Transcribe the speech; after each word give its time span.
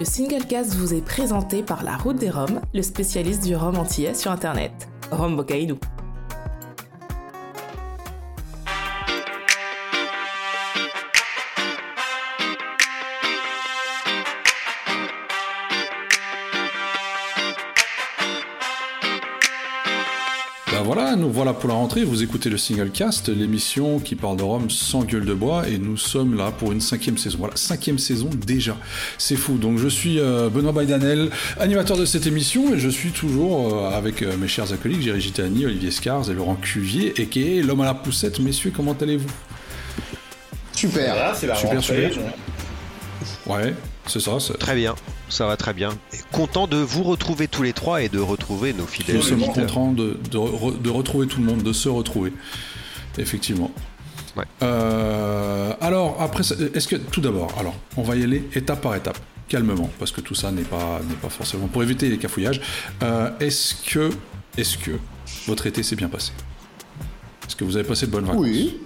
Le 0.00 0.04
single 0.04 0.44
cast 0.44 0.74
vous 0.74 0.92
est 0.92 1.04
présenté 1.04 1.62
par 1.62 1.84
La 1.84 1.96
Route 1.96 2.16
des 2.16 2.28
Roms, 2.28 2.60
le 2.74 2.82
spécialiste 2.82 3.44
du 3.44 3.54
rhum 3.54 3.76
antillais 3.76 4.14
sur 4.14 4.32
internet. 4.32 4.72
Rhum 5.12 5.36
Bocaïdou. 5.36 5.78
Voilà, 21.44 21.58
pour 21.58 21.68
la 21.68 21.74
rentrée. 21.74 22.04
Vous 22.04 22.22
écoutez 22.22 22.48
le 22.48 22.56
Single 22.56 22.88
Cast, 22.90 23.28
l'émission 23.28 23.98
qui 23.98 24.14
parle 24.14 24.38
de 24.38 24.42
Rome 24.42 24.70
sans 24.70 25.04
gueule 25.04 25.26
de 25.26 25.34
bois, 25.34 25.68
et 25.68 25.76
nous 25.76 25.98
sommes 25.98 26.38
là 26.38 26.50
pour 26.50 26.72
une 26.72 26.80
cinquième 26.80 27.18
saison. 27.18 27.36
Voilà, 27.38 27.54
cinquième 27.54 27.98
saison 27.98 28.30
déjà. 28.46 28.78
C'est 29.18 29.36
fou. 29.36 29.58
Donc 29.58 29.76
je 29.76 29.86
suis 29.88 30.18
euh, 30.20 30.48
Benoît 30.48 30.72
Baidanel, 30.72 31.28
animateur 31.60 31.98
de 31.98 32.06
cette 32.06 32.26
émission, 32.26 32.74
et 32.74 32.78
je 32.78 32.88
suis 32.88 33.10
toujours 33.10 33.74
euh, 33.76 33.90
avec 33.90 34.22
euh, 34.22 34.38
mes 34.38 34.48
chers 34.48 34.72
acolytes, 34.72 35.02
Jerry 35.02 35.20
Gitani, 35.20 35.66
Olivier 35.66 35.90
Scars 35.90 36.30
et 36.30 36.32
Laurent 36.32 36.54
Cuvier, 36.54 37.12
et 37.20 37.26
qui 37.26 37.58
est 37.58 37.62
l'homme 37.62 37.82
à 37.82 37.84
la 37.84 37.94
poussette. 37.94 38.40
Messieurs, 38.40 38.72
comment 38.74 38.96
allez-vous? 38.98 39.28
Super. 40.72 41.12
Voilà, 41.14 41.34
c'est 41.34 41.46
la 41.46 41.56
Super, 41.56 41.74
rentrée. 41.74 42.10
super. 42.10 42.32
Ouais, 43.54 43.74
c'est 44.06 44.20
ça. 44.20 44.40
c'est- 44.40 44.54
Très 44.56 44.76
bien, 44.76 44.94
ça 45.28 45.46
va 45.46 45.56
très 45.56 45.72
bien. 45.72 45.90
Et 46.12 46.18
content 46.32 46.66
de 46.66 46.76
vous 46.76 47.02
retrouver 47.02 47.48
tous 47.48 47.62
les 47.62 47.72
trois 47.72 48.02
et 48.02 48.08
de 48.08 48.18
retrouver 48.20 48.72
nos 48.72 48.86
fidèles 48.86 49.16
Nous 49.16 49.22
sommes 49.22 49.40
contents 49.46 49.92
de, 49.92 50.18
de 50.30 50.38
re- 50.38 50.80
de 50.80 50.90
retrouver 50.90 51.26
tout 51.26 51.38
le 51.40 51.46
monde, 51.46 51.62
de 51.62 51.72
se 51.72 51.88
retrouver. 51.88 52.32
Effectivement. 53.18 53.70
Ouais. 54.36 54.44
Euh, 54.62 55.72
alors, 55.80 56.20
après, 56.20 56.42
est-ce 56.74 56.88
que, 56.88 56.96
tout 56.96 57.20
d'abord, 57.20 57.52
alors, 57.58 57.74
on 57.96 58.02
va 58.02 58.16
y 58.16 58.22
aller 58.24 58.48
étape 58.54 58.80
par 58.80 58.94
étape, 58.96 59.18
calmement, 59.48 59.88
parce 59.98 60.10
que 60.10 60.20
tout 60.20 60.34
ça 60.34 60.50
n'est 60.50 60.62
pas, 60.62 61.00
n'est 61.08 61.14
pas 61.14 61.28
forcément 61.28 61.68
pour 61.68 61.82
éviter 61.84 62.08
les 62.08 62.18
cafouillages. 62.18 62.60
Euh, 63.04 63.30
est-ce 63.38 63.76
que, 63.86 64.10
est-ce 64.58 64.76
que 64.78 64.90
votre 65.46 65.66
été 65.66 65.82
s'est 65.84 65.94
bien 65.96 66.08
passé? 66.08 66.32
Est-ce 67.46 67.54
que 67.54 67.62
vous 67.64 67.76
avez 67.76 67.86
passé 67.86 68.06
de 68.06 68.10
bonnes 68.10 68.24
vacances? 68.24 68.42
Oui. 68.42 68.80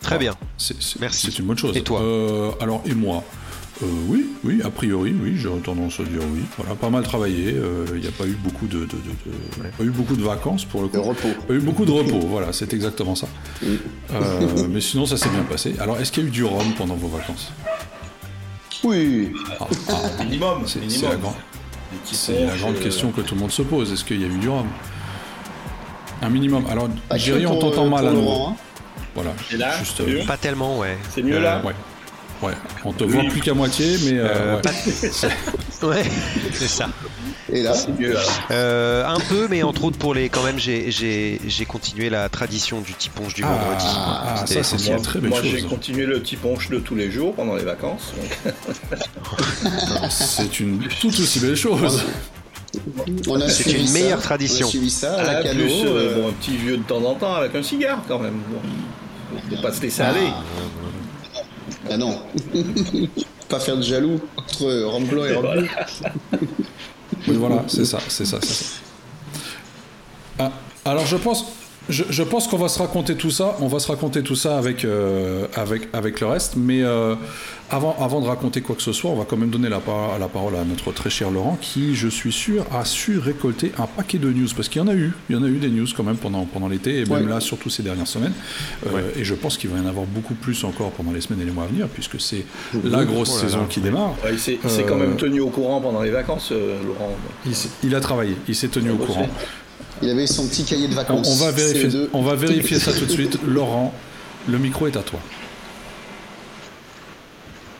Très 0.00 0.18
bien. 0.18 0.34
C'est- 0.56 0.80
c'est- 0.82 0.98
Merci. 0.98 1.30
C'est 1.30 1.38
une 1.40 1.44
bonne 1.46 1.58
chose. 1.58 1.76
Et 1.76 1.82
toi? 1.82 2.00
Euh, 2.00 2.50
Alors, 2.60 2.82
et 2.86 2.94
moi? 2.94 3.22
Euh, 3.82 3.86
oui, 4.08 4.26
oui, 4.44 4.60
a 4.62 4.68
priori, 4.70 5.14
oui, 5.22 5.34
j'ai 5.36 5.48
tendance 5.64 6.00
à 6.00 6.02
dire 6.02 6.20
oui. 6.34 6.40
Voilà, 6.58 6.74
pas 6.74 6.90
mal 6.90 7.02
travaillé. 7.02 7.54
euh, 7.54 7.86
Il 7.94 8.00
n'y 8.00 8.06
a 8.08 8.10
pas 8.10 8.26
eu 8.26 8.36
beaucoup 8.44 8.66
de, 8.66 8.80
de- 8.80 8.84
de- 8.84 8.86
de- 8.86 9.68
pas 9.76 9.84
eu 9.84 9.90
beaucoup 9.90 10.16
de 10.16 10.22
vacances 10.22 10.64
pour 10.66 10.82
le 10.82 10.88
coup. 10.88 10.96
De 10.98 11.02
repos. 11.02 11.28
Pas 11.48 11.54
eu 11.54 11.60
beaucoup 11.60 11.86
de 11.86 11.90
repos. 11.90 12.20
voilà, 12.20 12.52
c'est 12.52 12.72
exactement 12.74 13.14
ça. 13.14 13.26
Euh, 13.64 14.66
mais 14.68 14.80
sinon, 14.82 15.06
ça 15.06 15.16
s'est 15.16 15.30
bien 15.30 15.44
passé. 15.44 15.74
Alors, 15.80 15.98
est-ce 15.98 16.12
qu'il 16.12 16.24
y 16.24 16.26
a 16.26 16.28
eu 16.28 16.32
du 16.32 16.44
rhum 16.44 16.74
pendant 16.76 16.94
vos 16.96 17.08
vacances? 17.08 17.52
Oui. 18.84 19.32
Ah, 19.60 19.66
ah, 19.88 19.92
Minimum. 20.24 20.62
C'est 20.66 20.80
la, 21.02 21.16
grande- 21.16 21.34
la 22.28 22.68
euh, 22.80 22.82
question 22.82 23.10
que 23.12 23.20
tout 23.22 23.34
le 23.34 23.40
monde 23.40 23.50
se 23.50 23.62
pose. 23.62 23.92
Est-ce 23.92 24.04
qu'il 24.04 24.20
y 24.20 24.24
a 24.24 24.28
eu 24.28 24.38
du 24.38 24.48
rhum? 24.48 24.66
Un 26.22 26.28
minimum. 26.28 26.64
Alors, 26.70 26.88
que 27.08 27.46
on 27.46 27.58
t'entend 27.58 27.88
mal 27.88 28.06
à 28.06 28.12
nouveau. 28.12 28.46
Hein. 28.48 28.56
Voilà. 29.14 29.30
Et 29.52 29.56
là, 29.56 29.76
Juste, 29.78 30.00
euh, 30.00 30.24
Pas 30.26 30.36
tellement, 30.36 30.78
ouais. 30.78 30.96
C'est 31.10 31.22
mieux 31.22 31.38
là 31.40 31.62
Ouais. 31.64 31.74
Ouais. 32.42 32.52
On 32.84 32.92
te 32.92 33.04
Oui. 33.04 33.12
voit 33.12 33.24
plus 33.24 33.40
qu'à 33.42 33.52
moitié, 33.54 33.96
mais 34.04 34.18
euh, 34.18 34.28
Euh, 34.28 34.56
ouais. 35.82 36.02
c'est 36.52 36.68
ça. 36.68 36.88
Et 37.52 37.62
là, 37.62 37.74
C'est 37.74 37.98
mieux 37.98 38.14
là. 38.14 38.20
Euh, 38.50 39.04
un 39.06 39.18
peu, 39.20 39.46
mais 39.50 39.62
entre 39.62 39.84
autres 39.84 39.98
pour 39.98 40.14
les. 40.14 40.28
Quand 40.28 40.42
même, 40.44 40.58
j'ai- 40.58 40.90
j'ai 40.90 41.40
j'ai 41.46 41.64
continué 41.66 42.08
la 42.08 42.28
tradition 42.28 42.80
du 42.80 42.92
petit 42.92 43.08
ponche 43.10 43.34
du 43.34 43.42
Ah, 43.44 43.48
vendredi. 43.48 43.86
ah, 43.88 44.34
ça, 44.38 44.46
c'est 44.46 44.58
essentiel. 44.60 44.96
une 44.98 45.02
très 45.02 45.18
belle 45.20 45.30
Moi, 45.30 45.42
chose. 45.42 45.50
j'ai 45.50 45.62
continué 45.62 46.06
le 46.06 46.20
petit 46.20 46.36
ponche 46.36 46.70
de 46.70 46.78
tous 46.78 46.94
les 46.94 47.10
jours 47.10 47.34
pendant 47.34 47.56
les 47.56 47.64
vacances. 47.64 48.12
donc. 48.44 48.54
C'est 50.10 50.60
une 50.60 50.86
tout 51.00 51.08
aussi 51.08 51.40
belle 51.40 51.56
chose. 51.56 52.04
on 53.28 53.40
a 53.40 53.48
C'est 53.48 53.62
suivi 53.64 53.80
une 53.80 53.86
ça. 53.86 53.92
meilleure 53.94 54.22
tradition. 54.22 54.66
On 54.66 54.68
a 54.68 54.70
suivi 54.70 54.90
ça 54.90 55.14
à 55.14 55.20
Ah, 55.20 55.32
la 55.34 55.42
cano. 55.42 55.60
plus, 55.60 55.72
euh, 55.86 56.14
bon, 56.22 56.28
un 56.28 56.32
petit 56.32 56.56
vieux 56.56 56.76
de 56.78 56.82
temps 56.84 57.02
en 57.04 57.14
temps 57.14 57.34
avec 57.34 57.54
un 57.54 57.62
cigare 57.62 58.02
quand 58.08 58.18
même. 58.18 58.40
Bon. 58.48 58.60
Faut 59.56 59.62
pas 59.62 59.72
se 59.72 59.82
laisser 59.82 60.02
aller. 60.02 60.28
Ah 61.88 61.96
non. 61.96 62.18
pas 63.48 63.60
faire 63.60 63.76
de 63.76 63.82
jaloux 63.82 64.20
entre 64.36 64.82
Rome 64.84 65.06
blanc 65.06 65.24
et 65.24 65.36
bleu. 65.36 65.68
Oui, 67.28 67.36
voilà, 67.36 67.64
c'est 67.66 67.84
ça, 67.84 67.98
c'est 68.08 68.24
ça, 68.24 68.38
c'est 68.40 68.64
ça. 68.64 68.76
Ah, 70.38 70.52
alors 70.84 71.06
je 71.06 71.16
pense, 71.16 71.44
je, 71.90 72.04
je 72.08 72.22
pense 72.22 72.46
qu'on 72.48 72.56
va 72.58 72.68
se 72.68 72.78
raconter 72.78 73.14
tout 73.16 73.30
ça. 73.30 73.56
On 73.60 73.66
va 73.68 73.78
se 73.78 73.88
raconter 73.88 74.22
tout 74.22 74.36
ça 74.36 74.56
avec 74.58 74.84
euh, 74.84 75.46
avec 75.54 75.88
avec 75.92 76.20
le 76.20 76.26
reste. 76.28 76.54
Mais 76.56 76.82
euh, 76.82 77.14
avant 77.70 77.96
avant 78.00 78.20
de 78.20 78.26
raconter 78.26 78.60
quoi 78.62 78.74
que 78.76 78.82
ce 78.82 78.92
soit, 78.92 79.10
on 79.10 79.16
va 79.16 79.24
quand 79.24 79.36
même 79.36 79.50
donner 79.50 79.68
la, 79.68 79.78
par- 79.80 80.18
la 80.18 80.28
parole 80.28 80.56
à 80.56 80.64
notre 80.64 80.92
très 80.92 81.10
cher 81.10 81.30
Laurent, 81.30 81.58
qui, 81.60 81.94
je 81.94 82.08
suis 82.08 82.32
sûr, 82.32 82.64
a 82.72 82.84
su 82.84 83.18
récolter 83.18 83.72
un 83.78 83.86
paquet 83.86 84.18
de 84.18 84.30
news 84.30 84.48
parce 84.56 84.68
qu'il 84.68 84.80
y 84.80 84.84
en 84.84 84.88
a 84.88 84.94
eu, 84.94 85.12
il 85.28 85.36
y 85.36 85.38
en 85.38 85.42
a 85.42 85.48
eu 85.48 85.58
des 85.58 85.68
news 85.68 85.86
quand 85.96 86.02
même 86.02 86.16
pendant 86.16 86.44
pendant 86.46 86.68
l'été 86.68 87.00
et 87.00 87.04
même 87.04 87.24
Ouais. 87.24 87.30
là, 87.30 87.40
surtout 87.40 87.70
ces 87.70 87.82
dernières 87.82 88.06
semaines. 88.08 88.32
Euh, 88.86 89.10
Et 89.16 89.24
je 89.24 89.34
pense 89.34 89.56
qu'il 89.58 89.70
va 89.70 89.78
y 89.78 89.80
en 89.80 89.86
avoir 89.86 90.06
beaucoup 90.06 90.34
plus 90.34 90.64
encore 90.64 90.90
pendant 90.92 91.12
les 91.12 91.20
semaines 91.20 91.42
et 91.42 91.44
les 91.44 91.50
mois 91.52 91.64
à 91.64 91.68
venir, 91.68 91.86
puisque 91.88 92.20
c'est 92.20 92.44
la 92.84 93.04
grosse 93.04 93.30
Oh 93.32 93.36
là 93.36 93.42
là. 93.42 93.48
saison 93.48 93.64
qui 93.68 93.80
démarre. 93.80 94.14
Ouais, 94.24 94.32
il 94.32 94.38
s'est 94.40 94.58
quand 94.88 94.96
même 94.96 95.16
tenu 95.16 95.40
au 95.40 95.50
courant 95.50 95.80
pendant 95.80 96.02
les 96.02 96.10
vacances, 96.10 96.50
euh, 96.52 96.76
Laurent. 96.84 97.12
Il, 97.84 97.94
a 97.94 98.00
travaillé, 98.00 98.36
il 98.48 98.54
s'est 98.54 98.68
tenu 98.68 98.90
au 98.90 98.96
courant. 98.96 99.28
Il 100.02 100.08
avait 100.10 100.26
son 100.26 100.46
petit 100.46 100.64
cahier 100.64 100.88
de 100.88 100.92
On, 100.92 100.96
vacances. 100.96 101.28
on 101.30 101.44
va 101.44 101.50
vérifier, 101.50 101.88
CE2. 101.88 102.08
on 102.12 102.22
va 102.22 102.34
vérifier 102.34 102.78
ça 102.78 102.92
tout 102.92 103.04
de 103.04 103.10
suite. 103.10 103.38
Laurent, 103.46 103.92
le 104.48 104.58
micro 104.58 104.86
est 104.86 104.96
à 104.96 105.02
toi. 105.02 105.20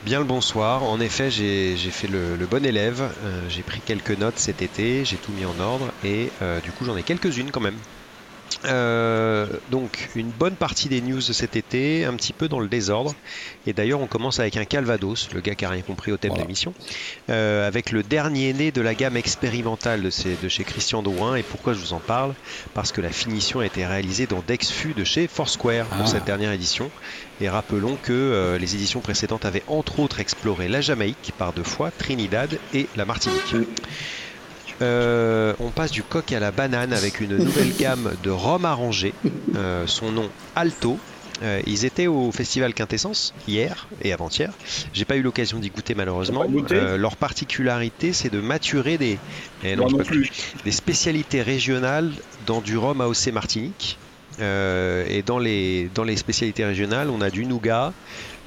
Bien 0.05 0.19
le 0.19 0.25
bonsoir. 0.25 0.83
En 0.83 0.99
effet, 1.01 1.31
j'ai 1.31 1.77
j'ai 1.77 1.91
fait 1.91 2.09
le, 2.09 2.37
le 2.37 2.47
bon 2.47 2.65
élève. 2.65 3.03
Euh, 3.25 3.41
j'ai 3.49 3.63
pris 3.63 3.81
quelques 3.85 4.17
notes 4.19 4.39
cet 4.39 4.63
été, 4.63 5.05
j'ai 5.05 5.17
tout 5.17 5.33
mis 5.33 5.45
en 5.45 5.59
ordre 5.61 5.93
et 6.05 6.31
euh, 6.43 6.61
du 6.61 6.71
coup 6.73 6.85
j'en 6.85 6.97
ai 6.97 7.03
quelques-unes 7.03 7.51
quand 7.51 7.61
même. 7.61 7.77
Euh, 8.65 9.47
donc 9.71 10.11
une 10.15 10.31
bonne 10.31 10.57
partie 10.57 10.89
des 10.89 11.01
news 11.01 11.19
de 11.19 11.33
cet 11.33 11.57
été, 11.57 12.05
un 12.05 12.15
petit 12.15 12.33
peu 12.33 12.49
dans 12.49 12.61
le 12.61 12.69
désordre. 12.69 13.15
Et 13.67 13.73
d'ailleurs 13.73 14.01
on 14.01 14.07
commence 14.07 14.39
avec 14.41 14.57
un 14.57 14.65
Calvados, 14.65 15.29
le 15.33 15.41
gars 15.41 15.55
qui 15.55 15.65
a 15.65 15.71
rien 15.71 15.83
compris 15.83 16.13
au 16.13 16.17
thème 16.17 16.31
Voilà. 16.31 16.43
de 16.43 16.49
l'émission, 16.49 16.75
euh, 17.31 17.67
avec 17.67 17.91
le 17.91 18.03
dernier 18.03 18.53
né 18.53 18.71
de 18.73 18.81
la 18.81 18.95
gamme 18.95 19.17
expérimentale 19.17 20.03
de, 20.03 20.11
ces- 20.11 20.37
de 20.37 20.49
chez 20.49 20.65
Christian 20.65 21.03
Drouin. 21.03 21.37
Et 21.37 21.43
pourquoi 21.43 21.73
je 21.73 21.79
vous 21.79 21.93
en 21.93 22.01
parle? 22.01 22.35
Parce 22.75 22.93
que 22.93 23.01
la 23.01 23.11
finition 23.11 23.61
a 23.61 23.67
été 23.67 23.87
réalisée 23.87 24.27
dans 24.27 24.43
Dexfu 24.47 24.95
de 24.95 25.05
chez 25.05 25.27
Foursquare 25.29 25.87
pour 25.87 26.03
Ah. 26.05 26.07
cette 26.07 26.25
dernière 26.25 26.53
édition. 26.53 26.91
Et 27.41 27.49
rappelons 27.49 27.97
que 27.97 28.13
euh, 28.13 28.59
les 28.59 28.75
éditions 28.75 29.01
précédentes 29.01 29.45
avaient 29.47 29.65
entre 29.67 30.01
autres 30.01 30.21
exploré 30.21 30.69
la 30.69 30.81
Jamaïque 30.81 31.33
par 31.39 31.53
deux 31.55 31.63
fois, 31.65 31.91
Trinidad 31.91 32.59
et 32.75 32.89
la 32.97 33.05
Martinique. 33.07 33.55
Euh, 34.83 35.53
on 35.61 35.71
passe 35.71 35.91
du 35.91 36.03
coq 36.03 36.33
à 36.33 36.41
la 36.41 36.51
banane 36.51 36.93
avec 36.93 37.21
une 37.21 37.37
nouvelle 37.37 37.75
gamme 37.77 38.13
de 38.23 38.31
rhum 38.31 38.65
arrangé. 38.65 39.13
Euh, 39.57 39.87
son 39.87 40.11
nom 40.13 40.29
Alto. 40.57 40.99
Euh, 41.43 41.63
ils 41.67 41.87
étaient 41.87 42.07
au 42.07 42.31
festival 42.33 42.75
Quintessence 42.75 43.33
hier 43.49 43.89
et 44.03 44.13
avant-hier. 44.13 44.53
J'ai 44.93 45.07
pas 45.07 45.17
eu 45.17 45.23
l'occasion 45.23 45.59
d'y 45.59 45.71
goûter 45.71 45.95
malheureusement. 45.95 46.45
Euh, 46.71 46.99
leur 46.99 47.17
particularité, 47.17 48.13
c'est 48.13 48.29
de 48.29 48.41
maturer 48.41 48.99
des, 48.99 49.19
eh 49.65 49.75
non, 49.75 49.85
Moi 49.85 49.89
j'ai 49.89 49.93
non 49.93 49.99
pas 49.99 50.05
plus. 50.05 50.31
des 50.65 50.73
spécialités 50.73 51.41
régionales 51.41 52.13
dans 52.47 52.61
du 52.61 52.77
rhum 52.77 53.01
AOC 53.01 53.29
Martinique. 53.33 53.99
Euh, 54.41 55.05
et 55.09 55.23
dans 55.23 55.39
les, 55.39 55.91
dans 55.95 56.05
les 56.05 56.17
spécialités 56.17 56.65
régionales, 56.65 57.11
on 57.11 57.21
a 57.21 57.31
du 57.31 57.45
nougat, 57.47 57.93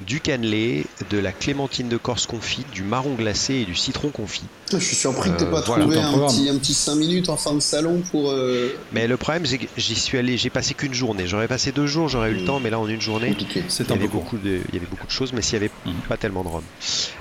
du 0.00 0.20
cannelé, 0.20 0.86
de 1.10 1.18
la 1.18 1.32
clémentine 1.32 1.88
de 1.88 1.96
Corse 1.96 2.26
confite, 2.26 2.68
du 2.70 2.82
marron 2.82 3.14
glacé 3.14 3.54
et 3.54 3.64
du 3.64 3.74
citron 3.74 4.10
confit. 4.10 4.42
Je 4.72 4.78
suis 4.78 4.96
surpris 4.96 5.30
que 5.36 5.44
Euh, 5.44 5.50
pas 5.50 5.60
voilà, 5.62 5.84
trouvé 5.84 6.00
un 6.00 6.28
petit, 6.28 6.48
un 6.48 6.58
petit 6.58 6.74
5 6.74 6.96
minutes 6.96 7.28
en 7.28 7.36
fin 7.36 7.54
de 7.54 7.60
salon 7.60 8.02
pour. 8.10 8.30
euh, 8.30 8.68
Mais 8.92 9.06
le 9.06 9.16
problème, 9.16 9.46
c'est 9.46 9.58
que 9.58 9.66
j'y 9.76 9.94
suis 9.94 10.18
allé, 10.18 10.36
j'ai 10.36 10.50
passé 10.50 10.74
qu'une 10.74 10.94
journée. 10.94 11.26
J'aurais 11.26 11.48
passé 11.48 11.70
deux 11.70 11.86
jours, 11.86 12.08
j'aurais 12.08 12.30
eu 12.30 12.34
le 12.34 12.44
temps, 12.44 12.60
mais 12.60 12.70
là 12.70 12.78
en 12.80 12.88
une 12.88 13.00
journée, 13.00 13.28
compliqué. 13.28 13.62
C'est 13.68 13.84
il 13.84 13.90
y, 13.90 13.92
un 13.92 13.96
avait 13.96 14.08
beaucoup 14.08 14.38
de, 14.38 14.60
il 14.68 14.74
y 14.74 14.78
avait 14.78 14.86
beaucoup 14.86 15.06
de 15.06 15.12
choses, 15.12 15.32
mais 15.32 15.42
s'il 15.42 15.58
n'y 15.58 15.64
avait 15.66 15.72
Mhm. 15.86 16.00
pas 16.08 16.16
tellement 16.16 16.42
de 16.42 16.48
rhum. 16.48 16.64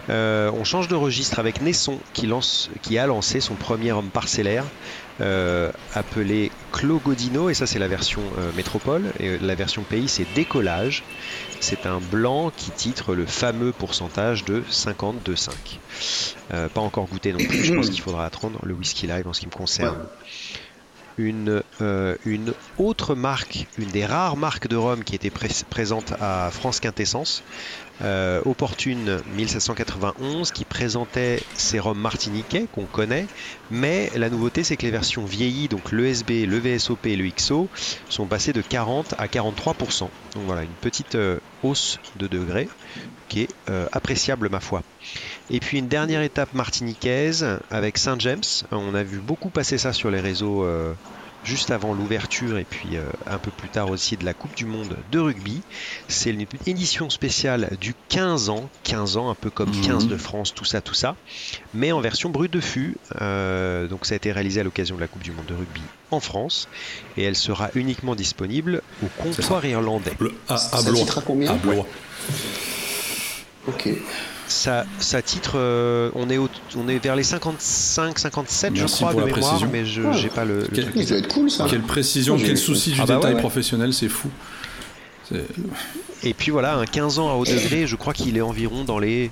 Euh, 0.10 0.50
on 0.54 0.64
change 0.64 0.88
de 0.88 0.96
registre 0.96 1.40
avec 1.40 1.62
Nesson 1.62 2.00
qui, 2.14 2.26
lance, 2.28 2.70
qui 2.82 2.98
a 2.98 3.06
lancé 3.08 3.40
son 3.40 3.56
premier 3.56 3.92
rhum 3.92 4.10
parcellaire 4.10 4.66
euh, 5.22 5.72
appelé 5.94 6.50
Clos 6.72 7.00
Godino, 7.00 7.50
et 7.50 7.54
ça 7.54 7.68
c'est 7.68 7.78
la 7.78 7.88
version 7.88 8.22
euh, 8.40 8.52
métropole, 8.56 9.04
et 9.20 9.28
euh, 9.30 9.38
la 9.42 9.54
version 9.56 9.84
pays 9.84 10.08
c'est 10.08 10.26
Décollage. 10.34 11.04
C'est 11.64 11.86
un 11.86 12.00
blanc 12.02 12.52
qui 12.56 12.72
titre 12.72 13.16
le 13.16 13.26
fameux 13.26 13.72
pourcentage 13.72 14.44
de 14.44 14.62
52,5. 14.70 15.50
Euh, 16.54 16.68
pas 16.68 16.82
encore 16.82 17.06
goûté 17.08 17.32
non 17.32 17.40
plus, 17.40 17.64
je 17.64 17.74
pense 17.74 17.90
qu'il 17.90 18.02
faudra 18.02 18.26
attendre 18.26 18.60
le 18.64 18.74
whisky 18.74 19.08
live 19.08 19.26
en 19.30 19.32
ce 19.32 19.40
qui 19.40 19.46
me 19.46 19.52
concerne. 19.52 19.98
Une, 21.18 21.62
euh, 21.80 22.18
une 22.26 22.54
autre 22.80 23.16
marque, 23.16 23.68
une 23.78 23.90
des 23.92 24.06
rares 24.06 24.36
marques 24.36 24.68
de 24.68 24.76
rhum 24.76 25.04
qui 25.06 25.16
était 25.16 25.30
pré- 25.30 25.48
présente 25.70 26.12
à 26.20 26.50
France 26.52 26.80
Quintessence, 26.82 27.44
euh, 28.02 28.42
Opportune 28.46 29.22
1791 29.36 30.52
qui 30.52 30.66
présentait 30.66 31.42
ces 31.56 31.80
rhums 31.80 32.00
martiniquais 32.00 32.66
qu'on 32.74 32.86
connaît, 32.86 33.28
mais 33.70 34.10
la 34.16 34.30
nouveauté 34.30 34.64
c'est 34.64 34.78
que 34.78 34.86
les 34.86 34.92
versions 34.92 35.26
vieillies, 35.26 35.68
donc 35.68 35.92
l'ESB, 35.92 36.46
le 36.48 36.58
VSOP 36.58 37.06
et 37.06 37.16
le 37.16 37.30
XO, 37.30 37.70
sont 38.10 38.26
passées 38.26 38.54
de 38.54 38.62
40 38.62 39.14
à 39.18 39.28
43%. 39.28 40.00
Donc 40.00 40.12
voilà, 40.46 40.64
une 40.64 40.70
petite 40.82 41.16
euh, 41.16 41.40
hausse 41.62 42.00
de 42.18 42.28
degrés 42.28 42.68
qui 43.30 43.42
est 43.42 43.50
euh, 43.70 43.88
appréciable 43.92 44.50
ma 44.50 44.60
foi. 44.60 44.82
Et 45.50 45.60
puis 45.60 45.78
une 45.78 45.88
dernière 45.88 46.22
étape 46.22 46.54
martiniquaise 46.54 47.46
avec 47.70 47.98
Saint 47.98 48.18
James. 48.20 48.44
On 48.72 48.96
a 48.96 49.04
vu 49.04 49.20
beaucoup 49.20 49.50
passer 49.50 49.78
ça 49.78 49.94
sur 49.94 50.10
les 50.10 50.20
réseaux 50.20 50.66
juste 51.44 51.72
avant 51.72 51.94
l'ouverture 51.94 52.58
et 52.58 52.64
puis 52.64 52.96
euh, 52.98 53.04
un 53.28 53.38
peu 53.38 53.52
plus 53.52 53.70
tard 53.70 53.90
aussi 53.90 54.18
de 54.18 54.26
la 54.26 54.34
Coupe 54.34 54.56
du 54.56 54.66
Monde 54.66 54.96
de 55.12 55.20
rugby. 55.20 55.62
C'est 56.08 56.30
une 56.32 56.46
édition 56.68 57.10
spéciale 57.10 57.70
du 57.82 57.94
15 58.10 58.50
ans, 58.50 58.70
15 58.84 59.18
ans 59.18 59.30
un 59.30 59.36
peu 59.36 59.50
comme 59.50 59.72
15 59.82 60.08
de 60.08 60.18
France, 60.18 60.54
tout 60.54 60.66
ça, 60.66 60.82
tout 60.82 60.94
ça, 60.94 61.16
mais 61.74 61.92
en 61.92 62.00
version 62.02 62.30
brut 62.30 62.52
de 62.52 62.60
fût. 62.62 62.96
Euh, 63.22 63.88
donc 63.88 64.06
ça 64.06 64.14
a 64.14 64.18
été 64.18 64.32
réalisé 64.32 64.62
à 64.62 64.64
l'occasion 64.64 64.96
de 64.96 65.02
la 65.02 65.08
Coupe 65.08 65.24
du 65.24 65.32
Monde 65.32 65.46
de 65.48 65.54
rugby 65.56 65.82
en 66.12 66.20
France 66.20 66.68
et 67.18 67.24
elle 67.24 67.36
sera 67.36 67.70
uniquement 67.76 68.16
disponible 68.16 68.82
au 69.04 69.08
comptoir 69.22 69.66
irlandais. 69.66 70.14
Le- 70.20 70.34
à, 70.48 70.54
à 70.56 70.58
Ça 70.58 70.82
Blois. 70.92 71.06
combien 71.26 71.52
À 71.52 71.56
Blois. 71.56 71.86
Ok. 73.68 73.90
Ça, 74.56 74.86
ça 75.00 75.22
titre, 75.24 75.54
euh, 75.56 76.12
on, 76.14 76.30
est 76.30 76.38
au- 76.38 76.48
on 76.78 76.88
est 76.88 77.00
vers 77.00 77.16
les 77.16 77.24
55, 77.24 78.20
57 78.20 78.76
je 78.76 78.86
crois 78.86 79.12
de 79.14 79.22
mémoire, 79.22 79.32
précision. 79.32 79.70
mais 79.72 79.84
je 79.86 80.02
Ah. 80.06 80.12
j'ai 80.14 80.30
pas 80.30 80.46
le, 80.46 80.60
le 80.60 80.68
Quel- 80.68 80.84
truc. 80.86 80.96
Il 80.98 81.06
doit 81.08 81.18
être 81.18 81.28
cool 81.28 81.50
ça. 81.50 81.66
Quelle 81.70 81.82
précision, 81.82 82.38
quel 82.38 82.58
souci 82.58 82.92
du 82.92 83.00
Ah 83.02 83.06
bah 83.06 83.14
ouais, 83.16 83.20
détail 83.22 83.34
ouais. 83.36 83.40
professionnel, 83.40 83.94
c'est 83.94 84.10
fou. 84.10 84.30
Et 86.24 86.34
puis 86.34 86.52
voilà, 86.52 86.76
un 86.76 86.86
15 86.86 87.18
ans 87.20 87.30
à 87.30 87.34
haut 87.34 87.46
degré, 87.46 87.88
je 87.88 87.96
crois 87.96 88.14
qu'il 88.14 88.38
est 88.38 88.42
environ 88.42 88.84
dans 88.84 89.00
les 89.00 89.32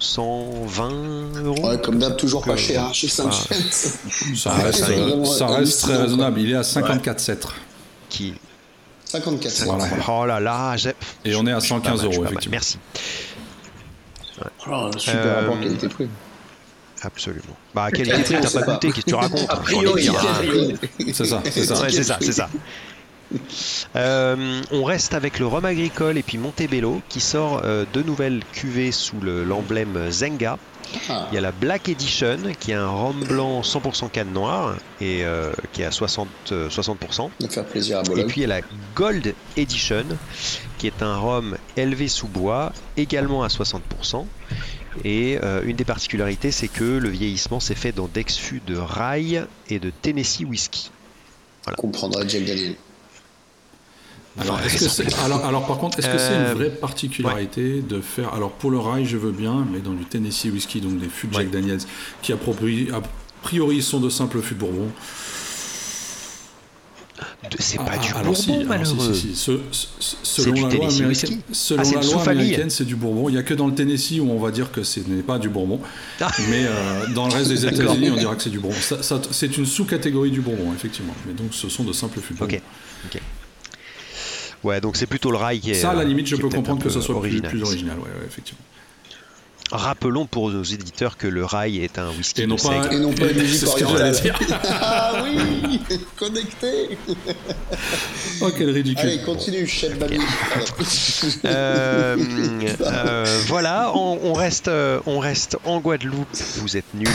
120 0.00 0.90
euros. 1.44 1.68
Ouais, 1.70 1.80
comme 1.80 1.98
d'hab, 1.98 2.16
toujours 2.16 2.42
pas 2.44 2.52
Euh, 2.52 2.56
cher 2.56 2.84
hein, 2.84 2.92
chez 2.92 3.06
ah. 3.10 3.14
Saint-James. 3.30 4.36
Ça 4.36 4.56
Ouais, 4.56 4.62
reste, 4.64 4.88
euh, 4.90 5.24
ça 5.26 5.46
reste 5.46 5.80
très 5.82 5.96
raisonnable. 5.96 6.40
Il 6.40 6.50
est 6.50 6.56
à 6.56 6.62
54,7. 6.64 7.46
Qui... 8.08 8.34
54 9.04 9.64
Voilà. 9.64 9.84
Oh 10.08 10.24
là 10.26 10.38
là, 10.40 10.76
j'ai- 10.76 10.94
Et 11.24 11.34
on 11.34 11.44
est 11.46 11.52
à 11.52 11.58
je 11.58 11.64
suis 11.66 11.74
pas 11.74 11.80
115 11.80 11.96
mal, 12.02 12.06
je 12.06 12.10
suis 12.12 12.16
euros, 12.20 12.24
effectivement. 12.26 12.52
Merci, 12.52 12.78
Oh, 14.70 14.90
super 14.98 15.26
Euh, 15.26 15.40
rapport 15.40 15.60
qualité-prix. 15.60 16.08
absolument. 17.02 17.56
Bah, 17.74 17.90
qualité 17.90 18.22
prix, 18.22 18.36
on 18.36 18.40
t'as 18.40 18.50
pas 18.50 18.62
pas. 18.66 18.72
goûté, 18.74 18.92
qu'est-ce 18.92 19.04
que 19.06 19.10
tu 19.10 19.14
racontes 19.14 19.46
A 19.50 19.56
priori, 19.56 20.02
J'en 20.04 20.12
ai 20.14 20.16
a 20.16 20.20
tiré 20.20 20.28
un. 20.32 20.34
priori. 20.34 20.76
C'est 21.14 21.24
ça, 21.26 21.42
c'est 21.44 21.64
ça. 21.64 21.80
Ouais, 21.82 21.90
c'est 21.90 22.04
ça, 22.04 22.18
c'est 22.20 22.32
ça. 22.32 22.48
Euh, 23.96 24.60
on 24.72 24.82
reste 24.84 25.14
avec 25.14 25.38
le 25.38 25.46
rhum 25.46 25.64
agricole 25.64 26.18
et 26.18 26.22
puis 26.22 26.36
Montebello 26.38 27.00
qui 27.08 27.20
sort 27.20 27.62
euh, 27.64 27.84
deux 27.92 28.02
nouvelles 28.02 28.42
cuvées 28.52 28.90
sous 28.92 29.20
le- 29.20 29.44
l'emblème 29.44 30.10
Zenga. 30.10 30.58
Ah, 31.08 31.28
Il 31.30 31.34
y 31.34 31.38
a 31.38 31.40
la 31.40 31.52
Black 31.52 31.88
Edition 31.88 32.38
qui 32.58 32.72
est 32.72 32.74
un 32.74 32.88
rhum 32.88 33.24
blanc 33.24 33.60
100% 33.62 34.10
canne 34.10 34.32
noire 34.32 34.76
et 35.00 35.24
euh, 35.24 35.52
qui 35.72 35.82
est 35.82 35.84
à 35.84 35.90
60, 35.90 36.28
euh, 36.52 36.68
60%. 36.68 37.30
de 37.40 37.46
faire 37.46 37.64
plaisir 37.64 37.98
à 37.98 38.02
Et 38.18 38.24
puis 38.24 38.40
il 38.40 38.42
y 38.42 38.44
a 38.44 38.48
la 38.48 38.60
Gold 38.94 39.34
Edition 39.56 40.04
qui 40.78 40.86
est 40.86 41.02
un 41.02 41.16
rhum 41.16 41.56
élevé 41.76 42.08
sous 42.08 42.28
bois 42.28 42.72
également 42.96 43.42
à 43.42 43.48
60%. 43.48 44.24
Et 45.04 45.38
euh, 45.42 45.62
une 45.64 45.76
des 45.76 45.84
particularités 45.84 46.50
c'est 46.50 46.68
que 46.68 46.84
le 46.84 47.08
vieillissement 47.08 47.60
s'est 47.60 47.74
fait 47.74 47.92
dans 47.92 48.08
des 48.08 48.24
fûts 48.24 48.62
de 48.66 48.76
Rye 48.76 49.42
et 49.68 49.78
de 49.78 49.90
Tennessee 49.90 50.44
Whiskey. 50.44 50.90
On 51.68 51.74
comprendra 51.74 52.26
Jack 52.26 52.44
Daniel. 52.44 52.74
Alors, 54.38 54.60
est-ce 54.60 54.84
que 54.84 54.88
c'est- 54.88 55.18
alors, 55.24 55.44
alors, 55.44 55.66
par 55.66 55.78
contre, 55.78 55.98
est-ce 55.98 56.06
que 56.06 56.16
c'est 56.18 56.30
Euh, 56.32 56.52
une 56.52 56.58
vraie 56.58 56.70
particularité 56.70 57.82
de 57.82 58.00
faire. 58.00 58.32
Alors, 58.32 58.52
pour 58.52 58.70
le 58.70 58.78
rail, 58.78 59.04
je 59.04 59.16
veux 59.16 59.32
bien, 59.32 59.66
mais 59.72 59.80
dans 59.80 59.92
du 59.92 60.04
Tennessee 60.04 60.46
Whiskey, 60.52 60.80
donc 60.80 60.98
des 60.98 61.08
fûts 61.08 61.28
Jack 61.32 61.46
Ouais. 61.46 61.50
Daniels, 61.50 61.80
qui 62.22 62.32
a 62.32 62.36
priori, 63.42 63.82
sont 63.82 63.98
de 64.00 64.08
simples 64.08 64.40
fûts 64.40 64.54
Bourbon. 64.54 64.88
C'est 67.58 67.78
Ah, 67.80 67.84
pas 67.84 67.90
ah, 67.94 67.98
du 67.98 68.08
alors 68.12 68.22
Bourbon 68.22 68.34
si, 68.34 68.50
alors 68.50 68.62
si, 68.62 68.64
malheureux. 68.94 69.14
si, 69.14 69.20
si. 69.20 69.36
Ce- 69.36 69.60
ce- 69.72 70.16
selon 70.22 70.52
du 70.54 70.62
la 70.62 70.68
loi 70.68 70.88
américaine, 70.88 71.40
selon 71.52 71.82
Ah, 71.82 71.84
c'est 71.84 71.94
la 71.96 72.02
loi 72.02 72.22
américaine, 72.28 72.70
c'est 72.70 72.84
du 72.84 72.96
Bourbon. 72.96 73.28
Il 73.28 73.32
n'y 73.32 73.38
a 73.38 73.42
que 73.42 73.52
dans 73.54 73.66
le 73.66 73.74
Tennessee 73.74 74.20
où 74.20 74.30
on 74.30 74.38
va 74.38 74.50
dire 74.50 74.70
que 74.72 74.82
ce 74.82 75.00
n'est 75.00 75.22
pas 75.22 75.38
du 75.38 75.48
Bourbon, 75.50 75.80
Ah. 76.20 76.30
mais 76.48 76.64
euh, 76.64 77.06
dans 77.14 77.26
le 77.28 77.34
reste 77.34 77.50
des 77.50 77.66
États-Unis, 77.66 78.10
on 78.10 78.16
dira 78.16 78.34
que 78.36 78.42
c'est 78.42 78.48
du 78.50 78.58
Bourbon. 78.60 78.76
C'est 79.32 79.56
une 79.58 79.66
sous-catégorie 79.66 80.30
du 80.30 80.40
Bourbon, 80.40 80.72
effectivement. 80.74 81.14
Mais 81.26 81.34
donc, 81.34 81.48
ce 81.52 81.68
sont 81.68 81.84
de 81.84 81.92
simples 81.92 82.20
fûts 82.20 82.34
ok. 82.40 82.60
Ouais, 84.64 84.80
donc 84.80 84.96
c'est 84.96 85.06
plutôt 85.06 85.30
le 85.30 85.36
rail 85.38 85.60
qui 85.60 85.70
est. 85.70 85.74
Ça, 85.74 85.90
à 85.90 85.94
la 85.94 86.00
euh, 86.00 86.04
limite, 86.04 86.26
je 86.26 86.36
peux 86.36 86.48
comprendre 86.48 86.80
un 86.80 86.84
que 86.84 86.90
ce 86.90 87.00
soit 87.00 87.14
plus, 87.14 87.28
original. 87.30 87.50
plus 87.50 87.62
original. 87.62 87.98
Ouais, 87.98 88.04
ouais, 88.04 88.26
effectivement. 88.26 88.60
Rappelons 89.72 90.26
pour 90.26 90.50
nos 90.50 90.64
éditeurs 90.64 91.16
que 91.16 91.28
le 91.28 91.44
rail 91.44 91.78
est 91.78 91.96
un 91.96 92.10
whisky 92.10 92.42
Et 92.42 92.46
non 92.48 92.56
pas, 92.56 92.82
seigle. 92.82 92.92
Et 92.94 92.98
non 92.98 93.12
pas 93.12 93.26
une 93.30 93.38
musique 93.40 93.68
orientale. 93.68 94.20
dire. 94.20 94.38
Ah 94.68 95.22
oui 95.22 95.80
Connecté 96.16 96.98
Oh, 98.40 98.48
quel 98.56 98.70
ridicule. 98.70 99.08
Allez, 99.08 99.22
continue, 99.22 99.66
chef 99.68 99.96
Babi. 99.98 100.18
Euh, 101.44 102.16
euh, 102.80 103.40
voilà, 103.46 103.92
on, 103.94 104.18
on 104.24 104.32
reste, 104.32 104.68
euh, 104.68 104.98
on 105.06 105.18
reste 105.20 105.56
en 105.64 105.78
Guadeloupe. 105.80 106.26
Vous 106.56 106.76
êtes 106.76 106.92
nuls. 106.94 107.08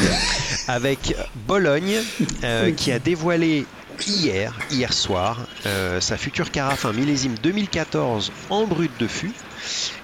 Avec 0.68 1.16
Bologne, 1.48 1.96
euh, 2.44 2.72
qui 2.72 2.92
a 2.92 3.00
dévoilé 3.00 3.66
hier, 4.08 4.54
hier 4.72 4.92
soir, 4.94 5.38
euh, 5.66 6.00
sa 6.02 6.18
future 6.18 6.52
carafe, 6.52 6.86
un 6.86 6.94
millésime 6.94 7.36
2014 7.42 8.32
en 8.50 8.66
brut 8.66 8.92
de 9.00 9.08
fût. 9.08 9.34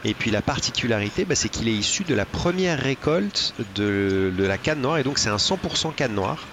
Et 0.06 0.14
puis 0.14 0.32
la 0.32 0.42
particularité, 0.42 1.26
bah, 1.26 1.36
c'est 1.36 1.50
qu'il 1.50 1.68
est 1.68 1.74
issu 1.74 2.04
de 2.04 2.16
la 2.16 2.26
première 2.26 2.80
récolte 2.80 3.54
de, 3.76 4.32
de 4.36 4.44
la 4.44 4.58
canne 4.58 4.82
noire, 4.82 4.98
et 4.98 5.04
donc 5.04 5.18
c'est 5.20 5.30
un 5.30 5.38
100% 5.38 5.94
canne 5.96 6.16
noire. 6.16 6.46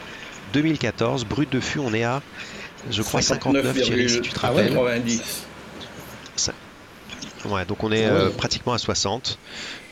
2014, 0.53 1.25
brut 1.27 1.51
de 1.53 1.61
fût, 1.61 1.79
on 1.79 1.93
est 1.95 2.05
à, 2.05 2.23
je 2.91 3.03
crois, 3.03 3.21
59, 3.23 3.83
Thierry, 3.83 4.09
si 4.09 4.21
tu 4.21 4.31
te 4.31 4.39
Ah 4.43 4.53
ouais, 4.53 4.63
rappelles. 4.69 4.75
90. 4.75 5.43
Ouais, 7.45 7.65
donc 7.65 7.85
on 7.85 7.93
est 7.93 8.05
ouais. 8.07 8.11
euh, 8.11 8.31
pratiquement 8.31 8.73
à 8.73 8.79
60. 8.79 9.39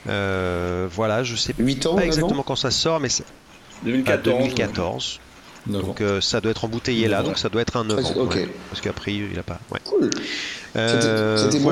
Euh, 0.09 0.89
voilà, 0.91 1.23
je 1.25 1.37
sais 1.37 1.55
8 1.59 1.87
ans, 1.87 1.91
pas 1.95 2.01
9 2.01 2.07
exactement 2.07 2.41
ans 2.41 2.45
quand 2.45 2.57
ça 2.57 2.71
sort, 2.71 3.01
mais 3.01 3.09
c'est 3.09 3.23
à 3.23 3.85
2014. 3.85 4.39
2014. 4.39 5.21
Donc 5.67 6.01
euh, 6.01 6.21
ça 6.21 6.41
doit 6.41 6.51
être 6.53 6.65
embouteillé 6.65 7.09
là, 7.09 7.21
Ouais. 7.21 7.27
donc 7.27 7.39
ça 7.39 7.49
doit 7.49 7.63
être 7.63 7.77
un 7.77 7.85
9 7.85 7.99
ans. 8.05 8.25
Ouais. 8.27 8.49
parce 8.71 8.81
qu'après 8.81 9.13
il 9.15 9.39
a 9.39 9.43
pas. 9.43 9.59
Ouais. 9.71 9.81
Cool. 9.85 10.11
Euh, 10.77 11.37
c'était 11.51 11.59
bon 11.63 11.71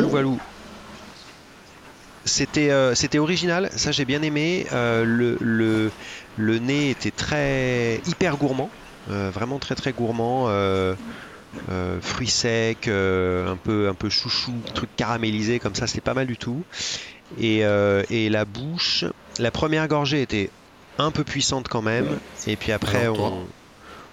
euh, 2.71 2.95
c'était 2.95 3.19
original, 3.19 3.71
ça 3.77 3.93
j'ai 3.93 4.05
bien 4.05 4.23
aimé. 4.23 4.67
Euh, 4.73 5.05
le, 5.05 5.37
le, 5.41 5.91
le 6.37 6.59
nez 6.59 6.91
était 6.91 7.11
très 7.11 8.01
hyper 8.07 8.37
gourmand, 8.37 8.71
euh, 9.11 9.31
vraiment 9.33 9.59
très 9.59 9.75
très 9.75 9.93
gourmand. 9.93 10.47
euh, 10.49 10.95
euh, 11.71 12.01
fruits 12.01 12.27
secs, 12.27 12.89
euh, 12.89 13.49
un 13.49 13.55
peu 13.57 13.89
un 13.89 13.95
peu 13.95 14.09
chouchou, 14.09 14.53
truc 14.75 14.91
caramélisé 14.97 15.61
comme 15.61 15.77
ça, 15.77 15.87
c'était 15.87 16.01
pas 16.01 16.15
mal 16.15 16.27
du 16.27 16.37
tout. 16.37 16.65
Et, 17.39 17.65
euh, 17.65 18.03
et 18.11 18.29
la 18.29 18.45
bouche, 18.45 19.05
la 19.39 19.53
première 19.53 19.87
gorgée 19.87 20.21
était 20.21 20.51
un 20.99 21.13
peu 21.13 21.23
puissante 21.23 21.69
quand 21.69 21.81
même, 21.83 22.09
et 22.49 22.57
puis 22.57 22.73
après 22.73 23.03
Alors, 23.03 23.17
toi 23.17 23.27
on, 23.35 23.47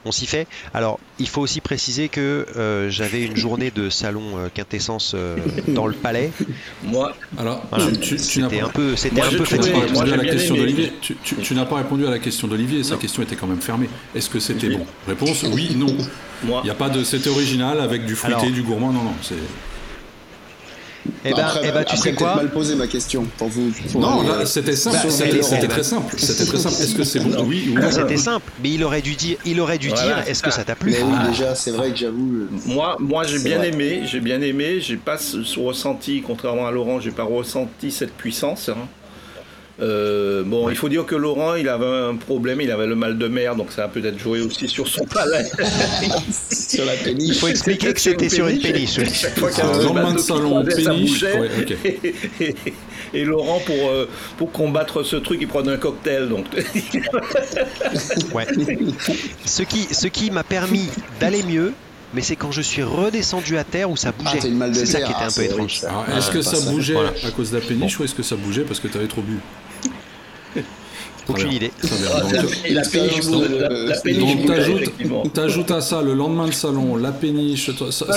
on 0.05 0.11
s'y 0.11 0.25
fait. 0.25 0.47
Alors 0.73 0.99
il 1.19 1.27
faut 1.27 1.41
aussi 1.41 1.61
préciser 1.61 2.09
que 2.09 2.45
euh, 2.57 2.89
j'avais 2.89 3.23
une 3.23 3.35
journée 3.35 3.71
de 3.71 3.89
salon 3.89 4.37
euh, 4.37 4.47
quintessence 4.53 5.13
euh, 5.15 5.37
dans 5.67 5.87
le 5.87 5.93
palais. 5.93 6.31
Moi, 6.83 7.13
Alors, 7.37 7.63
Voilà. 7.69 7.85
tu, 8.01 8.17
C'était 8.17 8.59
pas, 8.59 8.65
un 8.65 8.69
peu, 8.69 8.95
c'était 8.95 9.15
Moi, 9.15 9.25
un 9.27 9.29
j'ai 9.29 9.37
peu 9.37 9.43
tu 9.45 9.55
n'as 9.55 9.61
pas 9.61 9.71
moi, 9.71 9.81
répondu 10.03 10.13
à 10.13 10.17
la 10.17 10.25
question 10.25 10.55
d'Olivier. 10.55 10.93
Tu, 11.01 11.15
tu- 11.23 11.35
tu 11.35 11.53
n'as 11.53 11.65
pas 11.65 11.75
répondu 11.77 12.07
à 12.07 12.09
la 12.09 12.19
question 12.19 12.47
d'Olivier. 12.47 12.83
Sa 12.83 12.97
question 12.97 13.21
était 13.23 13.35
quand 13.35 13.47
même 13.47 13.61
fermée. 13.61 13.89
Est-ce 14.15 14.29
que 14.29 14.39
c'était 14.39 14.67
Oui. 14.67 14.77
bon? 14.77 14.85
Réponse 15.07 15.43
oui, 15.43 15.75
non. 15.75 15.95
moi, 16.43 16.61
Il 16.63 16.65
n'y 16.65 16.71
a 16.71 16.75
pas 16.75 16.89
de. 16.89 17.03
C'était 17.03 17.29
original 17.29 17.79
avec 17.79 18.05
du 18.05 18.15
fruité, 18.15 18.39
Alors- 18.41 18.51
du 18.51 18.61
gourmand. 18.63 18.91
Non, 18.91 19.03
non. 19.03 19.13
C'est. 19.21 19.35
Eh 21.25 21.33
ben, 21.33 21.39
Après, 21.45 21.59
eh 21.63 21.71
ben, 21.71 21.83
tu 21.83 21.95
après, 21.95 21.97
sais 21.97 22.13
quoi 22.13 22.35
mal 22.35 22.49
posé 22.51 22.75
ma 22.75 22.85
question 22.87 23.25
pour 23.37 23.47
vous. 23.47 23.71
pour, 23.91 24.01
Non, 24.01 24.23
euh, 24.27 24.45
c'était 24.45 24.75
simple. 24.75 24.97
Bah, 25.03 25.09
c'était 25.09 25.67
très 25.67 25.83
simple. 25.83 26.13
C'était 26.17 26.45
très 26.45 26.57
simple. 26.57 26.75
Est-ce 26.75 26.95
que 26.95 27.03
c'est 27.03 27.19
bon? 27.19 27.43
Oui 27.43 27.69
ou 27.71 27.79
non 27.79 27.85
Ah, 27.87 27.91
C'était 27.91 28.17
simple, 28.17 28.51
mais 28.61 28.69
il 28.71 28.83
aurait 28.83 29.01
dû 29.01 29.15
dire, 29.15 29.37
il 29.45 29.59
aurait 29.59 29.77
dû 29.79 29.89
Voilà, 29.89 30.03
dire, 30.03 30.15
c'est 30.25 30.31
est-ce 30.31 30.43
que 30.43 30.51
ça. 30.51 30.63
t'a 30.63 30.75
plu? 30.75 30.91
Mais 30.91 31.01
oui, 31.01 31.29
déjà, 31.29 31.55
c'est 31.55 31.71
vrai 31.71 31.89
que 31.91 31.97
j'avoue. 31.97 32.31
euh, 32.35 32.49
moi, 32.67 32.97
moi 32.99 33.23
j'ai 33.25 33.39
bien 33.39 33.61
aimé, 33.63 34.01
j'ai 34.05 34.19
bien 34.19 34.41
aimé, 34.41 34.79
j'ai 34.79 34.97
pas 34.97 35.17
ressenti, 35.57 36.21
contrairement 36.25 36.67
à 36.67 36.71
Laurent, 36.71 36.99
j'ai 36.99 37.11
pas 37.11 37.23
ressenti 37.23 37.89
cette 37.91 38.13
puissance. 38.13 38.69
hein. 38.69 38.75
Euh, 39.79 40.43
bon, 40.43 40.69
il 40.69 40.75
faut 40.75 40.89
dire 40.89 41.05
que 41.05 41.15
Laurent, 41.15 41.55
il 41.55 41.67
avait 41.69 41.85
un 41.87 42.15
problème, 42.15 42.61
il 42.61 42.69
avait 42.69 42.85
le 42.85 42.95
mal 42.95 43.17
de 43.17 43.27
mer, 43.27 43.55
donc 43.55 43.71
ça 43.71 43.85
a 43.85 43.87
peut-être 43.87 44.19
joué 44.19 44.41
aussi 44.41 44.67
sur 44.67 44.87
son 44.87 45.05
palais. 45.05 45.45
sur 46.51 46.85
la 46.85 46.95
Il 46.95 47.03
péniche. 47.03 47.39
faut 47.39 47.47
expliquer 47.47 47.93
que 47.93 47.99
c'était 47.99 48.29
sur 48.29 48.47
une 48.47 48.59
péniche. 48.59 48.97
oui. 48.99 49.05
Chaque 49.11 49.39
fois 49.39 49.49
qu'il 49.49 49.59
y 49.63 49.67
Un 49.67 49.69
avait 49.71 49.79
un 49.79 49.83
lendemain 49.87 50.13
de 50.13 50.19
salon, 50.19 50.49
croisait, 50.61 50.83
ça 50.83 50.91
péniche. 50.91 51.09
bougeait. 51.11 51.39
Ouais, 51.39 51.49
ok. 51.61 51.71
et, 51.85 52.15
et- 52.45 52.55
et 53.13 53.25
Laurent, 53.25 53.59
pour, 53.65 53.89
euh, 53.89 54.07
pour 54.37 54.51
combattre 54.51 55.03
ce 55.03 55.15
truc, 55.17 55.39
il 55.41 55.47
prenait 55.47 55.71
un 55.73 55.77
cocktail. 55.77 56.29
Donc, 56.29 56.45
Ouais. 58.33 58.45
Ce 59.45 59.63
qui, 59.63 59.87
ce 59.91 60.07
qui 60.07 60.31
m'a 60.31 60.43
permis 60.43 60.87
d'aller 61.19 61.43
mieux, 61.43 61.73
mais 62.13 62.21
c'est 62.21 62.35
quand 62.35 62.51
je 62.51 62.61
suis 62.61 62.83
redescendu 62.83 63.57
à 63.57 63.63
terre 63.63 63.89
où 63.89 63.95
ça 63.97 64.11
Ah, 64.11 64.23
bougeait. 64.33 64.49
de 64.49 64.73
c'est 64.73 64.85
ça 64.85 64.99
qui 65.01 65.05
était 65.05 65.13
Ah, 65.19 65.23
un 65.23 65.25
peu 65.27 65.31
c'est 65.31 65.45
étrange. 65.45 65.81
est-ce 66.17 66.31
que 66.31 66.41
ça 66.41 66.55
ça. 66.57 66.71
bougeait 66.71 66.93
Voilà. 66.93 67.11
à 67.25 67.31
cause 67.31 67.51
de 67.51 67.57
la 67.57 67.65
péniche 67.65 67.99
ou 67.99 68.03
est-ce 68.03 68.15
que 68.15 68.23
ça 68.23 68.35
bougeait 68.35 68.63
parce 68.63 68.79
que 68.79 68.87
tu 68.87 68.97
avais 68.97 69.07
trop 69.07 69.21
bu 69.21 69.37
Aucune 71.29 71.51
idée. 71.51 71.71
Ah, 71.83 71.87
la, 72.69 72.81
péniche, 72.81 73.25
donc, 73.27 73.43
euh, 73.43 73.93
péniche 74.03 74.35
donc 74.37 74.47
bougeait, 74.47 75.29
t'ajoutes, 75.33 75.71
à 75.71 75.79
ça 75.79 76.01
le 76.01 76.13
lendemain 76.15 76.47
de 76.47 76.51
salon, 76.53 76.95
la 76.97 77.11
péniche, 77.11 77.69
ça, 77.91 78.05
Ah, 78.09 78.13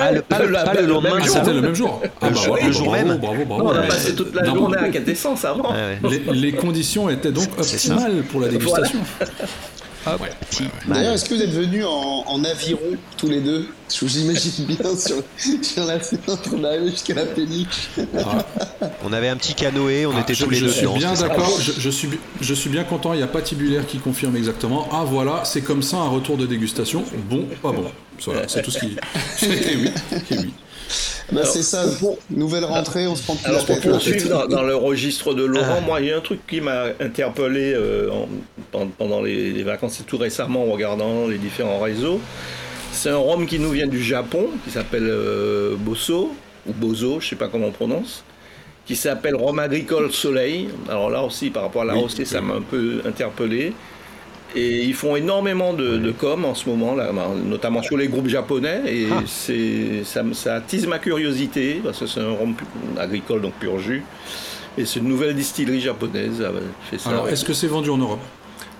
Ah, 0.00 0.12
pas 0.28 0.42
le- 0.42 0.86
lendemain 0.86 1.18
Ah, 1.22 1.26
c'était 1.26 1.52
le 1.52 1.60
même 1.62 1.74
jour 1.74 2.02
Ah, 2.20 2.28
Le 2.28 2.34
bah 2.34 2.40
jour- 2.44 2.58
le 2.62 2.72
jour 2.72 2.92
même. 2.92 3.16
Bravo, 3.18 3.44
bravo. 3.46 3.64
On 3.68 3.70
a 3.70 3.82
passé 3.82 4.14
toute 4.14 4.34
la 4.34 4.44
journée 4.44 4.76
à 4.76 4.88
quintessence 4.88 5.44
avant. 5.44 5.72
Ouais, 5.72 5.98
ouais. 6.02 6.20
les, 6.34 6.52
conditions 6.52 7.08
étaient 7.08 7.32
donc 7.32 7.48
optimales 7.58 8.22
pour 8.30 8.40
la 8.40 8.48
dégustation. 8.48 8.98
Hop, 10.06 10.20
petit 10.50 10.62
mal. 10.86 10.98
D'ailleurs, 10.98 11.14
est-ce 11.14 11.24
que 11.28 11.34
vous 11.34 11.42
êtes 11.42 11.50
venus 11.50 11.84
en, 11.84 12.24
en 12.26 12.44
aviron 12.44 12.96
tous 13.16 13.28
les 13.28 13.40
deux 13.40 13.66
Je 13.92 14.04
vous 14.04 14.18
imagine 14.18 14.64
bien 14.64 14.96
sur, 14.96 15.22
sur 15.62 15.84
la 15.84 16.00
fenêtre 16.00 16.56
d'arriver 16.56 16.90
jusqu'à 16.90 17.14
la 17.14 17.26
péniche. 17.26 17.90
On 19.04 19.12
avait 19.12 19.28
un 19.28 19.36
petit 19.36 19.54
canoë, 19.54 20.06
on 20.06 20.12
Ah, 20.16 20.20
était 20.20 20.34
je, 20.34 20.44
tous 20.44 20.50
les 20.50 20.56
je 20.58 20.64
deux 20.66 20.70
suis 20.70 20.82
dedans. 20.82 20.96
bien 20.96 21.12
d'accord, 21.14 21.58
je, 21.60 21.72
je 21.78 21.90
suis, 21.90 22.08
bi- 22.08 22.18
je 22.40 22.54
suis 22.54 22.70
bien 22.70 22.84
content, 22.84 23.12
il 23.12 23.18
n'y 23.18 23.22
a 23.22 23.26
pas 23.28 23.42
Tibulaire 23.42 23.86
qui 23.86 23.98
confirme 23.98 24.36
exactement. 24.36 24.88
Ah 24.92 25.04
voilà, 25.04 25.44
c'est 25.44 25.62
comme 25.62 25.82
ça 25.82 25.96
un 25.98 26.08
retour 26.08 26.36
de 26.36 26.46
dégustation. 26.46 27.04
Bon, 27.28 27.46
pas 27.62 27.72
bon. 27.72 27.84
Voilà, 28.24 28.48
c'est 28.48 28.62
tout 28.62 28.70
ce 28.70 28.78
qui. 28.78 28.96
Et 29.42 29.76
oui, 29.76 29.90
et 30.30 30.38
oui. 30.38 30.52
Bah, 31.32 31.44
c'est 31.44 31.62
ça. 31.62 31.84
Nouvelle 32.30 32.64
rentrée, 32.64 33.06
on 33.06 33.14
se 33.16 33.22
prend 33.22 33.34
plus 33.36 33.46
Alors 33.46 33.60
la 33.60 33.66
pour 33.66 33.76
tête. 33.76 33.84
là. 33.84 33.90
poursuivre 33.92 34.28
dans, 34.28 34.46
dans 34.46 34.62
le 34.62 34.74
registre 34.74 35.34
de 35.34 35.44
Laurent, 35.44 35.76
Ah. 35.78 35.80
moi 35.82 36.00
il 36.00 36.06
y 36.08 36.12
a 36.12 36.16
un 36.16 36.20
truc 36.22 36.40
qui 36.46 36.60
m'a 36.60 36.84
interpellé 37.00 37.72
euh, 37.74 38.10
en- 38.10 38.28
pen- 38.72 38.90
pendant 38.96 39.20
les, 39.22 39.52
les 39.52 39.62
vacances 39.62 40.00
et 40.00 40.04
tout 40.04 40.16
récemment 40.18 40.62
en 40.62 40.72
regardant 40.72 41.26
les 41.26 41.38
différents 41.38 41.80
réseaux. 41.80 42.20
C'est 42.92 43.10
un 43.10 43.16
rhum 43.18 43.46
qui 43.46 43.58
nous 43.58 43.70
vient 43.70 43.86
du 43.86 44.02
Japon, 44.02 44.46
qui 44.64 44.70
s'appelle 44.70 45.06
euh, 45.08 45.76
Bosso, 45.76 46.32
ou 46.66 46.72
Bozo, 46.72 47.20
je 47.20 47.28
sais 47.28 47.36
pas 47.36 47.48
comment 47.48 47.66
on 47.66 47.72
prononce, 47.72 48.24
qui 48.86 48.96
s'appelle 48.96 49.36
Rhum 49.36 49.58
agricole 49.58 50.10
Soleil. 50.12 50.68
Alors 50.88 51.10
là 51.10 51.22
aussi, 51.22 51.50
par 51.50 51.64
rapport 51.64 51.82
à 51.82 51.84
la 51.84 51.94
Oui, 51.94 52.04
hausse, 52.04 52.22
ça 52.24 52.40
m'a 52.40 52.54
un 52.54 52.62
peu 52.62 53.02
interpellé. 53.06 53.74
Et 54.56 54.82
ils 54.84 54.94
font 54.94 55.14
énormément 55.14 55.74
de, 55.74 55.98
de 55.98 56.10
com 56.10 56.44
en 56.46 56.54
ce 56.54 56.68
moment, 56.68 56.94
là, 56.94 57.12
bah, 57.12 57.28
notamment 57.44 57.82
sur 57.82 57.96
les 57.98 58.08
groupes 58.08 58.28
japonais. 58.28 58.80
Et 58.86 59.06
Ah. 59.12 59.22
c'est, 59.26 60.02
ça, 60.04 60.54
attise 60.54 60.86
ma 60.86 60.98
curiosité, 60.98 61.80
parce 61.84 61.98
que 61.98 62.06
c'est 62.06 62.20
un 62.20 62.30
rhum 62.32 62.54
agricole, 62.98 63.42
donc 63.42 63.52
pur 63.54 63.78
jus. 63.78 64.02
Et 64.78 64.84
c'est 64.86 65.00
une 65.00 65.08
nouvelle 65.08 65.34
distillerie 65.34 65.80
japonaise 65.80 66.40
euh, 66.40 66.60
fait 66.90 66.98
ça. 66.98 67.10
Alors, 67.10 67.28
est-ce 67.28 67.44
que 67.44 67.52
c'est 67.52 67.66
vendu 67.66 67.90
en 67.90 67.98
Europe? 67.98 68.20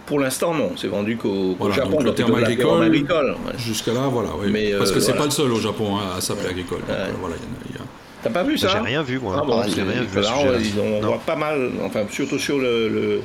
Pour 0.06 0.20
l'instant, 0.20 0.54
non. 0.54 0.70
C'est 0.76 0.88
vendu 0.88 1.16
qu'au, 1.18 1.54
Voilà, 1.58 1.74
Japon. 1.74 1.90
donc 1.90 2.00
le 2.00 2.06
donc 2.06 2.14
terme 2.16 2.34
agricole- 2.36 2.82
agricole, 2.84 3.30
ouais. 3.46 3.58
Jusqu'à 3.58 3.92
là, 3.92 4.08
voilà. 4.10 4.30
oui. 4.40 4.48
Mais, 4.50 4.72
Parce 4.78 4.90
euh, 4.90 4.94
que 4.94 5.00
c'est 5.00 5.06
voilà. 5.12 5.20
pas 5.20 5.24
le 5.26 5.30
seul 5.32 5.52
au 5.52 5.60
Japon 5.60 5.96
hein, 5.98 6.16
à 6.16 6.20
s'appeler 6.22 6.48
agricole. 6.48 6.78
Donc, 6.80 6.88
Ouais. 6.88 6.94
euh, 6.96 7.12
voilà, 7.20 7.34
il 7.36 7.72
y 7.72 7.76
a- 7.76 7.78
y 7.78 7.82
a- 7.82 7.86
T'as 8.22 8.30
pas 8.30 8.42
vu 8.42 8.58
ça 8.58 8.68
J'ai 8.72 8.78
rien 8.78 9.02
vu, 9.02 9.18
moi. 9.20 9.36
Ah 9.40 9.44
bon, 9.46 9.60
Ah, 9.60 9.64
j'ai 9.68 9.76
c'est- 9.76 9.82
rien 9.82 10.02
vu. 10.02 10.20
là, 10.20 10.32
ils 10.60 10.80
ont- 10.80 10.98
on 10.98 11.06
voit 11.06 11.20
pas 11.20 11.36
mal, 11.36 11.70
enfin 11.84 12.00
surtout 12.10 12.38
sur 12.38 12.58
le, 12.58 12.88
le, 12.88 13.22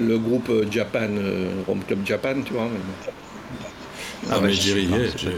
le 0.00 0.18
groupe 0.18 0.48
euh, 0.50 0.66
Japan, 0.70 1.06
euh, 1.10 1.48
Rome 1.66 1.80
Club 1.86 2.00
Japan, 2.04 2.34
tu 2.44 2.52
vois. 2.52 2.64
mais. 2.64 2.80
Ah, 4.30 4.34
bah, 4.36 4.40
mais 4.44 4.52
Jerry, 4.52 4.88
j'ai- 5.16 5.30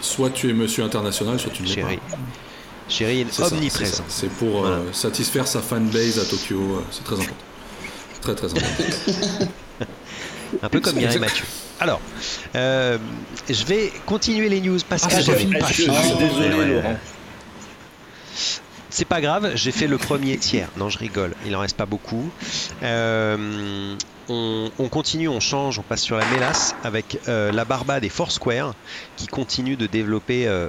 soit 0.00 0.30
tu 0.30 0.48
es 0.50 0.52
monsieur 0.52 0.84
international, 0.84 1.38
soit 1.38 1.50
tu 1.52 1.62
ne 1.62 1.68
l'es 1.68 1.82
pas. 1.82 1.88
Chérie 2.88 3.20
est 3.20 3.40
omniprésent. 3.40 4.04
C'est 4.08 4.30
pour 4.30 4.66
euh, 4.66 4.80
satisfaire 4.92 5.46
sa 5.46 5.60
fanbase 5.60 6.18
à 6.18 6.24
Tokyo. 6.24 6.56
euh, 6.60 6.80
C'est 6.90 7.04
très 7.04 7.14
important. 7.16 7.34
Très 8.20 8.34
très 8.34 8.46
important. 8.48 9.46
Un 10.62 10.68
peu 10.68 10.80
comme 10.80 10.96
Mireille. 10.96 11.18
Mathieu. 11.18 11.44
Alors, 11.80 12.00
euh, 12.54 12.98
je 13.48 13.64
vais 13.64 13.90
continuer 14.04 14.48
les 14.50 14.60
news 14.60 14.78
parce 14.88 15.04
Ah, 15.06 15.08
Je 15.20 15.22
suis 15.22 15.34
fini. 15.36 15.54
désolé. 16.18 16.74
Laurent. 16.74 16.98
C'est 18.90 19.06
pas 19.06 19.22
grave, 19.22 19.52
j'ai 19.54 19.72
fait 19.72 19.86
le 19.86 19.96
premier 19.96 20.36
tiers. 20.36 20.68
Non, 20.76 20.90
je 20.90 20.98
rigole, 20.98 21.34
il 21.46 21.56
en 21.56 21.60
reste 21.60 21.78
pas 21.78 21.86
beaucoup. 21.86 22.30
Euh, 22.82 23.96
on, 24.28 24.70
on 24.78 24.88
continue, 24.88 25.28
on 25.28 25.40
change, 25.40 25.78
on 25.78 25.82
passe 25.82 26.02
sur 26.02 26.16
la 26.18 26.26
mélasse 26.26 26.74
avec 26.84 27.18
euh, 27.26 27.52
la 27.52 27.64
Barbade 27.64 28.04
et 28.04 28.10
Foursquare 28.10 28.74
qui 29.16 29.28
continuent 29.28 29.78
de 29.78 29.86
développer 29.86 30.46
euh, 30.46 30.68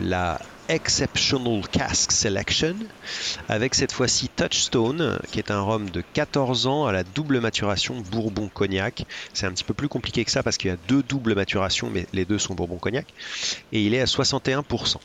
la 0.00 0.40
Exceptional 0.68 1.62
Cask 1.70 2.12
Selection 2.12 2.76
avec 3.48 3.74
cette 3.74 3.92
fois-ci 3.92 4.28
Touchstone 4.28 5.18
qui 5.30 5.38
est 5.38 5.50
un 5.50 5.60
rhum 5.60 5.90
de 5.90 6.02
14 6.12 6.66
ans 6.66 6.86
à 6.86 6.92
la 6.92 7.04
double 7.04 7.40
maturation 7.40 8.00
Bourbon-Cognac. 8.10 9.04
C'est 9.32 9.46
un 9.46 9.52
petit 9.52 9.64
peu 9.64 9.74
plus 9.74 9.88
compliqué 9.88 10.24
que 10.24 10.30
ça 10.30 10.42
parce 10.42 10.56
qu'il 10.56 10.70
y 10.70 10.74
a 10.74 10.78
deux 10.88 11.02
doubles 11.04 11.34
maturations 11.34 11.88
mais 11.88 12.06
les 12.12 12.24
deux 12.24 12.38
sont 12.38 12.54
Bourbon-Cognac 12.54 13.06
et 13.72 13.82
il 13.82 13.94
est 13.94 14.00
à 14.00 14.06
61%. 14.06 14.96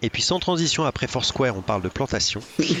Et 0.00 0.10
puis 0.10 0.22
sans 0.22 0.38
transition 0.38 0.84
après 0.84 1.06
Foursquare, 1.08 1.56
on 1.56 1.60
parle 1.62 1.82
de 1.82 1.88
plantation 1.88 2.40
qui 2.58 2.76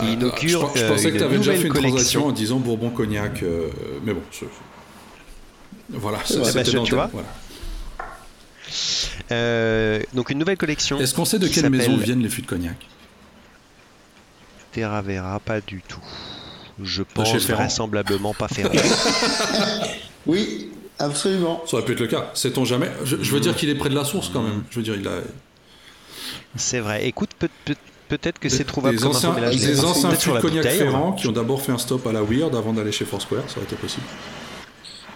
Ah, 0.00 0.04
inaugure 0.04 0.70
je, 0.74 0.78
je 0.80 0.84
euh, 0.84 0.88
pensais 0.88 1.08
que 1.08 1.12
une 1.14 1.18
tu 1.18 1.24
avais 1.24 1.36
déjà 1.38 1.52
nouvelle 1.52 1.62
fait 1.62 1.66
une 1.80 1.90
collection. 1.90 2.26
en 2.26 2.32
disant 2.32 2.58
Bourbon 2.58 2.90
Cognac. 2.90 3.42
euh, 3.42 3.70
mais 4.04 4.14
bon, 4.14 4.22
je- 4.30 4.44
voilà, 5.90 6.18
ça, 6.24 6.38
bah, 6.54 6.62
tu 6.62 6.70
ta- 6.72 6.78
vois. 6.94 7.10
voilà. 7.12 7.28
Euh, 9.32 10.00
donc 10.14 10.30
une 10.30 10.38
nouvelle 10.38 10.56
collection. 10.56 10.98
Est-ce 11.00 11.14
qu'on 11.14 11.24
sait 11.24 11.38
de 11.40 11.48
quelle 11.48 11.70
maison 11.70 11.96
viennent 11.96 12.22
les 12.22 12.28
fûts 12.28 12.42
de 12.42 12.46
cognac? 12.46 12.76
Terra 14.72 15.02
Vera, 15.02 15.40
pas 15.40 15.60
du 15.60 15.82
tout. 15.82 15.98
Je 16.82 17.02
pense 17.02 17.36
Ferrand. 17.44 17.62
vraisemblablement 17.62 18.34
pas 18.34 18.48
Ferrand. 18.48 18.70
Oui, 20.26 20.70
absolument. 20.98 21.62
Ça 21.66 21.78
aurait 21.78 21.84
pu 21.86 21.92
être 21.92 22.00
le 22.00 22.06
cas. 22.06 22.30
Sait-on 22.34 22.64
jamais? 22.64 22.90
Je, 23.04 23.16
je 23.20 23.32
veux 23.32 23.40
dire 23.40 23.56
qu'il 23.56 23.68
est 23.70 23.74
près 23.74 23.88
de 23.88 23.94
la 23.94 24.04
source 24.04 24.28
quand 24.28 24.42
même. 24.42 24.62
Je 24.70 24.76
veux 24.76 24.82
dire, 24.82 24.94
il 24.94 25.08
a 25.08 25.12
C'est 26.56 26.80
vrai. 26.80 27.06
Écoute, 27.06 27.30
peut- 27.38 27.48
peut- 27.64 27.74
peut-être 28.08 28.38
que 28.38 28.48
c'est 28.48 28.64
trouvable 28.64 28.96
des 28.96 29.02
comme 29.02 29.12
anciens, 29.12 29.34
mais 29.34 29.50
des 29.56 29.72
pas. 29.74 29.84
anciens 29.84 30.08
Peut-être 30.08 30.20
sur 30.20 30.32
de 30.32 30.36
la 30.36 30.42
cognac 30.42 30.62
bouteille, 30.64 30.80
hein. 30.80 30.90
Ferrand 30.90 31.12
qui 31.12 31.26
ont 31.28 31.32
d'abord 31.32 31.62
fait 31.62 31.72
un 31.72 31.78
stop 31.78 32.06
à 32.06 32.12
la 32.12 32.22
Weird 32.22 32.54
avant 32.54 32.72
d'aller 32.72 32.92
chez 32.92 33.04
Foursquare. 33.04 33.44
Ça 33.48 33.56
aurait 33.58 33.66
été 33.66 33.76
possible. 33.76 34.04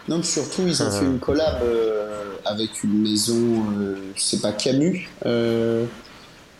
Non, 0.08 0.20
puis 0.20 0.28
surtout, 0.28 0.62
ils 0.66 0.82
ont 0.82 0.86
Ah. 0.88 0.98
fait 1.00 1.04
une 1.06 1.18
collab 1.18 1.62
euh, 1.62 2.34
avec 2.44 2.84
une 2.84 3.02
maison, 3.02 3.64
euh, 3.78 3.96
je 4.14 4.20
sais 4.22 4.38
pas, 4.38 4.52
Camus 4.52 5.08
euh, 5.24 5.86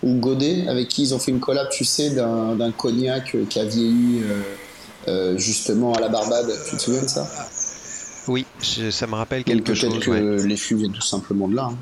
ou 0.03 0.15
Godet, 0.19 0.67
avec 0.69 0.89
qui 0.89 1.03
ils 1.03 1.15
ont 1.15 1.19
fait 1.19 1.31
une 1.31 1.41
collab, 1.41 1.69
tu 1.71 1.85
sais, 1.85 2.11
d'un 2.11 2.55
d'un 2.57 2.73
cognac 2.73 3.35
euh, 3.35 3.45
qui 3.49 3.61
a 3.61 3.65
vieilli 3.65 4.23
euh, 4.25 4.43
euh, 5.09 5.39
justement 5.39 5.93
à 5.93 6.01
la 6.01 6.09
Barbade. 6.09 6.51
Tu 6.69 6.77
te 6.77 6.81
souviens 6.83 7.03
de 7.03 7.09
ça? 7.09 7.29
Oui, 8.27 8.47
je- 8.63 8.91
ça 8.91 9.07
me 9.07 9.15
rappelle 9.15 9.41
Donc 9.45 9.47
quelque 9.65 9.65
Peut-être 9.79 9.93
chose. 9.95 10.05
que 10.05 10.11
ouais. 10.41 10.49
les 10.49 10.57
fûts 10.57 10.77
viennent 10.77 10.93
tout 10.93 11.03
simplement 11.03 11.47
de 11.47 11.55
là. 11.57 11.65
hein. 11.71 11.77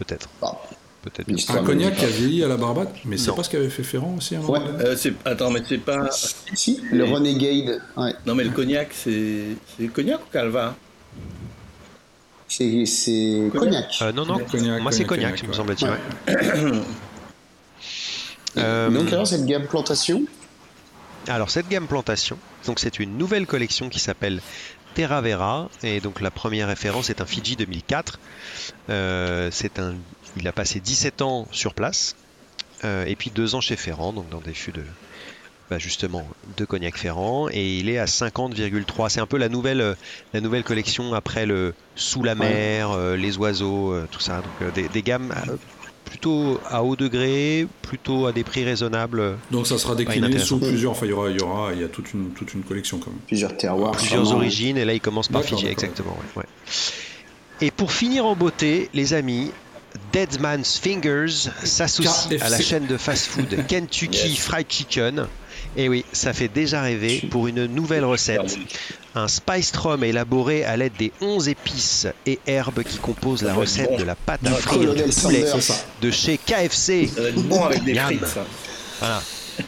Peut-être. 0.00 0.28
Bah, 0.42 0.60
Peut-être. 1.06 1.50
Un 1.56 1.62
cognac 1.62 1.94
qui 1.96 2.04
a 2.04 2.08
vieilli 2.08 2.42
à 2.42 2.48
la 2.48 2.56
Barbade 2.56 2.88
Mais 3.04 3.16
c'est 3.16 3.32
pas 3.34 3.44
ce 3.44 3.50
qu'avait 3.50 3.68
fait 3.70 3.84
Ferrand 3.84 4.16
aussi 4.18 4.34
à 4.34 4.38
un 4.38 4.42
moment 4.42 4.54
Ouais. 4.54 4.64
donné 4.72 4.84
Euh, 4.84 4.96
c'est- 4.96 5.14
attends, 5.24 5.50
mais 5.50 5.62
c'est 5.68 5.78
pas. 5.78 6.10
Si, 6.10 6.80
le 6.90 7.04
Renegade, 7.04 7.80
ouais. 7.96 8.12
Non, 8.26 8.34
mais 8.34 8.42
le 8.44 8.50
cognac, 8.50 8.88
c'est. 8.92 9.44
C'est 9.78 9.86
cognac 9.88 10.20
ou 10.20 10.30
calva? 10.32 10.74
C'est 12.48 12.86
c'est 12.86 13.50
cognac. 13.52 13.86
Euh, 14.02 14.12
non, 14.12 14.24
non. 14.26 14.38
Cognac, 14.50 14.82
Moi, 14.82 14.90
c'est 14.92 15.04
cognac, 15.04 15.42
me 15.42 15.48
ouais. 15.48 15.54
semble-t-il. 15.54 15.90
ouais. 15.90 16.72
Euh, 18.56 18.88
Donc 18.90 19.12
alors, 19.12 19.26
cette 19.26 19.44
gamme 19.44 19.66
plantation, 19.66 20.22
Alors 21.28 21.50
cette 21.50 21.68
gamme 21.68 21.86
plantation, 21.86 22.38
donc 22.66 22.78
c'est 22.80 22.98
une 22.98 23.18
nouvelle 23.18 23.46
collection 23.46 23.90
qui 23.90 23.98
s'appelle 23.98 24.40
Terra 24.94 25.20
Vera 25.20 25.68
et 25.82 26.00
donc 26.00 26.22
la 26.22 26.30
première 26.30 26.68
référence 26.68 27.10
est 27.10 27.20
un 27.20 27.26
Fiji 27.26 27.56
2004. 27.56 28.18
Euh, 28.88 29.50
c'est 29.52 29.78
un, 29.78 29.94
il 30.36 30.46
a 30.48 30.52
passé 30.52 30.80
17 30.80 31.22
ans 31.22 31.48
sur 31.50 31.74
place 31.74 32.16
euh, 32.84 33.04
et 33.06 33.16
puis 33.16 33.30
deux 33.30 33.54
ans 33.54 33.60
chez 33.60 33.76
Ferrand, 33.76 34.12
donc 34.12 34.28
dans 34.28 34.40
des 34.40 34.54
fûts 34.54 34.72
de 34.72 34.82
bah, 35.68 35.78
justement 35.78 36.24
de 36.56 36.64
cognac 36.64 36.96
Ferrand 36.96 37.48
et 37.50 37.78
il 37.78 37.88
est 37.88 37.98
à 37.98 38.04
50,3. 38.04 39.08
C'est 39.08 39.20
un 39.20 39.26
peu 39.26 39.36
la 39.36 39.48
nouvelle 39.48 39.80
euh, 39.80 39.94
la 40.32 40.40
nouvelle 40.40 40.62
collection 40.62 41.12
après 41.12 41.44
le 41.44 41.74
sous 41.96 42.22
la 42.22 42.36
mer, 42.36 42.92
euh, 42.92 43.16
les 43.16 43.36
oiseaux, 43.36 43.92
euh, 43.92 44.06
tout 44.10 44.20
ça. 44.20 44.36
Donc 44.36 44.52
euh, 44.62 44.70
des, 44.70 44.88
des 44.88 45.02
gammes 45.02 45.34
plutôt 46.04 46.60
à 46.70 46.84
haut 46.84 46.94
degré, 46.94 47.66
plutôt 47.82 48.26
à 48.26 48.32
des 48.32 48.44
prix 48.44 48.64
raisonnables. 48.64 49.36
Donc 49.50 49.66
ça 49.66 49.76
sera 49.76 49.96
décliné 49.96 50.38
sous 50.38 50.60
plusieurs. 50.60 50.92
Enfin, 50.92 51.06
il 51.06 51.10
y 51.10 51.12
aura, 51.12 51.30
il 51.30 51.36
y 51.36 51.42
aura, 51.42 51.72
il 51.72 51.80
y 51.80 51.84
a 51.84 51.88
toute 51.88 52.14
une, 52.14 52.30
toute 52.30 52.54
une 52.54 52.62
collection 52.62 52.98
quand 52.98 53.10
même. 53.10 53.18
plusieurs 53.26 53.56
terroirs. 53.56 53.92
plusieurs 53.96 54.32
origines 54.32 54.78
et 54.78 54.84
là 54.84 54.94
il 54.94 55.00
commence 55.00 55.26
par 55.26 55.42
d'accord. 55.42 55.64
exactement 55.64 56.16
ouais, 56.36 56.42
ouais. 56.42 57.66
et 57.66 57.72
pour 57.72 57.90
finir 57.90 58.24
en 58.24 58.36
beauté 58.36 58.88
les 58.94 59.14
amis 59.14 59.50
Dead 60.12 60.40
Man's 60.40 60.78
Fingers 60.78 61.48
s'associe 61.64 62.40
à 62.42 62.48
la 62.48 62.60
chaîne 62.60 62.86
de 62.86 62.96
fast-food 62.96 63.66
Kentucky 63.68 64.28
Yes. 64.28 64.38
Fried 64.38 64.66
Chicken 64.68 65.26
et 65.76 65.88
oui 65.88 66.04
ça 66.12 66.32
fait 66.32 66.48
déjà 66.48 66.82
rêver 66.82 67.22
pour 67.30 67.46
une 67.48 67.66
nouvelle 67.66 68.04
recette 68.04 68.58
un 69.14 69.28
spiced 69.28 69.76
rum 69.76 70.04
élaboré 70.04 70.64
à 70.64 70.76
l'aide 70.76 70.92
des 70.98 71.12
11 71.20 71.48
épices 71.48 72.06
et 72.26 72.38
herbes 72.46 72.82
qui 72.82 72.98
composent 72.98 73.42
la 73.42 73.54
recette 73.54 73.90
bon. 73.90 73.96
de 73.98 74.04
la 74.04 74.14
pâte 74.14 74.46
à 74.46 74.50
frire 74.52 74.94
du 74.94 75.02
poulet 75.02 75.44
de 76.02 76.10
chez 76.10 76.38
KFC 76.38 77.10
Ça 77.14 77.22
va 77.22 77.28
être 77.28 77.42
bon 77.42 77.64
avec 77.64 77.84
des 77.84 77.94
frites, 77.94 78.26
ça. 78.26 78.44
voilà. 79.00 79.22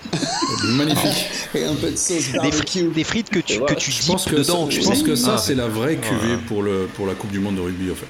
Magnifique. 0.64 1.26
Et 1.54 1.64
un 1.64 1.74
peu 1.74 1.90
de 1.90 1.96
sauce 1.96 2.30
des, 2.42 2.52
frites, 2.52 2.92
des 2.92 3.04
frites 3.04 3.30
que 3.30 3.38
tu, 3.38 3.58
que 3.60 3.72
tu 3.74 3.90
Je 3.90 4.06
pense 4.06 4.24
dippes 4.26 4.34
que 4.34 4.40
dedans 4.42 4.66
ça, 4.70 4.76
je 4.78 4.84
pense 4.84 5.02
que 5.02 5.14
ça 5.14 5.34
Ah. 5.36 5.38
c'est 5.38 5.54
la 5.54 5.66
vraie 5.66 5.96
cuvée 5.96 6.36
pour, 6.46 6.62
le, 6.62 6.88
pour 6.94 7.06
la 7.06 7.14
Coupe 7.14 7.30
du 7.30 7.38
Monde 7.38 7.56
de 7.56 7.60
rugby 7.62 7.90
en 7.90 7.94
fait. 7.94 8.06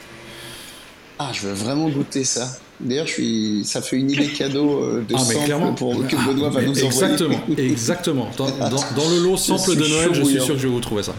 Ah, 1.18 1.30
je 1.32 1.46
veux 1.48 1.52
vraiment 1.54 1.88
goûter 1.88 2.24
ça. 2.24 2.48
D'ailleurs, 2.80 3.06
je 3.08 3.12
suis... 3.12 3.64
ça 3.64 3.82
fait 3.82 3.96
une 3.96 4.08
idée 4.10 4.28
cadeau 4.28 4.82
euh, 4.84 5.04
de 5.08 5.14
Ah, 5.16 5.20
mais 5.28 5.34
sample 5.34 5.44
clairement. 5.46 5.72
pour 5.74 6.06
que 6.06 6.14
Benoît 6.14 6.48
va 6.50 6.62
nous 6.62 6.70
envoyer. 6.70 6.86
Exactement, 6.86 7.40
exactement. 7.56 8.30
Dans, 8.36 8.46
dans- 8.58 8.68
dans 8.70 9.10
le 9.10 9.18
lot 9.22 9.36
sample 9.36 9.74
de 9.74 9.86
Noël, 9.88 10.10
je 10.12 10.22
suis 10.22 10.40
sûr 10.40 10.54
que 10.54 10.60
je 10.60 10.68
vais 10.68 10.72
vous 10.72 10.80
trouver 10.80 11.02
ça. 11.02 11.14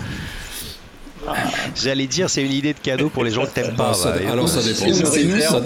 J'allais 1.75 2.07
dire, 2.07 2.29
c'est 2.29 2.41
une 2.41 2.51
idée 2.53 2.73
de 2.73 2.79
cadeau 2.79 3.09
pour 3.09 3.23
les 3.23 3.31
gens 3.31 3.45
que 3.45 3.51
t'aimes 3.51 3.75
Bah, 3.77 3.89
pas. 3.89 3.93
ça- 3.93 4.11
bah, 4.13 4.31
alors 4.31 4.47
ça 4.49 4.61
dépend. 4.63 4.91
Ça-. 4.93 5.61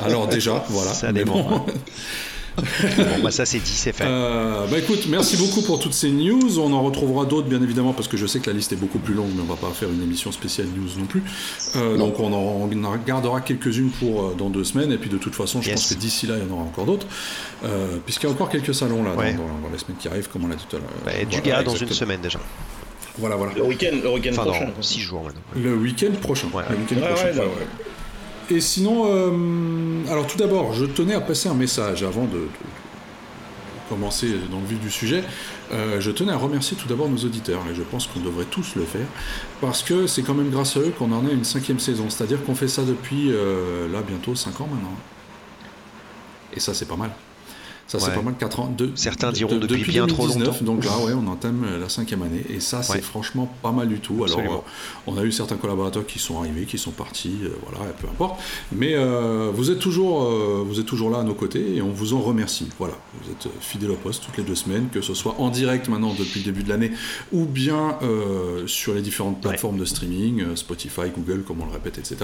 Alors 0.04 0.26
déjà, 0.26 0.64
voilà. 0.68 0.92
Ça 0.92 1.12
dépend, 1.12 1.40
bon. 1.42 1.66
Bon, 2.56 3.22
bah 3.22 3.30
ça 3.30 3.44
c'est 3.46 3.58
dit, 3.58 3.70
c'est 3.70 3.92
fait. 3.92 4.04
Euh, 4.06 4.66
bah 4.70 4.78
écoute, 4.78 5.06
merci 5.08 5.36
beaucoup 5.36 5.62
pour 5.62 5.78
toutes 5.78 5.92
ces 5.92 6.10
news. 6.10 6.58
On 6.58 6.72
en 6.72 6.82
retrouvera 6.82 7.24
d'autres, 7.24 7.48
bien 7.48 7.62
évidemment, 7.62 7.92
parce 7.92 8.08
que 8.08 8.16
je 8.16 8.26
sais 8.26 8.40
que 8.40 8.48
la 8.48 8.56
liste 8.56 8.72
est 8.72 8.76
beaucoup 8.76 8.98
plus 8.98 9.14
longue, 9.14 9.30
mais 9.34 9.42
on 9.42 9.44
va 9.52 9.56
pas 9.56 9.72
faire 9.74 9.88
une 9.90 10.02
émission 10.02 10.32
spéciale 10.32 10.66
news 10.74 10.88
non 10.98 11.06
plus. 11.06 11.22
Euh, 11.76 11.96
donc 11.96 12.18
on 12.20 12.32
en, 12.32 12.68
on 12.70 12.84
en 12.84 12.96
gardera 12.96 13.40
quelques-unes 13.40 13.90
pour 13.90 14.22
euh, 14.22 14.34
dans 14.36 14.48
deux 14.50 14.64
semaines, 14.64 14.92
et 14.92 14.98
puis 14.98 15.10
de 15.10 15.18
toute 15.18 15.34
façon, 15.34 15.60
je 15.60 15.68
Yes. 15.70 15.80
pense 15.82 15.94
que 15.94 15.98
d'ici 16.00 16.26
là, 16.26 16.34
il 16.38 16.46
y 16.46 16.50
en 16.50 16.54
aura 16.54 16.62
encore 16.64 16.86
d'autres, 16.86 17.06
euh, 17.64 17.96
puisqu'il 18.04 18.26
y 18.26 18.28
a 18.28 18.32
encore 18.32 18.48
quelques 18.48 18.74
salons 18.74 19.02
là 19.02 19.14
Ouais. 19.14 19.32
dans, 19.34 19.38
dans- 19.42 19.48
dans 19.68 19.72
les 19.72 19.78
semaines 19.78 19.96
qui 19.98 20.08
arrivent, 20.08 20.28
comme 20.28 20.44
on 20.44 20.48
l'a 20.48 20.56
dit 20.56 20.64
tout 20.68 20.76
à 20.76 20.78
l'heure. 20.80 20.88
Bah, 21.04 21.12
du 21.18 21.36
Voilà, 21.36 21.42
gars 21.58 21.62
dans 21.62 21.74
une 21.76 21.90
semaine 21.90 22.20
déjà. 22.20 22.38
Voilà, 23.18 23.36
voilà. 23.36 23.52
Le 23.54 23.62
week-end, 23.64 23.96
le 24.02 24.10
week-end 24.10 24.30
Enfin, 24.32 24.44
prochain. 24.44 24.68
dans 24.76 24.82
6 24.82 25.00
jours 25.00 25.22
maintenant. 25.24 25.40
Le 25.56 25.74
week-end 25.74 26.12
prochain. 26.20 26.48
Ouais. 26.52 26.64
Le 26.70 26.76
week-end 26.76 26.96
Ouais, 26.96 27.08
prochain. 27.32 27.42
Et 28.50 28.60
sinon, 28.60 29.06
euh, 29.06 30.10
alors 30.10 30.26
tout 30.26 30.38
d'abord, 30.38 30.72
je 30.72 30.84
tenais 30.84 31.14
à 31.14 31.20
passer 31.20 31.48
un 31.48 31.54
message 31.54 32.04
avant 32.04 32.24
de, 32.24 32.48
commencer 33.88 34.28
dans 34.50 34.60
le 34.60 34.66
vif 34.66 34.80
du 34.80 34.90
sujet. 34.90 35.24
Euh, 35.72 36.00
je 36.00 36.10
tenais 36.10 36.32
à 36.32 36.36
remercier 36.36 36.76
tout 36.76 36.88
d'abord 36.88 37.08
nos 37.08 37.18
auditeurs, 37.18 37.62
et 37.70 37.74
je 37.74 37.82
pense 37.82 38.06
qu'on 38.06 38.20
devrait 38.20 38.44
tous 38.44 38.74
le 38.76 38.84
faire, 38.84 39.06
parce 39.60 39.82
que 39.82 40.06
c'est 40.06 40.22
quand 40.22 40.34
même 40.34 40.50
grâce 40.50 40.76
à 40.76 40.80
eux 40.80 40.92
qu'on 40.96 41.12
en 41.12 41.26
est 41.26 41.30
à 41.30 41.34
une 41.34 41.44
cinquième 41.44 41.80
saison. 41.80 42.08
C'est-à-dire 42.08 42.44
qu'on 42.44 42.54
fait 42.54 42.68
ça 42.68 42.82
depuis, 42.82 43.30
euh, 43.30 43.88
là, 43.90 44.02
bientôt 44.02 44.34
5 44.34 44.60
ans 44.60 44.68
maintenant. 44.70 44.96
Et 46.54 46.60
ça, 46.60 46.74
c'est 46.74 46.86
pas 46.86 46.96
mal. 46.96 47.10
Ça, 47.86 48.00
c'est 48.00 48.12
pas 48.14 48.22
mal, 48.22 48.34
4 48.36 48.60
ans. 48.60 48.74
De, 48.76 48.90
Certains 48.96 49.30
diront 49.30 49.54
de- 49.58 49.66
depuis 49.66 49.84
bien 49.92 50.06
trop 50.08 50.26
2019, 50.26 50.60
longtemps. 50.60 50.64
Donc 50.64 50.84
là, 50.84 50.98
ouais, 51.04 51.12
on 51.12 51.26
entame 51.28 51.64
euh, 51.64 51.78
la 51.78 51.88
cinquième 51.88 52.22
année. 52.22 52.42
Et 52.50 52.58
ça, 52.58 52.82
c'est 52.82 52.94
Ouais. 52.94 53.00
franchement 53.00 53.48
pas 53.62 53.70
mal 53.70 53.88
du 53.88 54.00
tout. 54.00 54.14
Alors, 54.24 54.38
Absolument. 54.38 54.64
euh, 54.66 55.02
on 55.12 55.16
a 55.18 55.22
eu 55.22 55.30
certains 55.30 55.56
collaborateurs 55.56 56.04
qui 56.04 56.18
sont 56.18 56.38
arrivés, 56.40 56.64
qui 56.64 56.78
sont 56.78 56.90
partis, 56.90 57.36
euh, 57.44 57.50
voilà, 57.64 57.92
peu 57.92 58.08
importe. 58.08 58.40
Mais 58.72 58.94
euh, 58.94 59.52
vous, 59.54 59.70
êtes 59.70 59.78
toujours, 59.78 60.24
euh, 60.24 60.64
vous 60.66 60.80
êtes 60.80 60.86
toujours 60.86 61.10
là 61.10 61.18
à 61.18 61.22
nos 61.22 61.34
côtés 61.34 61.76
et 61.76 61.82
on 61.82 61.90
vous 61.92 62.12
en 62.14 62.20
remercie. 62.20 62.68
Voilà, 62.78 62.94
vous 63.22 63.30
êtes 63.30 63.46
fidèles 63.60 63.92
au 63.92 63.96
poste 63.96 64.24
toutes 64.24 64.36
les 64.38 64.42
deux 64.44 64.56
semaines, 64.56 64.88
que 64.92 65.00
ce 65.00 65.14
soit 65.14 65.36
en 65.38 65.48
direct 65.50 65.88
maintenant 65.88 66.12
depuis 66.18 66.40
le 66.40 66.44
début 66.46 66.64
de 66.64 66.68
l'année 66.68 66.90
ou 67.32 67.44
bien 67.44 67.98
sur 68.66 68.94
les 68.94 69.02
différentes 69.02 69.40
plateformes 69.40 69.78
de 69.78 69.84
streaming, 69.84 70.56
Spotify, 70.56 71.02
Google, 71.16 71.42
comme 71.46 71.60
on 71.62 71.66
le 71.66 71.72
répète, 71.72 71.98
etc. 71.98 72.16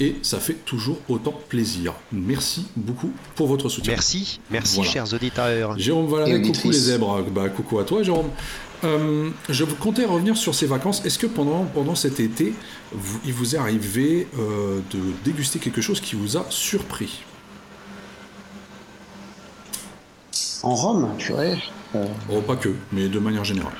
Et 0.00 0.16
ça 0.22 0.38
fait 0.40 0.54
toujours 0.64 0.98
autant 1.08 1.38
plaisir. 1.48 1.92
Merci 2.12 2.66
beaucoup 2.76 3.12
pour 3.36 3.46
votre 3.46 3.68
soutien. 3.68 3.92
Merci, 3.92 4.40
merci 4.50 4.76
Voilà. 4.76 5.03
Chers 5.04 5.14
auditeurs. 5.14 5.78
Jérôme 5.78 6.06
coucou 6.06 6.16
auditrice. 6.34 6.64
les 6.72 6.78
zèbres. 6.78 7.22
Bah, 7.30 7.48
coucou 7.48 7.78
à 7.78 7.84
toi, 7.84 8.02
Jérôme. 8.02 8.30
Euh, 8.84 9.30
je 9.48 9.64
vous 9.64 9.76
comptais 9.76 10.04
revenir 10.04 10.36
sur 10.36 10.54
ces 10.54 10.66
vacances. 10.66 11.04
Est-ce 11.04 11.18
que 11.18 11.26
pendant, 11.26 11.64
pendant 11.64 11.94
cet 11.94 12.20
été, 12.20 12.52
vous- 12.92 13.20
il 13.24 13.32
vous 13.32 13.54
est 13.54 13.58
arrivé 13.58 14.28
euh, 14.38 14.80
de 14.92 14.98
déguster 15.24 15.58
quelque 15.58 15.80
chose 15.80 16.00
qui 16.00 16.16
vous 16.16 16.36
a 16.36 16.44
surpris? 16.50 17.22
En 20.62 20.74
Rome, 20.74 21.14
purée. 21.18 21.58
Euh, 21.94 22.04
Oh, 22.30 22.40
pas 22.40 22.56
que, 22.56 22.70
mais 22.92 23.08
de 23.08 23.18
manière 23.18 23.44
générale. 23.44 23.72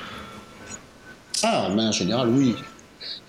Ah, 1.43 1.69
mais 1.75 1.83
en 1.83 1.91
général, 1.91 2.29
oui. 2.29 2.55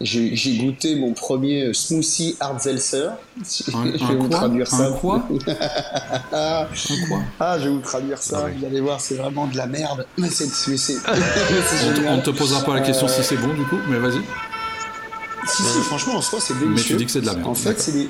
J'ai 0.00 0.56
goûté 0.58 0.94
mon 0.96 1.12
premier 1.12 1.72
smoothie 1.72 2.36
hard 2.40 2.60
seltzer. 2.60 3.10
Un, 3.74 3.92
je 3.96 4.04
vais 4.06 4.14
vous 4.16 4.28
quoi 4.28 4.38
traduire 4.38 4.66
ça. 4.66 4.88
Un 4.88 4.92
quoi 4.92 5.26
Ah, 6.32 6.68
Un 6.90 7.08
quoi 7.08 7.18
ah, 7.40 7.58
je 7.58 7.64
vais 7.64 7.70
vous 7.70 7.80
traduire 7.80 8.18
ça. 8.18 8.42
Ah 8.42 8.46
oui. 8.46 8.58
Vous 8.58 8.66
allez 8.66 8.80
voir, 8.80 9.00
c'est 9.00 9.14
vraiment 9.14 9.46
de 9.46 9.56
la 9.56 9.66
merde. 9.66 10.06
Mais 10.18 10.28
c'est 10.28 10.46
on, 12.06 12.12
on 12.12 12.20
te 12.20 12.30
posera 12.30 12.62
pas 12.62 12.74
la 12.74 12.80
question 12.80 13.06
Euh, 13.06 13.10
si 13.10 13.22
c'est 13.22 13.36
bon 13.36 13.54
du 13.54 13.64
coup, 13.64 13.78
mais 13.88 13.98
vas-y. 13.98 14.20
Si, 15.46 15.62
si, 15.62 15.78
franchement, 15.80 16.16
en 16.16 16.22
soi, 16.22 16.40
c'est 16.40 16.58
délicieux. 16.58 16.74
Mais 16.74 16.82
tu 16.82 16.96
dis 16.96 17.04
que 17.06 17.10
c'est 17.12 17.20
de 17.20 17.26
la 17.26 17.34
merde, 17.34 17.46
En 17.46 17.54
fait, 17.54 17.80
c'est 17.80 17.92
des. 17.92 18.08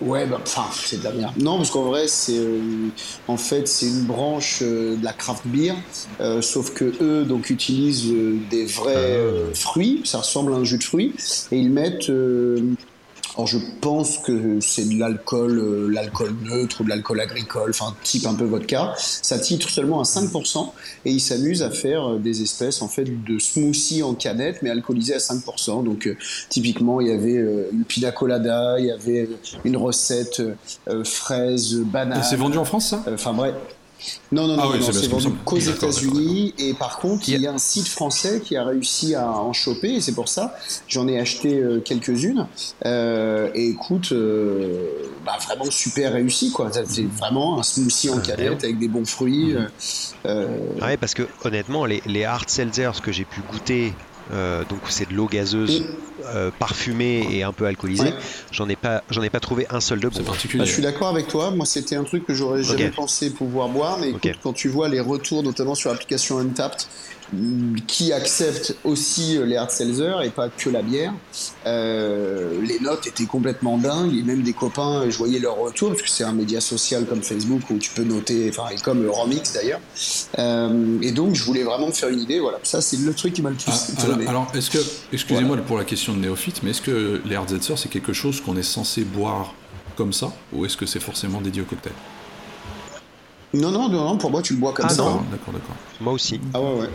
Ouais, 0.00 0.26
bah, 0.26 0.40
enfin, 0.42 0.66
c'est 0.72 0.98
de 0.98 1.04
la 1.04 1.12
merde. 1.12 1.32
Non, 1.38 1.56
parce 1.56 1.70
qu'en 1.70 1.84
vrai, 1.84 2.08
c'est 2.08 2.36
euh, 2.38 2.88
en 3.28 3.36
fait 3.36 3.68
c'est 3.68 3.86
une 3.86 4.04
branche 4.04 4.60
euh, 4.62 4.96
de 4.96 5.04
la 5.04 5.12
craft 5.12 5.42
beer, 5.46 5.74
euh, 6.20 6.42
sauf 6.42 6.72
que 6.72 6.92
eux 7.00 7.24
donc 7.24 7.50
utilisent 7.50 8.10
euh, 8.10 8.38
des 8.50 8.66
vrais 8.66 8.94
euh, 8.96 9.54
fruits, 9.54 10.02
ça 10.04 10.18
ressemble 10.18 10.52
à 10.52 10.56
un 10.56 10.64
jus 10.64 10.78
de 10.78 10.84
fruits, 10.84 11.14
et 11.52 11.58
ils 11.58 11.70
mettent. 11.70 12.10
Alors 13.36 13.46
je 13.46 13.58
pense 13.80 14.18
que 14.18 14.60
c'est 14.60 14.88
de 14.88 14.98
l'alcool, 14.98 15.58
euh, 15.58 15.88
l'alcool 15.90 16.34
neutre 16.42 16.80
ou 16.80 16.84
de 16.84 16.88
l'alcool 16.88 17.20
agricole, 17.20 17.70
enfin 17.70 17.94
type 18.02 18.26
un 18.26 18.34
peu 18.34 18.44
vodka. 18.44 18.94
Ça 18.96 19.38
titre 19.38 19.68
seulement 19.70 20.00
à 20.00 20.04
5% 20.04 20.70
et 21.04 21.10
ils 21.10 21.20
s'amusent 21.20 21.62
à 21.62 21.70
faire 21.70 22.12
euh, 22.12 22.18
des 22.18 22.42
espèces 22.42 22.80
en 22.80 22.88
fait 22.88 23.04
de 23.04 23.38
smoothie 23.38 24.02
en 24.02 24.14
canette 24.14 24.62
mais 24.62 24.70
alcoolisé 24.70 25.14
à 25.14 25.18
5%. 25.18 25.84
Donc 25.84 26.06
euh, 26.06 26.16
typiquement 26.48 27.00
il 27.00 27.08
y 27.08 27.12
avait 27.12 27.36
euh, 27.38 27.68
une 27.72 27.84
pina 27.84 28.12
colada, 28.12 28.76
il 28.78 28.86
y 28.86 28.90
avait 28.92 29.28
une 29.64 29.76
recette 29.76 30.40
euh, 30.40 30.54
euh, 30.88 31.04
fraise, 31.04 31.74
banane. 31.76 32.20
Et 32.20 32.22
c'est 32.22 32.36
vendu 32.36 32.58
en 32.58 32.64
France 32.64 32.90
ça? 32.90 33.02
Euh, 33.08 33.14
Enfin 33.14 33.32
bref. 33.32 33.54
Non, 34.32 34.46
non, 34.46 34.56
non, 34.56 34.62
Ah 34.64 34.68
oui, 34.72 34.80
non, 34.80 34.92
c'est 34.92 35.06
vendu 35.08 35.28
qu'aux 35.44 35.58
États-Unis. 35.58 36.54
Et 36.58 36.74
par 36.74 36.98
contre, 36.98 37.28
il 37.28 37.40
y 37.40 37.46
a 37.46 37.52
un 37.52 37.58
site 37.58 37.88
français 37.88 38.40
qui 38.44 38.56
a 38.56 38.64
réussi 38.64 39.14
à 39.14 39.30
en 39.30 39.52
choper. 39.52 39.94
Et 39.94 40.00
c'est 40.00 40.12
pour 40.14 40.28
ça, 40.28 40.54
j'en 40.88 41.06
ai 41.08 41.18
acheté 41.18 41.58
euh, 41.58 41.80
quelques-unes. 41.80 42.46
Euh, 42.84 43.50
et 43.54 43.68
écoute, 43.68 44.12
euh, 44.12 44.88
bah, 45.24 45.36
vraiment 45.46 45.70
super 45.70 46.12
réussi, 46.12 46.50
quoi. 46.52 46.70
C'est 46.86 47.06
vraiment 47.18 47.58
un 47.60 47.62
smoothie 47.62 48.10
en 48.10 48.18
canette 48.20 48.64
avec 48.64 48.78
des 48.78 48.88
bons 48.88 49.06
fruits. 49.06 49.54
euh, 49.54 49.66
euh, 50.26 50.46
Ouais, 50.80 50.96
parce 50.96 51.14
que 51.14 51.22
honnêtement, 51.44 51.84
les, 51.86 52.02
les 52.06 52.24
hard 52.24 52.48
seltzers 52.50 53.00
que 53.02 53.12
j'ai 53.12 53.24
pu 53.24 53.40
goûter, 53.50 53.92
euh, 54.32 54.64
donc 54.68 54.80
c'est 54.88 55.08
de 55.08 55.14
l'eau 55.14 55.26
gazeuse 55.26 55.84
euh, 56.26 56.50
parfumée 56.58 57.26
et 57.30 57.42
un 57.42 57.52
peu 57.52 57.66
alcoolisée, 57.66 58.04
Ouais. 58.04 58.14
j'en 58.50 58.68
ai 58.68 58.76
pas, 58.76 59.02
j'en 59.10 59.22
ai 59.22 59.30
pas 59.30 59.40
trouvé 59.40 59.66
un 59.70 59.80
seul 59.80 60.00
de 60.00 60.08
bon. 60.08 60.18
Bah, 60.20 60.24
particulier. 60.26 60.64
je 60.64 60.72
suis 60.72 60.82
d'accord 60.82 61.08
avec 61.08 61.28
toi. 61.28 61.50
Moi, 61.50 61.66
c'était 61.66 61.96
un 61.96 62.04
truc 62.04 62.26
que 62.26 62.32
j'aurais 62.34 62.62
jamais 62.62 62.88
pensé 62.90 63.30
pouvoir 63.30 63.68
boire. 63.68 63.98
Mais 64.00 64.10
écoute, 64.10 64.26
quand 64.42 64.52
tu 64.54 64.68
vois 64.68 64.88
les 64.88 65.00
retours, 65.00 65.42
notamment 65.42 65.74
sur 65.74 65.90
l'application 65.90 66.38
Untapped, 66.38 66.82
qui 67.86 68.12
accepte 68.12 68.76
aussi 68.84 69.36
euh, 69.36 69.44
les 69.46 69.56
hard 69.56 69.70
seltzer 69.70 70.22
et 70.24 70.30
pas 70.30 70.48
que 70.48 70.70
la 70.70 70.82
bière, 70.82 71.12
euh, 71.66 72.60
les 72.62 72.78
notes 72.80 73.06
étaient 73.06 73.26
complètement 73.26 73.78
dingues. 73.78 74.14
Et 74.16 74.22
même 74.22 74.42
des 74.42 74.52
copains, 74.52 75.02
euh, 75.02 75.10
je 75.10 75.16
voyais 75.18 75.38
leurs 75.38 75.56
retours, 75.56 75.90
parce 75.90 76.02
que 76.02 76.08
c'est 76.10 76.24
un 76.24 76.32
média 76.32 76.60
social 76.60 77.06
comme 77.06 77.22
Facebook 77.22 77.62
où 77.70 77.78
tu 77.78 77.90
peux 77.90 78.04
noter, 78.04 78.48
enfin, 78.50 78.68
et 78.74 78.76
comme 78.80 79.08
Romix 79.08 79.52
d'ailleurs. 79.52 79.80
Euh, 80.38 80.98
et 81.02 81.12
donc, 81.12 81.34
je 81.34 81.44
voulais 81.44 81.62
vraiment 81.64 81.86
me 81.88 81.92
faire 81.92 82.08
une 82.08 82.20
idée. 82.20 82.40
Voilà, 82.40 82.58
ça, 82.62 82.80
c'est 82.80 82.98
le 82.98 83.12
truc 83.14 83.34
qui 83.34 83.42
m'a 83.42 83.50
le 83.50 83.56
plus 83.56 83.66
Ah, 83.68 84.04
alors, 84.04 84.18
alors, 84.28 84.46
est-ce 84.54 84.70
que, 84.70 84.78
excusez-moi 85.12 85.56
pour 85.58 85.78
la 85.78 85.84
question 85.84 86.12
de 86.14 86.18
néophyte, 86.18 86.62
mais 86.62 86.70
est-ce 86.70 86.82
que 86.82 87.20
les 87.24 87.36
hard 87.36 87.48
seltzer 87.48 87.74
c'est 87.76 87.88
quelque 87.88 88.12
chose 88.12 88.40
qu'on 88.40 88.56
est 88.56 88.62
censé 88.62 89.04
boire 89.04 89.54
comme 89.96 90.12
ça, 90.12 90.32
ou 90.52 90.64
est-ce 90.66 90.76
que 90.76 90.86
c'est 90.86 91.00
forcément 91.00 91.40
dédié 91.40 91.62
au 91.62 91.64
cocktail? 91.64 91.92
Non, 93.52 93.70
non, 93.70 93.88
non, 93.88 94.04
non, 94.04 94.18
pour 94.18 94.32
moi, 94.32 94.42
tu 94.42 94.54
le 94.54 94.58
bois 94.58 94.72
comme 94.72 94.86
Ah 94.88 94.92
ça. 94.92 95.02
non. 95.02 95.22
D'accord, 95.30 95.52
d'accord. 95.54 95.76
Moi 96.00 96.12
aussi, 96.12 96.40
Ah 96.52 96.60
ouais, 96.60 96.80
ouais. 96.80 96.88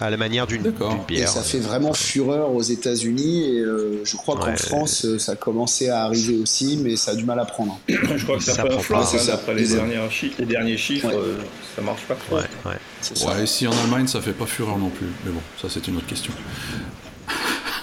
À 0.00 0.10
la 0.10 0.16
manière 0.18 0.46
d'une 0.46 0.62
D'accord. 0.62 0.90
d'une 0.90 1.00
Et 1.02 1.20
bière. 1.20 1.28
ça 1.28 1.42
fait 1.42 1.58
vraiment 1.58 1.92
fureur 1.94 2.52
aux 2.52 2.62
États-Unis 2.62 3.56
et 3.56 3.60
euh, 3.60 4.02
je 4.04 4.16
crois 4.16 4.36
qu'en 4.36 4.46
Ouais. 4.46 4.56
France 4.56 5.04
euh, 5.06 5.18
ça 5.18 5.32
a 5.32 5.36
commencé 5.36 5.88
à 5.88 6.02
arriver 6.04 6.36
aussi, 6.38 6.78
mais 6.82 6.96
ça 6.96 7.12
a 7.12 7.14
du 7.14 7.24
mal 7.24 7.40
à 7.40 7.44
prendre. 7.46 7.78
Je 7.88 8.22
crois 8.24 8.36
que 8.36 8.44
ça, 8.44 8.52
Ça 8.54 8.64
prend 8.64 8.76
pas, 8.82 9.10
hein, 9.14 9.18
d'après 9.26 9.54
les, 9.54 9.66
derniers 9.68 10.10
chiffres, 10.10 10.36
les 10.38 10.44
derniers 10.46 10.76
chiffres, 10.76 11.08
Ouais. 11.08 11.14
euh, 11.14 11.36
ça 11.76 11.82
marche 11.82 12.02
pas 12.02 12.14
trop. 12.14 12.36
Ouais, 12.36 12.42
ouais. 12.66 13.26
Ouais, 13.36 13.44
ici 13.44 13.66
en 13.66 13.72
Allemagne, 13.72 14.06
ça 14.06 14.20
fait 14.20 14.32
pas 14.32 14.46
fureur 14.46 14.76
non 14.78 14.90
plus. 14.90 15.06
Mais 15.24 15.32
bon, 15.32 15.40
ça 15.60 15.68
c'est 15.70 15.86
une 15.88 15.96
autre 15.96 16.06
question. 16.06 16.32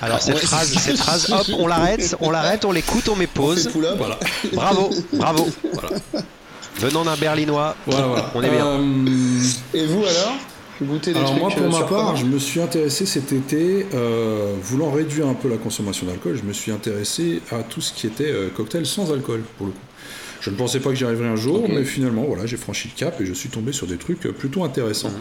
Alors 0.02 0.22
cette 0.22 0.36
Ouais. 0.36 0.42
phrase, 0.42 0.68
cette 0.78 0.98
phrase, 0.98 1.32
hop, 1.32 1.48
on 1.58 1.66
l'arrête, 1.68 2.16
on 2.20 2.30
l'arrête, 2.30 2.66
on 2.66 2.72
l'écoute, 2.72 3.08
on 3.10 3.16
met 3.16 3.28
On 3.36 3.40
pause. 3.40 3.64
fait 3.64 3.72
pull-up. 3.72 3.96
Voilà. 3.98 4.20
Bravo, 4.54 4.90
bravo. 5.14 5.48
voilà. 5.74 5.90
Venant 6.78 7.06
d'un 7.06 7.16
Berlinois, 7.16 7.76
Voilà, 7.86 8.08
voilà. 8.08 8.32
on 8.36 8.44
est 8.44 8.50
bien. 8.50 8.66
Euh, 8.66 9.44
Et 9.74 9.86
vous 9.86 10.04
alors? 10.04 10.36
Des 10.82 11.12
alors 11.16 11.30
trucs 11.30 11.40
moi, 11.40 11.50
pour 11.50 11.62
euh, 11.62 11.70
ma 11.70 11.84
part, 11.84 12.16
je 12.16 12.26
me 12.26 12.40
suis 12.40 12.60
intéressé 12.60 13.06
cet 13.06 13.32
été, 13.32 13.86
euh, 13.94 14.56
voulant 14.62 14.92
réduire 14.92 15.28
un 15.28 15.34
peu 15.34 15.50
la 15.50 15.58
consommation 15.58 16.06
d'alcool, 16.08 16.36
je 16.36 16.48
me 16.48 16.54
suis 16.54 16.72
intéressé 16.72 17.42
à 17.52 17.64
tout 17.64 17.82
ce 17.82 17.94
qui 17.94 18.08
était 18.08 18.32
euh, 18.32 18.50
cocktail 18.50 18.86
sans 18.86 19.12
alcool, 19.12 19.44
pour 19.58 19.68
le 19.68 19.72
coup. 19.74 19.80
Je 20.44 20.50
ne 20.50 20.58
pensais 20.58 20.82
pas 20.82 20.90
que 20.90 20.96
j'y 20.96 21.06
arriverais 21.06 21.30
un 21.30 21.38
jour, 21.38 21.70
mais 21.70 21.86
finalement, 21.86 22.24
voilà, 22.24 22.46
j'ai 22.46 22.58
franchi 22.58 22.90
le 22.94 23.00
cap 23.00 23.22
et 23.22 23.26
je 23.26 23.32
suis 23.32 23.48
tombé 23.48 23.72
sur 23.72 23.88
des 23.88 23.96
trucs 23.96 24.20
plutôt 24.20 24.66
intéressants 24.66 25.14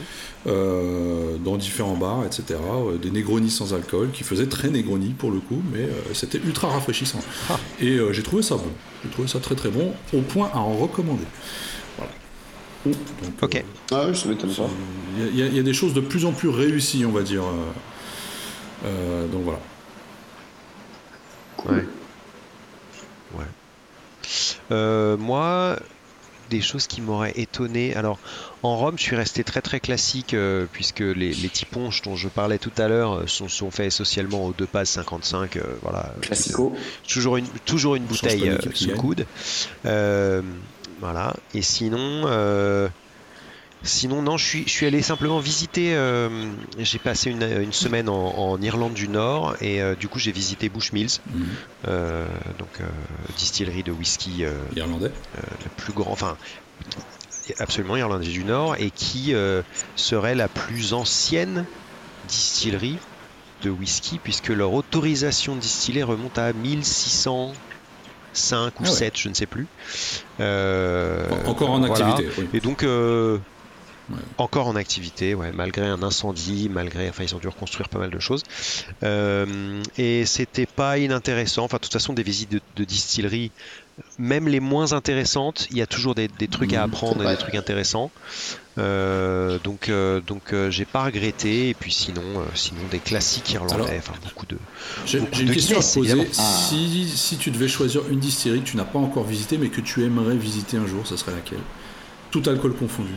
euh, 0.49 1.37
dans 1.39 1.57
différents 1.57 1.95
bars, 1.95 2.25
etc. 2.27 2.59
des 3.01 3.13
Negroni 3.13 3.49
sans 3.49 3.73
alcool 3.73 4.11
qui 4.13 4.25
faisaient 4.25 4.49
très 4.49 4.69
Negroni 4.69 5.11
pour 5.11 5.31
le 5.31 5.39
coup, 5.39 5.63
mais 5.73 5.83
euh, 5.83 5.93
c'était 6.13 6.39
ultra 6.39 6.71
rafraîchissant. 6.71 7.21
Ah. 7.49 7.61
Et 7.81 7.99
euh, 7.99 8.13
j'ai 8.13 8.25
trouvé 8.25 8.43
ça 8.43 8.57
bon. 8.57 8.65
J'ai 9.05 9.11
trouvé 9.11 9.29
ça 9.29 9.39
très 9.39 9.55
très 9.55 9.69
bon, 9.69 9.93
au 10.13 10.23
point 10.23 10.51
à 10.53 10.59
en 10.59 10.75
recommander. 10.75 11.23
Donc, 12.85 12.95
Ok. 13.43 13.55
euh, 13.57 13.61
Ah 13.93 14.05
oui, 14.09 14.17
ça 14.17 14.29
m'étonne 14.29 14.53
pas. 14.55 14.69
il 15.17 15.37
y, 15.37 15.43
a- 15.43 15.47
y 15.47 15.57
y 15.59 15.63
des 15.63 15.75
choses 15.75 15.95
de 15.95 16.01
plus 16.01 16.25
en 16.25 16.33
plus 16.33 16.49
réussies, 16.49 17.05
on 17.07 17.13
va 17.13 17.23
dire. 17.23 17.45
euh, 17.45 18.87
euh, 18.87 19.27
donc 19.29 19.43
voilà. 19.45 19.61
Ouais. 21.65 21.87
Ouais. 23.37 23.45
Euh, 24.73 25.17
moi, 25.17 25.79
des 26.51 26.61
choses 26.61 26.87
qui 26.89 27.01
m'auraient 27.01 27.33
étonné. 27.37 27.95
Alors, 27.95 28.19
en 28.65 28.77
Rome, 28.77 28.95
je 28.99 29.03
suis 29.05 29.17
resté 29.17 29.45
très 29.45 29.61
très 29.63 29.79
classique 29.81 30.35
euh, 30.35 30.67
puisque 30.73 31.01
les, 31.01 31.33
les 31.33 31.49
tiponches 31.49 32.03
dont 32.03 32.17
je 32.17 32.29
parlais 32.29 32.59
tout 32.59 32.73
à 32.79 32.89
l'heure 32.89 33.29
sont, 33.29 33.49
sont 33.49 33.71
faits 33.71 33.93
socialement 33.93 34.45
aux 34.45 34.53
deux 34.53 34.67
passes 34.67 34.91
55. 34.91 35.57
euh, 35.57 35.63
voilà. 35.83 36.13
Classico. 36.21 36.75
Toujours 37.09 37.37
une, 37.37 37.47
toujours 37.65 37.95
une 37.95 38.05
bouteille 38.05 38.49
euh, 38.51 38.59
sous 38.75 38.89
le 38.89 38.95
coude. 38.97 39.27
Voilà. 41.03 41.35
Et 41.53 41.63
sinon, 41.63 42.23
euh, 42.27 42.89
sinon 43.83 44.23
non, 44.23 44.37
je 44.37 44.45
suis, 44.47 44.63
je 44.65 44.71
suis 44.71 44.87
allé 44.87 45.03
simplement 45.03 45.41
visiter. 45.41 45.95
euh, 45.97 46.55
j'ai 46.79 47.01
passé 47.01 47.31
une, 47.31 47.43
une 47.43 47.73
semaine 47.73 48.09
en, 48.09 48.15
en 48.39 48.63
Irlande 48.63 48.95
du 48.95 49.09
Nord 49.09 49.57
et 49.61 49.83
euh, 49.83 49.97
du 49.97 50.09
coup 50.09 50.21
j'ai 50.21 50.31
visité 50.33 50.69
Bushmills, 50.69 51.19
Mhm. 51.27 51.45
euh, 51.89 52.29
donc 52.59 52.81
distillerie 53.37 53.83
de 53.83 53.91
whisky 53.91 54.45
Irlandais. 54.77 55.13
la 55.35 55.71
plus 55.77 55.93
grande, 55.93 56.13
enfin 56.13 56.37
absolument 57.59 57.97
irlandais 57.97 58.29
du 58.29 58.45
Nord 58.45 58.77
et 58.79 58.93
qui 58.93 59.35
serait 59.97 60.37
la 60.37 60.49
plus 60.49 60.93
ancienne 60.93 61.67
distillerie 62.25 63.01
de 63.63 63.71
whisky 63.71 64.21
puisque 64.21 64.49
leur 64.49 64.73
autorisation 64.73 65.57
de 65.57 65.61
distiller 65.61 66.05
remonte 66.05 66.39
à 66.39 66.53
1605 68.35 68.81
ou 68.81 68.83
Ah 68.85 68.89
ouais. 68.91 68.95
7, 68.97 69.19
je 69.19 69.29
ne 69.29 69.35
sais 69.35 69.47
plus. 69.47 69.67
Euh, 70.41 71.27
Encore 71.47 71.71
en 71.71 71.81
voilà. 71.81 72.07
activité. 72.09 72.33
oui. 72.39 72.49
Et 72.55 72.61
donc 72.61 72.83
euh, 72.83 73.39
Ouais. 74.13 74.19
encore 74.39 74.67
en 74.67 74.77
activité, 74.77 75.35
ouais, 75.35 75.53
malgré 75.53 75.87
un 75.87 76.03
incendie, 76.03 76.69
malgré, 76.71 77.09
enfin 77.09 77.25
ils 77.25 77.35
ont 77.35 77.39
dû 77.39 77.49
reconstruire 77.49 77.89
pas 77.89 77.99
mal 77.99 78.11
de 78.11 78.19
choses. 78.19 78.43
Euh, 79.03 79.83
et 79.97 80.27
c'était 80.27 80.67
pas 80.67 80.99
inintéressant. 80.99 81.65
Enfin, 81.65 81.79
de 81.79 81.83
toute 81.83 81.93
façon, 81.93 82.13
des 82.13 82.23
visites 82.23 82.53
de, 82.53 82.61
de 82.77 82.85
distillerie, 82.85 83.51
même 84.19 84.49
les 84.49 84.61
moins 84.61 84.93
intéressantes, 84.93 85.67
il 85.71 85.79
y 85.79 85.83
a 85.83 85.87
toujours 85.87 86.15
des, 86.15 86.29
des 86.29 86.49
trucs 86.49 86.75
à 86.75 86.79
Mhm. 86.79 86.85
apprendre 86.85 87.25
et 87.25 87.29
des 87.29 87.37
trucs 87.37 87.55
intéressants. 87.55 88.11
Euh, 88.79 89.59
donc, 89.65 89.89
euh, 89.89 90.21
donc 90.21 90.53
euh, 90.53 90.71
j'ai 90.71 90.85
pas 90.87 91.05
regretté. 91.05 91.71
Et 91.71 91.75
puis 91.75 91.93
sinon, 91.93 92.23
euh, 92.37 92.45
sinon 92.55 92.81
des 92.91 92.99
classiques 93.01 93.53
irlandais, 93.53 93.75
Alors, 93.75 93.89
enfin 93.99 94.15
beaucoup 94.25 94.47
de. 94.47 94.57
J'ai 95.07 95.19
une 95.19 95.25
de 95.47 95.53
question 95.53 95.77
à 95.77 95.81
Guinness, 95.81 95.93
te 95.93 95.99
poser. 95.99 96.27
Ah. 96.39 96.43
Si, 96.69 97.09
si 97.09 97.37
tu 97.37 97.51
devais 97.51 97.69
choisir 97.69 98.09
une 98.11 98.19
distillerie 98.19 98.61
que 98.61 98.69
tu 98.69 98.77
n'as 98.77 98.85
pas 98.85 98.99
encore 98.99 99.25
visitée, 99.25 99.59
mais 99.59 99.69
que 99.69 99.81
tu 99.81 100.03
aimerais 100.05 100.37
visiter 100.37 100.77
un 100.79 100.87
jour, 100.87 101.07
ça 101.07 101.17
serait 101.17 101.33
laquelle? 101.33 101.61
Tout 102.31 102.43
alcool 102.47 102.73
confondu. 102.75 103.13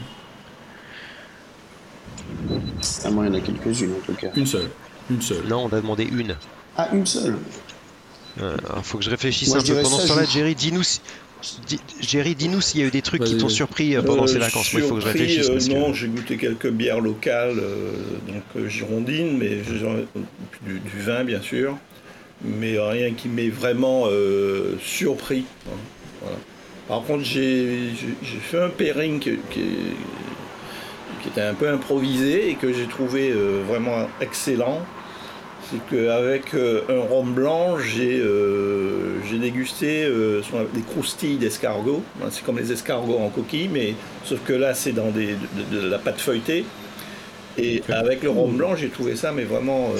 Ah, 3.03 3.11
moi, 3.11 3.25
il 3.25 3.33
y 3.33 3.35
en 3.35 3.39
a 3.39 3.41
quelques-unes 3.41 3.93
en 4.01 4.05
tout 4.05 4.13
cas. 4.13 4.27
Une 4.35 4.45
seule. 4.45 4.69
Une 5.09 5.21
seule. 5.21 5.43
Non, 5.47 5.65
on 5.71 5.75
a 5.75 5.81
demandé 5.81 6.03
une. 6.03 6.35
Ah, 6.77 6.89
une 6.93 7.05
seule. 7.05 7.37
Euh, 8.41 8.55
alors, 8.69 8.85
faut 8.85 8.97
que 8.97 9.03
je 9.03 9.09
réfléchisse 9.09 9.49
Moi, 9.49 9.57
un 9.59 9.65
je 9.65 9.73
peu. 9.73 9.81
Pendant 9.81 9.97
ça, 9.97 10.03
ce 10.03 10.07
temps-là, 10.09 10.25
je- 10.25 10.31
Jerry, 10.31 10.55
dis-nous. 10.55 10.83
si- 10.83 10.99
dis- 11.67 11.79
Jerry, 12.01 12.35
dis-nous 12.35 12.59
s'il 12.59 12.81
y 12.81 12.83
a 12.83 12.87
eu 12.87 12.91
des 12.91 13.01
trucs 13.01 13.23
qui 13.23 13.37
t'ont 13.37 13.49
surpris 13.49 13.95
euh, 13.95 14.01
pendant 14.01 14.23
Euh, 14.23 14.27
ces 14.27 14.39
vacances. 14.39 14.73
Moi, 14.73 14.81
il 14.81 14.87
faut 14.87 14.95
que 14.95 15.01
je 15.01 15.05
réfléchisse. 15.05 15.47
euh, 15.49 15.53
parce 15.53 15.67
que- 15.67 15.73
non, 15.73 15.93
j'ai 15.93 16.07
goûté 16.07 16.37
quelques 16.37 16.69
bières 16.69 16.99
locales, 17.01 17.57
euh, 17.59 17.91
donc 18.27 18.43
euh, 18.57 18.67
girondines, 18.67 19.37
mais 19.37 19.57
du, 20.65 20.79
du 20.79 20.99
vin 21.01 21.23
bien 21.23 21.41
sûr, 21.41 21.77
mais 22.43 22.77
rien 22.79 23.13
qui 23.13 23.29
m'ait 23.29 23.49
vraiment 23.49 24.05
euh, 24.07 24.75
surpris. 24.83 25.45
hein, 25.67 25.75
voilà. 26.21 26.37
Par 26.87 27.03
contre, 27.03 27.23
j'ai 27.23 27.89
fait 28.41 28.61
un 28.61 28.69
pairing 28.69 29.19
qui, 29.19 29.31
qui- 29.51 29.61
qui 31.25 31.29
était 31.29 31.47
un 31.47 31.55
peu 31.55 31.67
improvisé 31.67 32.51
et 32.51 32.55
que 32.55 32.71
j'ai 32.71 32.85
trouvé 32.85 33.31
euh, 33.31 33.63
vraiment 33.67 34.07
excellent. 34.21 34.81
C'est 35.71 35.79
qu'avec 35.89 36.53
euh, 36.53 36.81
un 36.87 36.99
rhum 36.99 37.33
blanc, 37.33 37.79
j'ai 37.79 38.19
euh, 38.19 39.17
dégusté 39.33 40.07
des 40.73 40.81
croustilles 40.81 41.37
d'escargot. 41.37 42.03
Hein, 42.21 42.27
C'est 42.29 42.43
comme 42.45 42.59
les 42.59 42.71
escargots 42.71 43.17
en 43.17 43.29
coquille, 43.29 43.69
mais 43.73 43.95
sauf 44.23 44.39
que 44.45 44.53
là, 44.53 44.75
c'est 44.75 44.91
dans 44.91 45.09
des, 45.09 45.35
de, 45.71 45.81
de 45.81 45.89
la 45.89 45.97
pâte 45.97 46.21
feuilletée. 46.21 46.63
Et 47.57 47.81
avec 47.89 48.21
le 48.21 48.29
rhum 48.29 48.55
blanc, 48.57 48.75
j'ai 48.75 48.89
trouvé 48.89 49.15
ça 49.15 49.31
mais 49.31 49.43
vraiment 49.43 49.91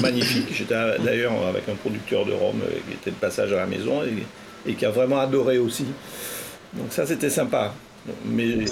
magnifique. 0.00 0.48
J'étais 0.52 0.74
d'ailleurs 1.04 1.34
avec 1.46 1.68
un 1.68 1.74
producteur 1.74 2.24
de 2.24 2.32
rhum 2.32 2.60
qui 2.88 2.94
était 2.94 3.10
de 3.10 3.16
passage 3.16 3.52
à 3.52 3.56
la 3.56 3.66
maison 3.66 4.02
et, 4.02 4.70
et 4.70 4.74
qui 4.74 4.86
a 4.86 4.90
vraiment 4.90 5.18
adoré 5.18 5.58
aussi. 5.58 5.84
Donc 6.74 6.86
ça, 6.90 7.04
c'était 7.06 7.30
sympa. 7.30 7.74
Mais 8.24 8.64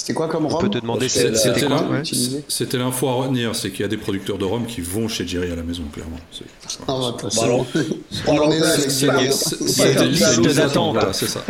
C'était 0.00 0.14
quoi 0.14 0.28
comme 0.28 0.46
On 0.46 0.48
rhum 0.48 0.60
peut 0.60 0.68
te 0.68 0.78
demander 0.78 1.08
c'était 1.08 1.34
C'était 1.34 1.66
quoi, 1.66 1.82
ouais. 1.82 2.02
c'était 2.46 2.78
l'info 2.78 3.08
à 3.08 3.14
retenir, 3.14 3.56
c'est 3.56 3.70
qu'il 3.70 3.80
y 3.80 3.84
a 3.84 3.88
des 3.88 3.96
producteurs 3.96 4.38
de 4.38 4.44
rhum 4.44 4.64
qui 4.64 4.80
vont 4.80 5.08
chez 5.08 5.26
Jerry 5.26 5.50
à 5.50 5.56
la 5.56 5.64
maison, 5.64 5.82
clairement. 5.92 6.18
C'est- 6.30 6.44
Ah, 6.70 6.76
bah, 6.86 7.16
Bon, 7.20 7.30
c'est 7.30 7.42
alors, 7.42 7.64
bon. 7.74 7.82
On 8.28 8.38
en 8.38 8.50
est 8.52 8.60
là 8.60 8.68
avec 8.74 8.90
C'est 8.92 9.06
Jerry, 9.06 9.26
hein. 9.26 9.30
c'est- 9.32 9.58
pas 9.58 9.66
c'est 9.66 9.94
comme 9.96 10.08
des 10.10 10.16
ça, 10.16 10.28
listes 10.30 10.38
liste 10.46 10.56
d'attente, 10.56 10.94
voilà, 10.94 11.12
c'est 11.12 11.26
ça. 11.26 11.40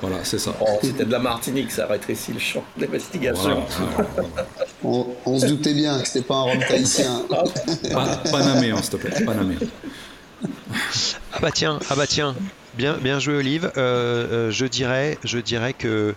Voilà, 0.00 0.16
c'est 0.24 0.38
ça. 0.38 0.54
oh, 0.62 0.64
c'était 0.82 1.04
de 1.04 1.12
la 1.12 1.18
Martinique, 1.18 1.70
ça 1.70 1.86
rétrécit 1.86 2.32
le 2.32 2.38
champ 2.40 2.64
d'investigation. 2.78 3.42
Voilà, 3.42 4.08
voilà. 4.16 4.46
on, 4.82 5.06
on 5.26 5.38
se 5.38 5.44
doutait 5.46 5.74
bien 5.74 6.00
que 6.00 6.06
c'était 6.08 6.22
pas 6.24 6.36
un 6.36 6.42
rhum 6.44 6.58
tahitien. 6.66 7.22
Pa- 7.28 8.22
Panaméen, 8.30 8.78
s'il 8.80 8.90
te 8.90 8.96
plaît, 8.96 9.24
Panaméen. 9.26 9.58
Ah 11.34 11.38
bah 11.40 11.50
tiens, 11.52 11.78
ah 11.90 11.94
bah 11.96 12.06
tiens, 12.06 12.34
bien, 12.76 12.94
bien 13.00 13.18
joué 13.18 13.34
Olive. 13.36 13.70
Euh, 13.76 14.48
euh, 14.48 14.50
je 14.50 14.64
dirais, 14.66 15.18
je 15.24 15.38
dirais 15.38 15.72
que 15.72 16.14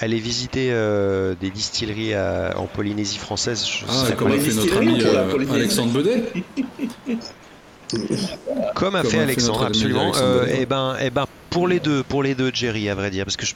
aller 0.00 0.18
visiter 0.18 0.68
euh, 0.72 1.34
des 1.40 1.50
distilleries 1.50 2.14
à- 2.14 2.54
en 2.56 2.66
Polynésie 2.66 3.18
française, 3.18 3.64
je 3.66 3.84
Ah, 3.88 4.12
comme 4.16 4.32
a 4.32 4.38
fait 4.38 4.54
notre 4.54 4.76
ami 4.78 5.00
euh, 5.02 5.52
Alexandre 5.52 5.92
Bedet. 5.92 6.32
comme 8.74 8.94
a 8.96 9.02
comme 9.02 9.10
fait 9.10 9.20
Alexandre, 9.20 9.64
absolument. 9.64 10.02
Alexandre 10.12 10.42
Euh, 10.42 10.46
et 10.60 10.66
ben, 10.66 10.96
et 11.00 11.10
ben 11.10 11.26
pour 11.50 11.68
les 11.68 11.80
deux, 11.80 12.02
pour 12.02 12.22
les 12.22 12.34
deux, 12.34 12.50
Jerry, 12.52 12.88
à 12.88 12.94
vrai 12.94 13.10
dire, 13.10 13.24
parce 13.24 13.36
que 13.36 13.46
je, 13.46 13.54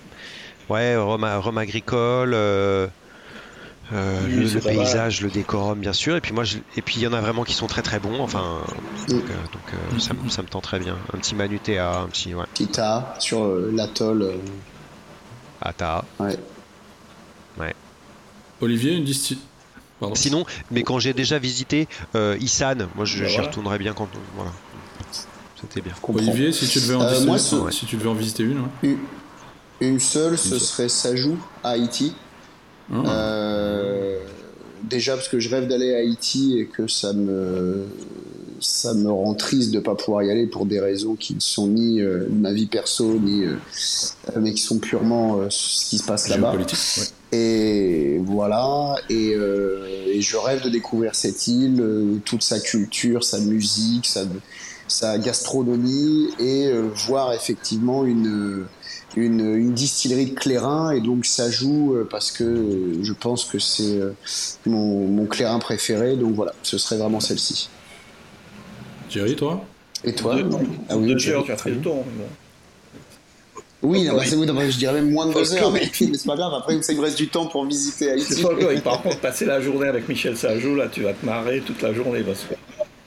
ouais, 0.69 0.97
Rome, 0.97 1.27
Rome 1.41 1.59
agricole. 1.59 2.33
euh, 2.35 2.87
euh, 3.93 4.19
Oui, 4.27 4.51
le, 4.53 4.61
paysage, 4.61 5.23
le 5.23 5.31
décorum, 5.31 5.81
bien 5.81 5.95
sûr. 5.95 6.15
Et 6.15 6.21
puis 6.21 6.33
moi, 6.33 6.45
je- 6.45 6.59
et 6.77 6.83
puis 6.83 6.97
il 6.99 7.03
y 7.03 7.07
en 7.07 7.13
a 7.15 7.21
vraiment 7.21 7.45
qui 7.45 7.55
sont 7.55 7.67
très 7.67 7.83
très 7.83 7.99
bons. 7.99 8.21
Enfin, 8.21 8.59
donc, 9.09 9.23
euh, 9.25 9.35
donc, 9.53 9.63
euh, 9.73 9.99
ça, 9.99 10.13
me- 10.15 10.29
ça 10.29 10.43
me 10.43 10.49
tend 10.49 10.61
très 10.61 10.79
bien. 10.79 10.97
Un 11.15 11.19
petit 11.19 11.35
Manutea, 11.35 12.01
un 12.01 12.07
petit 12.09 12.35
ouais, 12.35 12.45
Petit 12.55 12.79
A 12.81 13.15
sur 13.19 13.45
euh, 13.45 13.73
l'atoll. 13.75 14.31
Ata. 15.61 16.05
ouais. 16.21 16.37
Olivier, 18.61 18.95
une. 18.97 19.07
Pardon. 20.01 20.15
Sinon, 20.15 20.45
mais 20.71 20.83
quand 20.83 20.99
j'ai 20.99 21.13
déjà 21.13 21.39
visité 21.39 21.89
euh, 22.15 22.37
Isan, 22.41 22.75
moi 22.95 23.05
je- 23.05 23.21
Bah 23.21 23.27
j'y 23.29 23.35
voilà. 23.35 23.49
retournerai 23.49 23.79
bien 23.79 23.93
quand 23.95 24.09
voilà. 24.37 24.53
C'était 25.61 25.81
bien. 25.81 25.93
Olivier, 26.09 26.53
si 26.53 26.69
tu 26.69 26.79
devais 26.81 26.95
en, 26.95 27.03
Euh, 27.03 27.09
visiter, 27.11 27.27
moi, 27.27 27.39
ce- 27.39 27.57
ouais, 27.57 27.73
si 27.73 27.85
tu 27.87 27.97
devais 27.97 28.09
en 28.09 28.15
visiter 28.15 28.45
une, 28.45 28.59
ouais. 28.61 28.69
Une, 28.85 28.99
une 29.81 30.01
seule, 30.01 30.39
ce 30.39 30.51
seule. 30.51 30.61
serait 30.61 30.89
Sajou 30.89 31.37
à 31.65 31.71
Haïti. 31.71 32.15
Ah. 32.93 32.97
Euh, 33.07 34.21
déjà 34.85 35.15
parce 35.15 35.29
que 35.29 35.41
je 35.41 35.49
rêve 35.51 35.67
d'aller 35.67 35.95
à 35.95 35.99
Haïti 35.99 36.59
et 36.59 36.67
que 36.67 36.87
ça 36.87 37.13
me 37.13 37.87
ça 38.61 38.95
me 38.95 39.11
rend 39.11 39.35
triste 39.35 39.71
de 39.71 39.81
pas 39.81 39.95
pouvoir 39.95 40.23
y 40.23 40.31
aller 40.31 40.47
pour 40.47 40.67
des 40.67 40.81
raisons 40.81 41.15
qui 41.15 41.35
ne 41.35 41.41
sont 41.41 41.69
ni 41.69 42.01
euh, 42.01 42.27
ma 42.31 42.53
vie 42.53 42.67
perso 42.67 43.19
ni 43.19 43.45
euh, 43.45 43.55
euh, 44.29 44.41
mais 44.41 44.53
qui 44.55 44.63
sont 44.63 44.79
purement 44.79 45.41
ce 45.49 45.89
qui 45.89 45.99
se 45.99 46.05
passe 46.05 46.29
là-bas. 46.29 46.55
ouais. 46.55 46.65
Et 47.31 48.21
voilà, 48.25 48.97
et, 49.11 49.33
et 49.33 50.23
je 50.23 50.37
rêve 50.39 50.65
de 50.65 50.71
découvrir 50.71 51.15
cette 51.15 51.47
île, 51.47 51.85
toute 52.25 52.43
sa 52.43 52.59
culture, 52.59 53.23
sa 53.23 53.39
musique, 53.39 54.07
sa, 54.07 54.23
sa 54.87 55.19
gastronomie, 55.19 56.31
et 56.39 56.73
voir 57.07 57.35
effectivement 57.35 58.07
une, 58.07 58.65
une, 59.15 59.55
une 59.57 59.75
distillerie 59.75 60.31
de 60.31 60.35
clairin, 60.35 60.93
et 60.93 61.03
donc 61.03 61.27
ça 61.27 61.51
joue 61.51 61.95
parce 62.11 62.31
que 62.31 62.95
je 63.03 63.13
pense 63.13 63.45
que 63.45 63.59
c'est 63.59 64.01
mon, 64.65 65.07
mon 65.07 65.27
clairin 65.27 65.59
préféré, 65.59 66.17
donc 66.17 66.35
voilà, 66.35 66.55
ce 66.63 66.79
serait 66.79 66.97
vraiment 66.97 67.21
celle-ci. 67.21 67.69
Jerry, 69.09 69.37
toi 69.37 69.65
Et 70.05 70.13
toi 70.15 70.37
Deux- 70.37 70.49
Ah 70.89 70.97
oui, 70.97 71.09
deux 71.09 71.17
tu 71.17 71.33
as 71.53 71.57
fait 71.57 71.71
le 71.71 71.77
bon. 71.77 72.05
Oui, 73.81 74.05
non, 74.05 74.15
bah, 74.17 74.23
Oui. 74.29 74.47
non, 74.47 74.55
bah, 74.55 74.69
je 74.69 74.77
dirais 74.77 74.95
même 74.95 75.11
moins 75.13 75.27
de 75.27 75.33
deux 75.35 75.55
heures, 75.55 75.71
mais, 75.71 75.89
c'est 75.93 76.27
pas 76.27 76.35
grave, 76.35 76.53
après 76.55 76.83
ça 76.83 76.93
me 76.95 77.01
reste 77.01 77.17
du 77.17 77.29
temps 77.29 77.47
pour 77.47 77.65
visiter 77.65 78.19
C'est 78.19 78.45
Haïti. 78.45 78.81
Par 78.83 79.03
contre, 79.03 79.21
passer 79.21 79.45
la 79.45 79.61
journée 79.61 79.87
avec 79.89 80.09
Michel 80.09 80.37
Sajou, 80.37 80.75
là, 80.75 80.89
tu 80.91 81.03
vas 81.03 81.13
te 81.13 81.25
marrer 81.25 81.61
toute 81.61 81.81
la 81.83 81.93
journée. 81.93 82.21
Parce 82.23 82.41
que... 82.41 82.55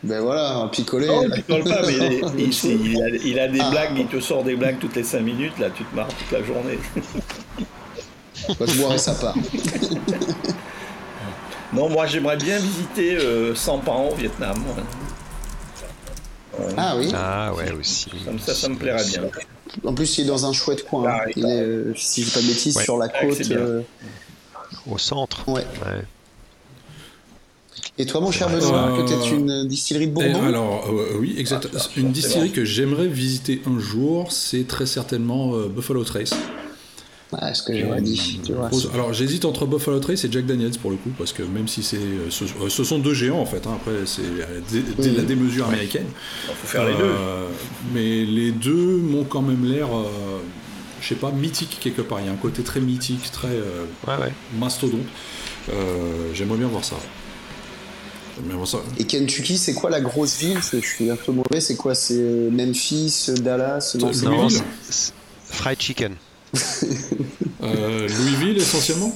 Ben 0.04 0.22
voilà, 0.22 0.56
un 0.56 0.68
picolé. 0.70 1.08
Non, 1.08 1.24
il 1.24 1.32
picole 1.32 1.64
pas, 1.66 1.82
mais 1.86 1.94
il, 2.38 2.48
il- 2.48 2.92
il 2.94 3.04
a, 3.04 3.10
il 3.10 3.40
a 3.40 3.48
des 3.50 3.60
Ah. 3.62 3.70
blagues, 3.70 3.98
il 3.98 4.08
te 4.08 4.20
sort 4.22 4.44
des 4.44 4.56
blagues 4.56 4.80
toutes 4.80 4.96
les 4.96 5.04
5 5.04 5.20
minutes, 5.20 5.60
là, 5.60 5.70
tu 5.70 5.84
te 5.84 5.94
marres 5.96 6.08
toute 6.08 6.32
la 6.32 6.44
journée. 6.44 6.80
Bah, 8.58 8.66
je 8.66 8.78
boirai 8.82 8.98
sa 8.98 9.14
part. 9.14 9.36
Non, 11.74 11.88
moi, 11.90 12.06
j'aimerais 12.06 12.36
bien 12.36 12.58
visiter 12.58 13.16
euh, 13.16 13.56
Sampan 13.56 14.10
au 14.12 14.16
Vietnam. 14.16 14.58
Ah 16.78 16.96
oui. 16.98 17.10
Ah 17.14 17.54
ouais 17.54 17.72
aussi. 17.72 18.10
Comme 18.26 18.40
ça, 18.40 18.54
ça 18.54 18.68
me 18.70 18.76
plairait 18.76 19.04
bien. 19.06 19.24
En 19.86 19.94
plus, 19.94 20.18
il 20.18 20.26
est 20.26 20.28
dans 20.28 20.46
un 20.46 20.54
chouette 20.54 20.84
coin. 20.86 21.10
hein. 21.10 21.20
Il 21.36 21.46
est, 21.46 21.62
euh, 21.62 21.94
si 21.96 22.22
je 22.24 22.28
dis 22.28 22.34
pas 22.34 22.42
de 22.42 22.48
bêtises, 22.48 22.76
Ouais. 22.78 22.84
sur 22.84 22.98
la 22.98 23.06
Ouais, 23.08 23.30
côte. 23.30 23.52
euh, 23.52 23.82
Au 24.90 24.98
centre. 24.98 25.48
ouais. 25.48 25.62
Ouais. 25.86 26.02
Et 27.98 28.06
toi, 28.06 28.20
mon 28.22 28.32
cher 28.32 28.50
Benoît, 28.50 28.90
Euh, 28.92 29.04
peut-être 29.06 29.32
une 29.32 29.68
distillerie 29.68 30.08
de 30.08 30.14
Bourbon 30.14 30.44
alors, 30.46 30.88
euh, 30.90 31.18
oui, 31.20 31.36
exact. 31.38 31.68
Ah, 31.74 31.80
ça, 31.80 31.90
Une 31.98 32.12
distillerie 32.12 32.52
que 32.52 32.66
j'aimerais 32.66 33.08
visiter 33.08 33.62
un 33.68 33.80
jour, 33.80 34.32
c'est 34.32 34.68
très 34.68 34.86
certainement 34.86 35.54
euh, 35.56 35.68
Buffalo 35.68 36.04
Trace. 36.04 36.34
Ouais, 37.34 37.54
ce 37.54 37.64
que 37.64 37.78
j'aurais 37.80 38.02
dit. 38.02 38.42
Tu 38.46 38.52
vois, 38.54 38.68
Grosse- 38.68 38.90
Alors 38.94 39.14
j'hésite 39.14 39.46
entre 39.46 39.66
Buffalo 39.66 40.00
Trace 40.00 40.26
et 40.26 40.32
Jack 40.32 40.46
Daniels 40.46 40.78
pour 40.82 40.92
le 40.92 40.98
coup, 40.98 41.12
parce 41.18 41.32
que 41.32 41.44
même 41.44 41.68
si 41.70 41.82
c'est, 41.82 41.96
euh, 41.96 42.30
ce, 42.30 42.44
euh, 42.44 42.68
ce 42.70 42.84
sont 42.84 43.00
deux 43.00 43.14
géants 43.14 43.40
en 43.40 43.46
fait. 43.46 43.66
hein, 43.68 43.76
après, 43.76 44.06
c'est 44.06 44.22
euh, 44.22 44.60
dé- 44.70 45.12
la 45.16 45.24
démesure 45.24 45.68
américaine. 45.68 46.08
Il 46.50 46.56
faut 46.56 46.68
faire 46.68 46.86
les 46.86 46.94
deux. 46.94 47.04
Euh, 47.04 47.48
Mais 47.94 48.26
les 48.26 48.52
deux 48.52 48.98
m'ont 48.98 49.24
quand 49.24 49.42
même 49.42 49.64
l'air, 49.64 49.88
euh, 49.96 50.04
je 51.02 51.08
sais 51.08 51.16
pas, 51.16 51.32
mythique 51.32 51.78
quelque 51.80 52.02
part. 52.02 52.20
Il 52.20 52.26
y 52.26 52.30
a 52.30 52.34
un 52.34 52.36
côté 52.36 52.64
très 52.64 52.82
mythique, 52.82 53.32
très 53.32 53.48
euh, 53.48 53.86
Ouais, 54.08 54.16
ouais. 54.26 54.34
mastodonte. 54.60 55.00
Euh, 55.72 56.34
J'aimerais 56.34 56.58
bien 56.58 56.68
voir 56.68 56.84
ça. 56.84 56.98
J'aimerais 58.36 58.48
bien 58.50 58.56
voir 58.58 58.68
ça. 58.68 58.80
Et 59.00 59.06
Kentucky, 59.06 59.58
c'est 59.58 59.74
quoi 59.74 59.90
la 59.90 60.02
grosse 60.02 60.38
ville? 60.40 60.60
Je 60.74 60.80
suis 60.86 61.10
un 61.10 61.16
peu 61.16 61.32
mauvais. 61.32 61.62
C'est 61.62 61.76
quoi? 61.76 61.96
C'est 61.96 62.50
Memphis, 62.52 63.28
Dallas 63.42 63.96
Non. 64.00 64.12
Non, 64.24 64.48
fried 65.46 65.82
chicken. 65.82 66.16
Euh, 67.64 68.08
Louisville 68.08 68.58
essentiellement. 68.58 69.14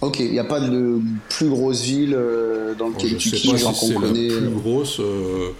Ok, 0.00 0.20
il 0.20 0.32
n'y 0.32 0.38
a 0.38 0.44
pas 0.44 0.60
de 0.60 0.98
plus 1.28 1.48
grosse 1.50 1.82
ville 1.82 2.14
euh, 2.16 2.74
dans 2.74 2.88
le 2.88 2.94
je 2.94 3.00
sais 3.00 3.08
Kentucky, 3.10 3.50
pas 3.50 3.56
genre 3.58 3.74
si 3.74 3.80
qu'on 3.80 3.86
c'est 3.88 3.94
la 3.94 4.00
connaît. 4.00 4.28
plus 4.28 4.48
grosse. 4.48 4.98
euh, 5.00 5.50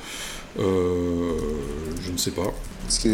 euh, 0.59 1.33
je 2.03 2.11
ne 2.11 2.17
sais 2.17 2.31
pas. 2.31 2.53
Parce 2.85 2.99
que 3.01 3.09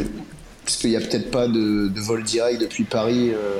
parce 0.64 0.76
qu'il 0.76 0.90
n'y 0.90 0.96
a 0.96 1.00
peut-être 1.00 1.30
pas 1.32 1.48
de, 1.48 1.88
de 1.88 2.00
vol 2.00 2.22
direct 2.22 2.60
depuis 2.60 2.84
Paris 2.84 3.30
euh, 3.30 3.56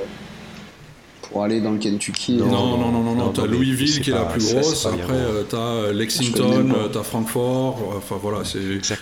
pour 1.23 1.43
aller 1.43 1.59
dans 1.59 1.71
le 1.71 1.77
Kentucky. 1.77 2.33
Non, 2.37 2.45
non, 2.47 2.77
non, 2.77 2.91
non, 2.91 3.03
non, 3.03 3.15
non, 3.15 3.29
t'as 3.33 3.45
Louisville 3.47 3.99
qui 4.01 4.11
est 4.11 4.13
la 4.13 4.25
plus 4.25 4.53
grosse, 4.53 4.85
après 4.85 5.11
euh, 5.11 5.43
t'as 5.43 5.87
Je 5.89 5.97
Lexington, 5.97 6.73
t'as 6.91 7.03
Francfort, 7.03 7.95
enfin 7.97 8.17
voilà, 8.21 8.45
c'est 8.45 8.59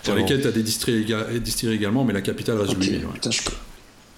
dans 0.08 0.16
lesquels 0.16 0.42
t'as 0.42 0.52
des 0.52 0.64
distilleries 0.64 1.76
également, 1.76 2.04
mais 2.04 2.14
la 2.14 2.22
capitale 2.22 2.60
reste. 2.60 2.74
Louisville. 2.74 3.06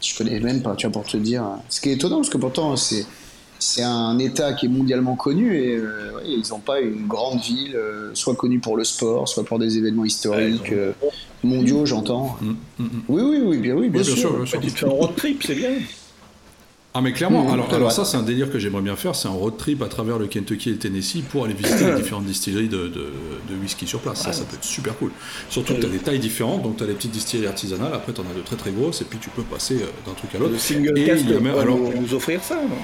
Je, 0.02 0.18
connais 0.18 0.40
même 0.40 0.62
pas, 0.62 0.76
tu 0.76 0.88
vois, 0.88 0.94
pour 0.94 1.10
te 1.10 1.18
dire. 1.18 1.44
Ce 1.70 1.82
qui 1.82 1.90
est 1.90 1.94
étonnant, 1.94 2.18
parce 2.18 2.30
que 2.30 2.38
pourtant, 2.38 2.76
c'est. 2.76 3.06
C'est 3.64 3.84
un 3.84 4.18
État 4.18 4.54
qui 4.54 4.66
est 4.66 4.70
mondialement 4.70 5.16
connu 5.16 5.56
et 5.56 5.76
euh, 5.76 6.16
ouais, 6.16 6.24
ils 6.26 6.50
n'ont 6.50 6.58
pas 6.58 6.80
une 6.80 7.06
grande 7.06 7.42
ville, 7.42 7.76
euh, 7.76 8.10
soit 8.16 8.34
connue 8.34 8.58
pour 8.58 8.76
le 8.76 8.84
sport, 8.84 9.30
soit 9.30 9.44
pour 9.44 9.60
des 9.60 9.78
événements 9.78 10.04
historiques 10.04 10.72
euh, 10.72 10.94
mondiaux, 11.44 11.86
j'entends. 11.86 12.38
Mm, 12.42 12.50
mm, 12.80 12.84
mm. 12.84 13.02
Oui, 13.08 13.22
oui, 13.22 13.42
oui, 13.46 13.58
bien, 13.60 13.76
oui, 13.76 13.90
bien, 13.90 14.02
Oui, 14.02 14.08
bien 14.08 14.16
sûr. 14.16 14.18
sûr, 14.18 14.36
bien 14.36 14.46
sûr. 14.48 14.60
Tu 14.62 14.72
te 14.72 14.80
fais 14.80 14.86
un 14.88 14.90
road 14.90 15.16
trip, 15.16 15.44
c'est 15.46 15.54
bien. 15.54 15.74
Ah 16.94 17.00
mais 17.02 17.14
clairement, 17.14 17.46
Mmh, 17.46 17.54
alors, 17.54 17.70
alors 17.74 17.88
vrai. 17.88 17.96
ça 17.96 18.04
c'est 18.04 18.18
un 18.18 18.22
délire 18.24 18.52
que 18.52 18.60
j'aimerais 18.60 18.82
bien 18.82 18.98
faire, 18.98 19.16
c'est 19.16 19.30
un 19.30 19.32
road 19.32 19.56
trip 19.58 19.82
à 19.82 19.88
travers 19.88 20.20
le 20.20 20.28
Kentucky 20.28 20.70
et 20.70 20.72
le 20.74 20.78
Tennessee 20.78 21.22
pour 21.30 21.46
aller 21.46 21.54
visiter 21.54 21.86
les 21.86 21.96
différentes 22.02 22.26
distilleries 22.26 22.68
de, 22.68 22.88
de, 22.90 22.90
de 23.50 23.56
whisky 23.62 23.88
sur 23.88 24.00
place. 24.02 24.22
Ça, 24.24 24.34
ça 24.34 24.44
peut 24.44 24.56
être 24.58 24.66
super 24.66 24.98
cool. 24.98 25.12
Surtout 25.50 25.74
que 25.76 25.80
tu 25.80 25.86
as 25.86 25.90
des 25.90 26.00
tailles 26.00 26.20
différentes, 26.20 26.64
donc 26.64 26.76
tu 26.78 26.84
as 26.84 26.88
des 26.88 26.94
petites 26.94 27.12
distilleries 27.12 27.48
artisanales, 27.48 27.94
après 27.94 28.12
tu 28.12 28.20
en 28.20 28.26
as 28.30 28.36
de 28.38 28.42
très 28.42 28.58
très 28.58 28.72
grosses, 28.72 29.02
et 29.02 29.06
puis 29.06 29.20
tu 29.20 29.30
peux 29.30 29.44
passer 29.44 29.76
euh, 29.76 29.86
d'un 30.06 30.14
truc 30.16 30.36
à 30.36 30.40
l'autre. 30.40 30.52
Le 30.52 30.58
single 30.60 30.98
Et 31.00 31.06
cast 31.06 31.24
il 31.24 31.30
y 31.32 31.34
a 31.34 31.40
même- 31.40 31.56
alors- 31.58 31.78
nous, 31.78 31.94
nous 32.02 32.14
offrir 32.14 32.44
ça. 32.44 32.56
non? 32.56 32.76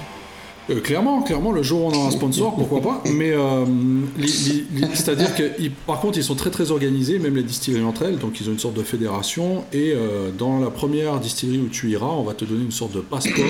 Euh, 0.70 0.82
clairement, 0.82 1.22
clairement, 1.22 1.52
le 1.54 1.64
jour 1.64 1.82
où 1.86 1.88
on 1.90 1.94
aura 1.94 2.08
un 2.08 2.12
sponsor, 2.12 2.56
pourquoi 2.56 2.82
pas. 2.82 3.02
Mais 3.14 3.32
euh, 3.32 3.66
c'est-à-dire 4.94 5.34
que, 5.36 5.44
ils- 5.60 5.72
par 5.72 6.00
contre, 6.02 6.18
ils 6.18 6.24
sont 6.24 6.36
très 6.36 6.50
très 6.50 6.72
organisés, 6.72 7.20
même 7.20 7.36
les 7.36 7.44
distilleries 7.44 7.84
entre 7.86 8.04
elles. 8.04 8.18
Donc, 8.18 8.40
ils 8.42 8.50
ont 8.50 8.52
une 8.54 8.60
sorte 8.60 8.76
de 8.76 8.84
fédération. 8.84 9.64
Et 9.72 9.94
euh, 9.96 10.30
dans 10.38 10.60
la 10.60 10.70
première 10.70 11.20
distillerie 11.20 11.60
où 11.60 11.70
tu 11.70 11.90
iras, 11.90 12.08
on 12.08 12.24
va 12.24 12.34
te 12.34 12.44
donner 12.46 12.64
une 12.66 12.72
sorte 12.72 12.94
de 12.94 13.00
passeport. 13.02 13.46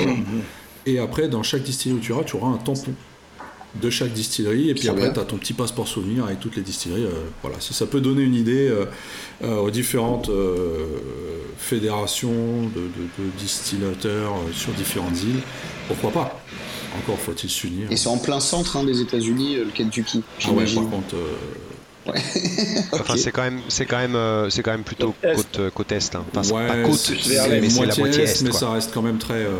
et 0.85 0.99
après, 0.99 1.27
dans 1.27 1.41
chaque 1.43 1.63
distillerie 1.63 1.97
où 1.99 2.01
tu 2.01 2.11
iras, 2.11 2.23
tu 2.23 2.35
auras 2.35 2.49
un 2.49 2.57
tampon 2.57 2.91
de 3.81 3.89
chaque 3.89 4.13
distillerie. 4.13 4.69
Et 4.69 4.73
puis 4.75 4.87
après, 4.89 5.11
tu 5.13 5.19
as 5.19 5.23
ton 5.25 5.37
petit 5.37 5.53
passeport 5.53 5.87
souvenir 5.87 6.25
avec 6.25 6.39
toutes 6.39 6.55
les 6.55 6.61
distilleries. 6.63 7.03
euh, 7.05 7.11
voilà, 7.41 7.59
ça, 7.59 7.73
ça 7.73 7.85
peut 7.87 7.99
donner 8.01 8.21
une 8.23 8.35
idée 8.35 8.67
euh, 8.67 8.85
euh, 9.43 9.57
aux 9.57 9.71
différentes 9.71 10.29
fédérations 11.57 12.29
de, 12.75 12.81
de- 12.81 13.23
de 13.25 13.29
distillateurs 13.39 14.33
sur 14.53 14.71
différentes 14.73 15.21
îles. 15.23 15.41
Pourquoi 15.87 16.11
pas 16.11 16.39
Encore 16.97 17.19
faut-il 17.19 17.49
s'unir. 17.49 17.91
Et 17.91 17.97
c'est 17.97 18.09
en 18.09 18.17
plein 18.17 18.39
centre 18.39 18.77
hein, 18.77 18.83
des 18.83 19.01
États-Unis, 19.01 19.57
euh, 19.57 19.65
le 19.65 19.71
Kentucky, 19.71 20.23
Ah 20.45 20.51
ouais, 20.51 20.65
par 20.65 20.89
contre, 20.89 21.15
euh, 21.15 21.35
Enfin, 22.93 23.13
Ok. 23.15 23.19
c'est 23.19 23.31
quand 23.31 23.41
même, 23.41 23.59
c'est 23.67 23.85
quand 23.85 23.97
même, 23.97 24.15
euh, 24.15 24.49
c'est 24.49 24.63
quand 24.63 24.71
même 24.71 24.83
plutôt 24.83 25.13
Côte 25.21 25.29
est. 25.29 25.35
côte, 25.35 25.69
côte 25.73 25.91
est. 25.91 26.15
hein. 26.15 26.23
Enfin, 26.33 26.53
ouais, 26.55 26.67
pas 26.67 26.75
côte, 26.83 27.11
mais 27.11 27.69
c'est 27.69 27.85
la 27.85 27.95
moitié 27.97 28.23
est, 28.23 28.41
mais 28.43 28.49
quoi. 28.51 28.59
ça 28.59 28.71
reste 28.71 28.91
quand 28.93 29.01
même 29.01 29.17
très 29.17 29.33
euh, 29.43 29.51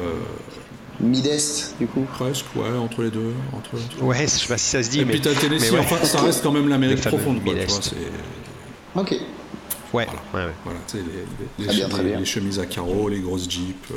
Mid-Est, 1.02 1.76
du 1.80 1.88
coup. 1.88 2.06
presque, 2.14 2.46
ouais, 2.56 2.70
entre 2.82 3.04
les 3.04 3.12
deux, 3.12 3.34
entre. 3.54 3.72
entre- 3.76 4.04
Ouais, 4.04 4.22
je 4.22 4.28
sais 4.28 4.48
pas 4.48 4.58
si 4.58 4.70
ça 4.70 4.82
se 4.82 4.90
dit, 4.90 5.02
Et 5.02 5.06
mais 5.06 5.12
puis 5.12 5.22
t'as 5.22 5.32
le 5.32 5.36
Tennessee, 5.36 5.72
mais 5.72 5.78
ouais. 5.80 5.86
enfin, 5.92 6.04
ça 6.06 6.22
reste 6.22 6.42
quand 6.42 6.54
même 6.54 6.70
l'Amérique 6.70 7.02
profonde, 7.02 7.44
quoi, 7.44 7.54
tu 7.54 7.60
Mid-Est. 7.60 7.70
vois, 7.74 7.82
c'est- 7.84 9.00
Ok. 9.00 9.12
ouais, 9.12 9.20
Voilà. 9.92 10.12
ouais, 10.34 10.46
ouais. 10.46 10.56
Voilà, 10.64 10.80
tu 10.88 10.98
sais, 10.98 11.04
les, 11.04 11.04
les- 11.60 11.66
Très 11.68 11.76
bien, 11.76 11.88
les- 11.88 11.94
très 11.94 12.04
bien. 12.04 12.20
les 12.20 12.26
chemises 12.26 12.60
à 12.60 12.66
carreaux, 12.66 13.10
les 13.10 13.20
grosses 13.20 13.50
jeeps, 13.50 13.76
euh, 13.92 13.96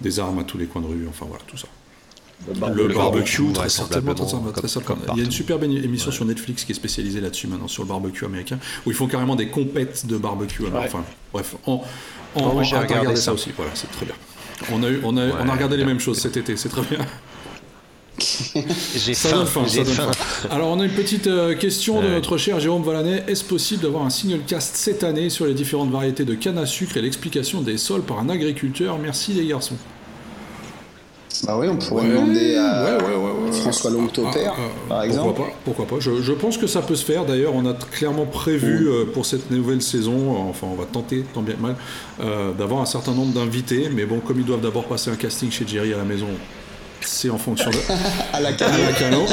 des 0.00 0.20
armes 0.20 0.38
à 0.38 0.44
tous 0.44 0.56
les 0.56 0.66
coins 0.66 0.82
de 0.82 0.86
rue, 0.86 1.06
enfin 1.08 1.26
voilà, 1.28 1.42
tout 1.48 1.56
ça. 1.56 1.66
Le 2.46 2.54
barbecue, 2.60 2.94
barbecue, 2.94 3.52
très 3.54 3.68
certainement, 3.68 4.14
très 4.14 4.68
Il 5.14 5.18
y 5.18 5.20
a 5.20 5.24
une 5.24 5.30
superbe 5.30 5.62
émi- 5.64 5.82
émission 5.82 6.10
sur 6.10 6.24
Netflix 6.24 6.64
qui 6.64 6.72
est 6.72 6.74
spécialisée 6.74 7.20
là-dessus 7.20 7.46
maintenant, 7.46 7.68
sur 7.68 7.82
le 7.82 7.88
barbecue 7.88 8.24
américain, 8.24 8.58
où 8.84 8.90
ils 8.90 8.96
font 8.96 9.06
carrément 9.06 9.36
des 9.36 9.48
compètes 9.48 10.06
de 10.06 10.16
barbecue. 10.18 10.66
Alors, 10.66 10.80
Ouais. 10.80 10.86
Enfin, 10.86 11.04
bref, 11.32 11.56
on, 11.66 11.72
on, 11.74 11.80
Oh, 12.36 12.40
a 12.40 12.62
regardé 12.62 12.94
regardé 12.94 13.16
ça. 13.16 13.22
ça 13.22 13.32
aussi, 13.32 13.50
voilà, 13.56 13.70
c'est 13.74 13.90
très 13.90 14.06
bien. 14.06 14.14
On 14.72 14.82
a, 14.82 14.90
eu, 14.90 15.00
on 15.04 15.16
a, 15.16 15.20
on 15.26 15.30
a 15.30 15.44
Ouais, 15.44 15.50
regardé 15.52 15.76
les 15.76 15.84
mêmes 15.84 16.00
choses 16.00 16.18
cet 16.18 16.36
été, 16.36 16.56
c'est 16.56 16.68
très 16.68 16.82
bien. 16.82 16.98
J'ai 18.18 19.14
Ça 19.14 19.30
faim, 19.30 19.44
faim, 19.46 19.64
faim. 19.66 20.10
Alors, 20.50 20.68
on 20.68 20.78
a 20.80 20.84
une 20.84 20.92
petite 20.92 21.26
euh, 21.26 21.54
question 21.56 22.00
de 22.00 22.08
notre 22.08 22.36
cher 22.38 22.60
Jérôme 22.60 22.82
Valanet. 22.84 23.24
Est-ce 23.26 23.42
possible 23.42 23.82
d'avoir 23.82 24.04
un 24.04 24.10
single 24.10 24.40
cast 24.46 24.76
cette 24.76 25.02
année 25.02 25.30
sur 25.30 25.46
les 25.46 25.54
différentes 25.54 25.90
variétés 25.90 26.24
de 26.24 26.34
canne 26.34 26.58
à 26.58 26.66
sucre 26.66 26.96
et 26.96 27.02
l'explication 27.02 27.60
des 27.60 27.76
sols 27.76 28.02
par 28.02 28.20
un 28.20 28.28
agriculteur? 28.28 28.98
Merci 28.98 29.32
les 29.32 29.46
garçons. 29.46 29.76
Bah 31.46 31.56
oui, 31.58 31.68
on 31.68 31.76
pourrait 31.76 32.02
Ouais, 32.04 32.08
demander 32.14 32.56
à 32.56 32.96
ouais, 32.98 33.14
ouais. 33.14 33.52
François 33.52 33.90
Longtopère, 33.90 34.54
Ah, 34.56 34.60
ah, 34.60 34.88
par 34.88 35.02
exemple. 35.02 35.34
Pourquoi 35.34 35.46
pas, 35.46 35.52
pourquoi 35.64 35.86
pas. 35.86 35.96
Je, 36.00 36.22
je 36.22 36.32
pense 36.32 36.56
que 36.58 36.66
ça 36.66 36.82
peut 36.82 36.94
se 36.96 37.04
faire. 37.04 37.24
D'ailleurs, 37.24 37.54
on 37.54 37.64
a 37.66 37.74
clairement 37.74 38.26
prévu 38.26 38.88
euh, 38.88 39.04
pour 39.04 39.26
cette 39.26 39.50
nouvelle 39.50 39.82
saison, 39.82 40.36
enfin 40.48 40.66
on 40.70 40.74
va 40.74 40.84
tenter, 40.84 41.24
tant 41.34 41.42
bien 41.42 41.54
que 41.54 41.60
mal, 41.62 41.76
euh, 42.20 42.52
d'avoir 42.52 42.80
un 42.80 42.86
certain 42.86 43.12
nombre 43.12 43.32
d'invités. 43.32 43.88
Mais 43.94 44.04
bon, 44.06 44.20
comme 44.20 44.40
ils 44.40 44.46
doivent 44.46 44.60
d'abord 44.62 44.84
passer 44.84 45.10
un 45.10 45.16
casting 45.16 45.50
chez 45.50 45.66
Jerry 45.66 45.92
à 45.94 45.98
la 45.98 46.04
maison, 46.04 46.26
c'est 47.06 47.30
en 47.30 47.38
fonction 47.38 47.70
de 47.70 47.76
À 48.32 48.40
la 48.40 48.52
cano. 48.52 49.24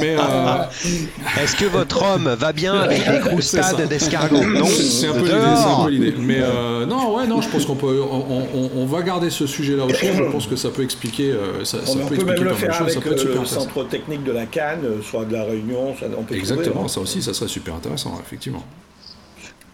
Mais 0.00 0.16
euh, 0.18 0.64
Est-ce 1.42 1.56
que 1.56 1.64
votre 1.66 2.02
homme 2.02 2.28
va 2.38 2.52
bien 2.52 2.74
avec 2.74 2.98
les 3.06 3.12
ça. 3.14 3.18
croustades 3.20 3.88
d'escargot 3.88 4.44
Non. 4.44 4.66
c'est 4.66 5.06
un 5.08 5.12
peu 5.12 5.90
l'idée. 5.90 6.14
Mais 6.18 6.38
euh, 6.40 6.86
non, 6.86 7.16
ouais, 7.16 7.26
non, 7.26 7.40
je 7.40 7.48
pense 7.48 7.64
qu'on 7.66 7.74
peut, 7.76 8.00
on, 8.02 8.46
on- 8.54 8.70
on 8.76 8.86
va 8.86 9.02
garder 9.02 9.30
ce 9.30 9.46
sujet-là 9.46 9.84
au 9.84 9.88
chaud. 9.90 10.06
Je 10.16 10.22
pense 10.24 10.46
que 10.46 10.56
ça 10.56 10.70
peut 10.70 10.82
expliquer, 10.82 11.30
euh, 11.32 11.64
ça, 11.64 11.84
ça 11.84 11.92
On, 11.92 12.06
peut 12.06 12.16
peut 12.16 12.24
même 12.24 12.34
expliquer 12.34 12.44
le 12.44 12.54
faire 12.54 12.80
avec 12.82 12.94
Ça 12.94 13.00
peut 13.00 13.12
être 13.12 13.18
super 13.20 13.40
le 13.40 13.46
centre 13.46 13.84
technique 13.88 14.24
de 14.24 14.32
la 14.32 14.46
Cannes, 14.46 14.84
soit 15.02 15.24
de 15.24 15.32
la 15.32 15.44
Réunion, 15.44 15.94
soit, 15.96 16.08
on 16.18 16.22
peut 16.22 16.34
Exactement, 16.34 16.74
trouver, 16.74 16.88
ça 16.88 17.00
aussi, 17.00 17.22
ça 17.22 17.34
serait 17.34 17.48
super 17.48 17.74
intéressant, 17.74 18.18
effectivement. 18.24 18.64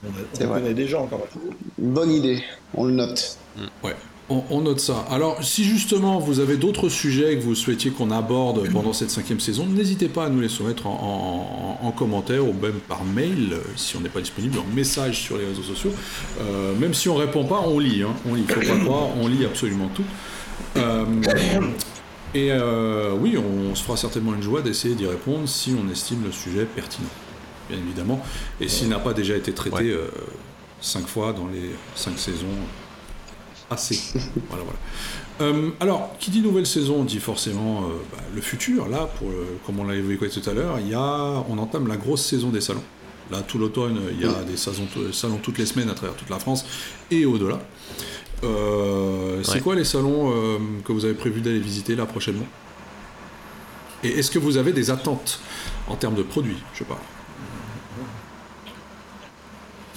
On, 0.05 0.45
on 0.45 0.49
connaît 0.49 0.75
des 0.75 0.87
gens 0.87 1.07
quand 1.07 1.17
même. 1.19 1.55
Bonne 1.79 2.11
idée, 2.11 2.43
on 2.75 2.85
le 2.85 2.93
note. 2.93 3.39
Ouais, 3.83 3.95
on, 4.31 4.43
on 4.51 4.61
note 4.63 4.81
ça. 4.81 5.05
Alors, 5.11 5.43
si 5.45 5.65
justement 5.65 6.19
vous 6.19 6.41
avez 6.41 6.57
d'autres 6.57 6.89
sujets 6.89 7.37
que 7.37 7.43
vous 7.43 7.55
souhaitiez 7.55 7.91
qu'on 7.91 8.11
aborde 8.11 8.69
pendant 8.73 8.93
cette 8.95 9.11
cinquième 9.11 9.41
saison, 9.41 9.67
n'hésitez 9.67 10.09
pas 10.09 10.25
à 10.27 10.29
nous 10.31 10.41
les 10.41 10.49
soumettre 10.49 10.87
en, 10.87 11.79
en- 11.83 11.87
en 11.87 11.91
commentaire 11.93 12.43
ou 12.49 12.53
même 12.55 12.81
par 12.89 13.05
mail, 13.05 13.51
euh, 13.53 13.59
si 13.77 13.97
on 13.97 14.01
n'est 14.01 14.09
pas 14.09 14.21
disponible, 14.21 14.59
en 14.59 14.75
message 14.75 15.21
sur 15.21 15.37
les 15.37 15.45
réseaux 15.45 15.63
sociaux. 15.63 15.93
Euh, 16.41 16.75
même 16.77 16.95
si 16.95 17.09
on 17.11 17.17
répond 17.17 17.45
pas, 17.45 17.61
on 17.67 17.79
lit. 17.79 18.03
Hein. 18.03 18.15
On 18.27 18.35
lit, 18.35 18.45
faut 18.49 18.61
pas 18.61 18.79
croire, 18.85 19.09
on 19.21 19.27
lit 19.29 19.45
absolument 19.45 19.89
tout. 19.95 20.05
Euh, 20.77 21.05
et 22.35 22.49
euh, 22.51 23.13
oui, 23.21 23.37
on 23.37 23.75
se 23.75 23.83
fera 23.83 23.97
certainement 23.97 24.35
une 24.35 24.43
joie 24.43 24.63
d'essayer 24.63 24.95
d'y 24.95 25.07
répondre 25.07 25.47
si 25.49 25.75
on 25.79 25.91
estime 25.93 26.25
le 26.25 26.33
sujet 26.33 26.65
pertinent, 26.65 27.09
bien 27.69 27.79
évidemment. 27.79 28.21
Et 28.61 28.69
s'il 28.69 28.89
n'a 28.89 28.99
pas 28.99 29.13
déjà 29.13 29.37
été 29.37 29.53
traité 29.53 29.93
Ouais. 29.95 30.01
cinq 30.81 31.07
fois 31.07 31.33
dans 31.33 31.47
les 31.47 31.71
cinq 31.95 32.19
saisons, 32.19 32.47
assez. 33.75 33.97
voilà, 34.49 34.65
voilà. 34.65 34.79
Euh, 35.41 35.71
alors, 35.81 36.11
qui 36.19 36.31
dit 36.31 36.41
nouvelle 36.41 36.67
saison 36.67 37.05
dit 37.05 37.19
forcément 37.19 37.83
euh, 37.83 37.87
bah, 38.13 38.19
le 38.35 38.41
futur. 38.41 38.89
Là, 38.89 39.09
pour, 39.19 39.29
le- 39.29 39.59
comme 39.67 39.81
on 39.81 39.85
l'a 39.85 39.95
évoqué 39.95 40.29
tout 40.29 40.49
à 40.49 40.53
l'heure, 40.53 40.79
il 40.85 40.95
a, 40.95 41.45
on 41.49 41.59
entame 41.59 41.87
la 41.89 41.97
grosse 41.97 42.25
saison 42.25 42.51
des 42.51 42.61
salons. 42.61 42.83
Là, 43.31 43.41
tout 43.43 43.59
l'automne, 43.59 44.01
il 44.13 44.21
y 44.21 44.25
a 44.29 44.45
des 44.45 44.57
salons, 44.57 44.87
salons 45.13 45.39
toutes 45.39 45.59
les 45.59 45.67
semaines 45.67 45.89
à 45.89 45.95
travers 45.95 46.15
toute 46.15 46.31
la 46.31 46.39
France 46.39 46.65
et 47.11 47.25
au-delà. 47.25 47.59
Euh, 48.43 49.43
c'est 49.43 49.61
quoi 49.63 49.75
les 49.75 49.85
salons 49.85 50.31
que 50.85 50.93
vous 50.93 51.05
avez 51.07 51.15
prévu 51.15 51.41
d'aller 51.41 51.59
visiter 51.59 51.97
là 51.97 52.05
prochainement? 52.05 52.45
Et 54.03 54.09
est-ce 54.19 54.31
que 54.31 54.39
vous 54.39 54.59
avez 54.59 54.73
des 54.73 54.91
attentes 54.91 55.41
en 55.89 55.97
termes 55.97 56.15
de 56.15 56.23
produits 56.23 56.59
Je 56.75 56.85
pas. 56.85 57.01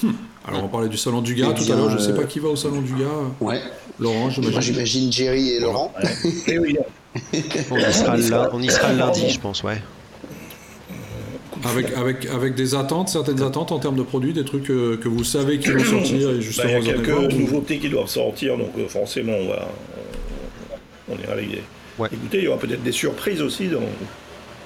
Hmm. 0.02 0.12
Alors 0.48 0.64
on 0.64 0.68
parlait 0.70 0.88
du 0.90 0.98
salon 0.98 1.22
du 1.22 1.36
gars 1.36 1.50
Eh 1.52 1.58
tout 1.60 1.66
bien, 1.66 1.76
à 1.76 1.78
l'heure, 1.78 1.90
je 1.90 1.98
sais 1.98 2.12
euh, 2.12 2.16
pas 2.16 2.24
qui 2.24 2.40
va 2.40 2.50
au 2.50 2.56
salon 2.56 2.82
du 2.82 2.94
gars. 2.94 3.08
Ouais. 3.42 3.60
Laurent, 4.00 4.20
Moi, 4.26 4.30
j'imagine. 4.30 4.62
j'imagine 4.62 5.12
Jerry 5.12 5.50
et 5.52 5.60
Laurent. 5.60 5.94
Et 6.48 6.58
oui, 6.60 6.78
On 7.72 7.78
y 7.78 7.94
sera, 7.94 8.16
le 8.16 8.30
lin- 8.30 8.50
on 8.54 8.62
y 8.62 8.70
sera 8.70 8.92
le 8.94 9.00
lundi, 9.00 9.30
je 9.30 9.40
pense, 9.40 9.64
ouais. 9.64 9.82
avec, 11.66 11.92
avec, 11.94 12.26
avec 12.28 12.56
des 12.56 12.76
attentes, 12.76 13.10
certaines 13.10 13.42
attentes 13.42 13.72
en 13.72 13.80
termes 13.80 13.96
de 13.96 14.04
produits, 14.04 14.34
des 14.34 14.46
trucs 14.46 14.64
que, 14.66 14.96
que 14.96 15.08
vous 15.10 15.24
savez 15.24 15.58
qui 15.60 15.70
vont 15.70 15.84
sortir 15.84 16.30
et 16.30 16.42
justement 16.42 16.74
Bah, 16.74 16.80
il 16.82 16.88
y 16.88 16.90
a 16.92 16.94
quelques 16.94 17.34
nouveautés 17.34 17.80
qui 17.80 17.90
doivent 17.90 18.08
sortir, 18.08 18.58
donc 18.58 18.70
euh, 18.78 18.88
forcément, 18.88 19.34
on 19.34 19.48
va. 19.50 19.68
On, 21.10 21.14
on 21.16 21.24
ira 21.24 21.36
les. 21.36 21.62
Ouais. 21.98 22.10
Écoutez, 22.14 22.38
il 22.40 22.44
y 22.44 22.48
aura 22.48 22.60
peut-être 22.60 22.84
des 22.84 22.92
surprises 22.92 23.42
aussi 23.42 23.68
dont, 23.68 23.82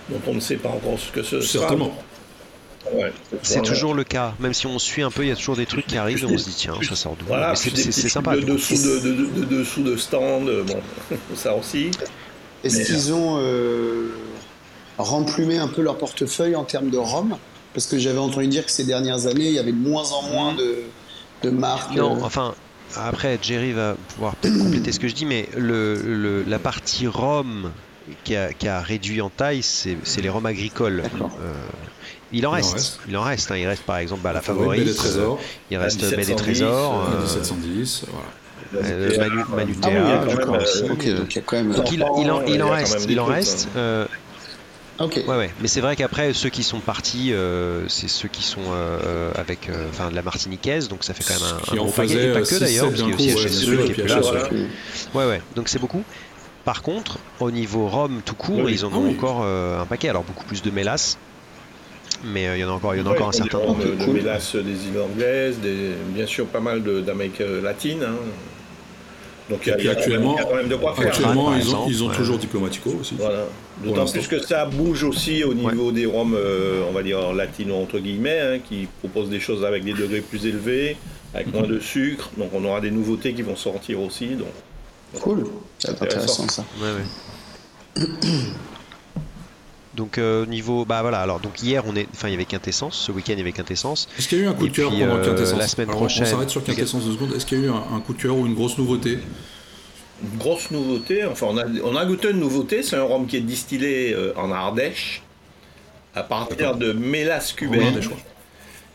dont 0.09 0.19
on 0.27 0.33
ne 0.33 0.39
sait 0.41 0.57
pas 0.57 0.69
encore 0.69 0.99
ce 0.99 1.11
que 1.11 1.23
ce 1.23 1.39
sera. 1.39 1.73
Ouais, 2.93 3.13
C'est 3.43 3.61
toujours 3.61 3.93
le 3.93 4.03
cas. 4.03 4.33
Même 4.39 4.53
si 4.53 4.65
on 4.67 4.79
suit 4.79 5.01
un 5.03 5.11
peu, 5.11 5.23
il 5.23 5.29
y 5.29 5.31
a 5.31 5.35
toujours 5.35 5.55
des 5.55 5.65
trucs 5.65 5.85
qui 5.87 5.97
arrivent 5.97 6.23
et 6.23 6.25
on 6.25 6.37
se 6.37 6.45
dit 6.45 6.55
tiens, 6.57 6.73
ça 6.87 6.95
sort 6.95 7.15
d'où 7.17 7.25
Voilà, 7.25 7.55
c'est 7.55 7.75
sympa. 7.91 8.35
De 8.35 8.41
dessous 8.41 8.73
de, 8.75 8.99
de, 8.99 9.11
de- 9.13 9.39
de 9.41 9.45
dessous 9.59 9.83
de 9.83 9.95
stand, 9.97 10.49
euh, 10.49 10.63
bon, 10.63 10.79
ça 11.35 11.55
aussi. 11.55 11.91
Est-ce 12.63 12.77
Mais, 12.77 12.83
qu'ils 12.85 13.13
ont 13.13 13.37
euh, 13.39 14.09
remplumé 14.97 15.57
un 15.57 15.67
peu 15.67 15.81
leur 15.81 15.97
portefeuille 15.97 16.55
en 16.55 16.63
termes 16.63 16.89
de 16.89 16.97
ROM 16.97 17.37
Parce 17.73 17.87
que 17.87 17.97
j'avais 17.97 18.19
entendu 18.19 18.47
dire 18.47 18.65
que 18.65 18.71
ces 18.71 18.83
dernières 18.83 19.25
années, 19.27 19.47
il 19.47 19.53
y 19.53 19.59
avait 19.59 19.71
de 19.71 19.77
moins 19.77 20.11
en 20.11 20.23
moins 20.23 20.53
de, 20.53 20.77
de 21.43 21.49
marques. 21.49 21.95
Non, 21.95 22.17
euh, 22.17 22.23
enfin, 22.23 22.53
après, 22.95 23.37
Jerry 23.41 23.71
va 23.73 23.95
pouvoir 24.15 24.35
peut-être 24.35 24.57
compléter 24.63 24.91
ce 24.91 24.99
que 24.99 25.07
je 25.07 25.13
dis, 25.15 25.25
mais 25.25 25.49
le, 25.57 25.95
le- 25.95 26.43
la 26.47 26.59
partie 26.59 27.07
ROM 27.07 27.71
qui 28.23 28.35
a, 28.35 28.51
qui 28.53 28.67
a 28.67 28.81
réduit 28.81 29.21
en 29.21 29.29
taille, 29.29 29.61
c'est 29.63 29.97
les 30.21 30.29
ROM 30.29 30.45
agricoles. 30.45 31.03
Euh, 31.15 31.53
il 32.33 32.45
en 32.47 32.49
Il 32.49 32.51
en 32.51 32.51
reste. 32.55 32.73
reste. 32.73 32.99
Il 33.09 33.17
en 33.17 33.21
reste. 33.23 33.51
hein. 33.51 33.57
Il 33.57 33.67
reste 33.67 33.83
par 33.83 33.97
exemple 33.97 34.21
bah, 34.23 34.33
la 34.33 34.41
Favorite. 34.41 34.83
Belle 34.85 34.95
Trésor, 34.95 35.39
Il 35.69 35.77
reste 35.77 36.01
Belle 36.01 36.13
et 36.13 36.17
1710, 36.17 36.35
Trésor. 36.59 37.01
euh, 37.09 37.13
euh, 37.17 37.21
1710, 37.21 38.03
voilà. 38.73 38.87
euh, 38.89 39.17
Manu, 39.19 39.45
Manu 39.55 39.75
Ah 39.83 39.87
oui, 39.87 39.93
Terra, 39.93 40.05
il 40.05 40.09
y 40.09 40.13
a 40.13 40.29
je 40.29 40.35
crois 40.37 40.51
même, 40.57 40.61
aussi. 40.61 40.83
euh, 40.83 40.91
Ok, 40.93 41.07
donc 41.15 41.33
il 41.33 41.35
y 41.35 41.39
a 41.39 41.41
quand 41.41 41.55
même. 41.57 41.73
Donc 41.73 41.91
il, 41.91 42.05
il 42.19 42.31
en, 42.31 42.43
il 42.45 42.63
en 42.63 42.69
reste, 42.69 43.05
il 43.09 43.19
en 43.19 43.23
trucs, 43.25 43.35
reste. 43.35 43.67
euh, 43.75 44.05
Ok. 44.99 45.23
ouais, 45.27 45.37
ouais. 45.37 45.49
Mais 45.61 45.67
c'est 45.67 45.81
vrai 45.81 45.95
qu'après 45.95 46.31
ceux 46.33 46.49
qui 46.49 46.61
sont 46.63 46.79
partis, 46.79 47.33
euh, 47.33 47.87
c'est 47.87 48.07
ceux 48.07 48.27
qui 48.27 48.43
sont 48.43 48.61
euh, 48.71 49.31
avec, 49.35 49.67
euh, 49.67 49.87
enfin, 49.89 50.11
de 50.11 50.15
la 50.15 50.21
Martiniquaise, 50.21 50.89
donc 50.89 51.03
ça 51.03 51.13
fait 51.15 51.23
quand 51.23 51.33
même 51.39 51.49
un, 51.69 51.73
un 51.73 51.75
gros 51.77 51.91
paquet. 51.91 52.13
Et 52.13 52.31
pas 52.33 52.39
euh, 52.39 52.45
que 52.45 52.59
d'ailleurs, 52.59 52.89
parce 52.89 53.01
qu'il 53.01 53.09
y 53.09 53.11
a 53.11 53.15
aussi 53.15 53.43
ouais, 53.45 53.49
HSE 53.49 53.63
sûr, 53.65 53.85
qui 53.85 54.01
est 54.01 54.07
là. 54.07 54.21
Ouais, 55.15 55.25
ouais, 55.25 55.41
donc 55.55 55.69
c'est 55.69 55.79
beaucoup. 55.79 56.03
Par 56.65 56.83
contre, 56.83 57.17
au 57.39 57.49
niveau 57.49 57.87
ROM 57.87 58.21
tout 58.23 58.35
court, 58.35 58.59
Oui. 58.65 58.73
ils 58.73 58.85
en 58.85 58.91
Ah 58.93 58.97
ont 58.97 59.05
oui. 59.05 59.15
encore 59.17 59.41
euh, 59.43 59.81
un 59.81 59.85
paquet. 59.87 60.09
Alors 60.09 60.23
beaucoup 60.23 60.45
plus 60.45 60.61
de 60.61 60.69
mélasse, 60.69 61.17
mais 62.23 62.47
euh, 62.47 62.57
il 62.57 62.61
y 62.61 62.63
en 62.63 62.69
a 62.69 62.73
encore, 62.73 62.95
il 62.95 62.99
y 63.01 63.03
en 63.03 63.07
a 63.07 63.11
encore 63.11 63.29
un 63.29 63.31
certain 63.33 63.59
nombre. 63.59 63.83
De, 63.83 63.91
de 63.95 64.03
Cool. 64.03 64.13
mélasse 64.15 64.55
des 64.55 64.87
îles 64.87 64.99
anglaises, 64.99 65.59
des, 65.59 65.91
bien 66.13 66.25
sûr 66.25 66.45
pas 66.47 66.59
mal 66.59 66.81
d'Amérique 67.03 67.41
euh, 67.41 67.61
latine. 67.61 68.03
hein. 68.03 68.15
Donc 69.49 69.61
il 69.65 69.83
y 69.83 69.87
a, 69.89 69.91
actuellement- 69.91 70.35
quand 70.35 70.55
même 70.55 70.69
de 70.69 70.75
quoi 70.75 70.93
faire. 70.93 71.07
Actuellement, 71.07 71.51
ils 71.53 71.55
ont, 71.55 71.57
exemple, 71.59 71.89
ils 71.89 72.03
ont 72.03 72.07
ouais. 72.07 72.15
toujours 72.15 72.37
Diplomatico 72.37 72.95
aussi. 73.01 73.15
Voilà. 73.17 73.43
D'autant 73.83 74.05
plus 74.05 74.27
que 74.27 74.39
ça 74.39 74.65
bouge 74.65 75.03
aussi 75.03 75.43
au 75.43 75.53
niveau 75.53 75.91
des 75.91 76.05
Roms, 76.05 76.35
euh, 76.35 76.83
on 76.89 76.93
va 76.93 77.03
dire 77.03 77.33
latino 77.33 77.75
entre 77.75 77.99
guillemets, 77.99 78.39
hein, 78.39 78.59
qui 78.59 78.87
proposent 78.99 79.29
des 79.29 79.39
choses 79.41 79.65
avec 79.65 79.83
des 79.83 79.93
degrés 79.93 80.21
plus 80.21 80.45
élevés, 80.45 80.95
avec 81.33 81.51
moins 81.53 81.67
de 81.67 81.79
sucre. 81.79 82.29
Donc 82.37 82.51
on 82.53 82.63
aura 82.63 82.79
des 82.79 82.91
nouveautés 82.91 83.33
qui 83.33 83.41
vont 83.41 83.55
sortir 83.57 83.99
aussi. 84.01 84.27
Donc 84.35 84.47
Cool. 85.19 85.43
C'est 85.79 85.89
intéressant 86.01 86.47
ça. 86.47 86.63
Ouais, 86.81 88.03
ouais. 88.03 88.05
Donc 89.95 90.17
euh, 90.17 90.43
au 90.43 90.45
niveau, 90.45 90.85
bah 90.85 91.01
voilà. 91.01 91.19
Alors 91.19 91.39
donc 91.41 91.61
hier 91.61 91.83
on 91.85 91.95
est, 91.95 92.07
enfin 92.13 92.29
il 92.29 92.31
y 92.31 92.35
avait 92.35 92.45
Quintessence, 92.45 92.95
ce 92.97 93.11
week-end 93.11 93.33
il 93.33 93.39
y 93.39 93.41
avait 93.41 93.51
Quintessence. 93.51 94.07
Est-ce 94.17 94.27
qu'il 94.29 94.37
y 94.37 94.41
a 94.41 94.45
eu 94.45 94.47
un 94.47 94.53
coup 94.53 94.67
de 94.69 94.73
cœur 94.73 94.89
puis, 94.89 95.01
pendant 95.01 95.15
euh, 95.17 95.25
Quintessence 95.25 95.59
la 95.59 95.67
semaine 95.67 95.89
Alors, 95.89 95.99
prochaine- 96.01 96.23
On 96.23 96.29
s'arrête 96.29 96.49
sur 96.49 96.63
Quintessence 96.63 97.03
deux 97.05 97.11
secondes. 97.13 97.33
Est-ce 97.35 97.45
qu'il 97.45 97.59
y 97.59 97.63
a 97.63 97.65
eu 97.65 97.69
un, 97.69 97.95
un 97.95 97.99
coup 97.99 98.13
de 98.13 98.21
cœur 98.21 98.37
ou 98.37 98.45
une 98.45 98.53
grosse 98.55 98.77
nouveauté? 98.77 99.19
Une 100.23 100.37
grosse 100.37 100.71
nouveauté, 100.71 101.25
enfin 101.25 101.47
on 101.49 101.57
a, 101.57 101.63
on 101.83 101.95
a 101.95 102.05
goûté 102.05 102.29
une 102.29 102.39
nouveauté, 102.39 102.83
c'est 102.83 102.95
un 102.95 103.03
rhum 103.03 103.25
qui 103.27 103.37
est 103.37 103.41
distillé 103.41 104.13
euh, 104.13 104.33
en 104.37 104.51
Ardèche 104.51 105.23
à 106.15 106.23
partir 106.23 106.75
de 106.75 106.93
mélasse 106.93 107.53
cubaine. 107.53 108.01
choix. 108.01 108.17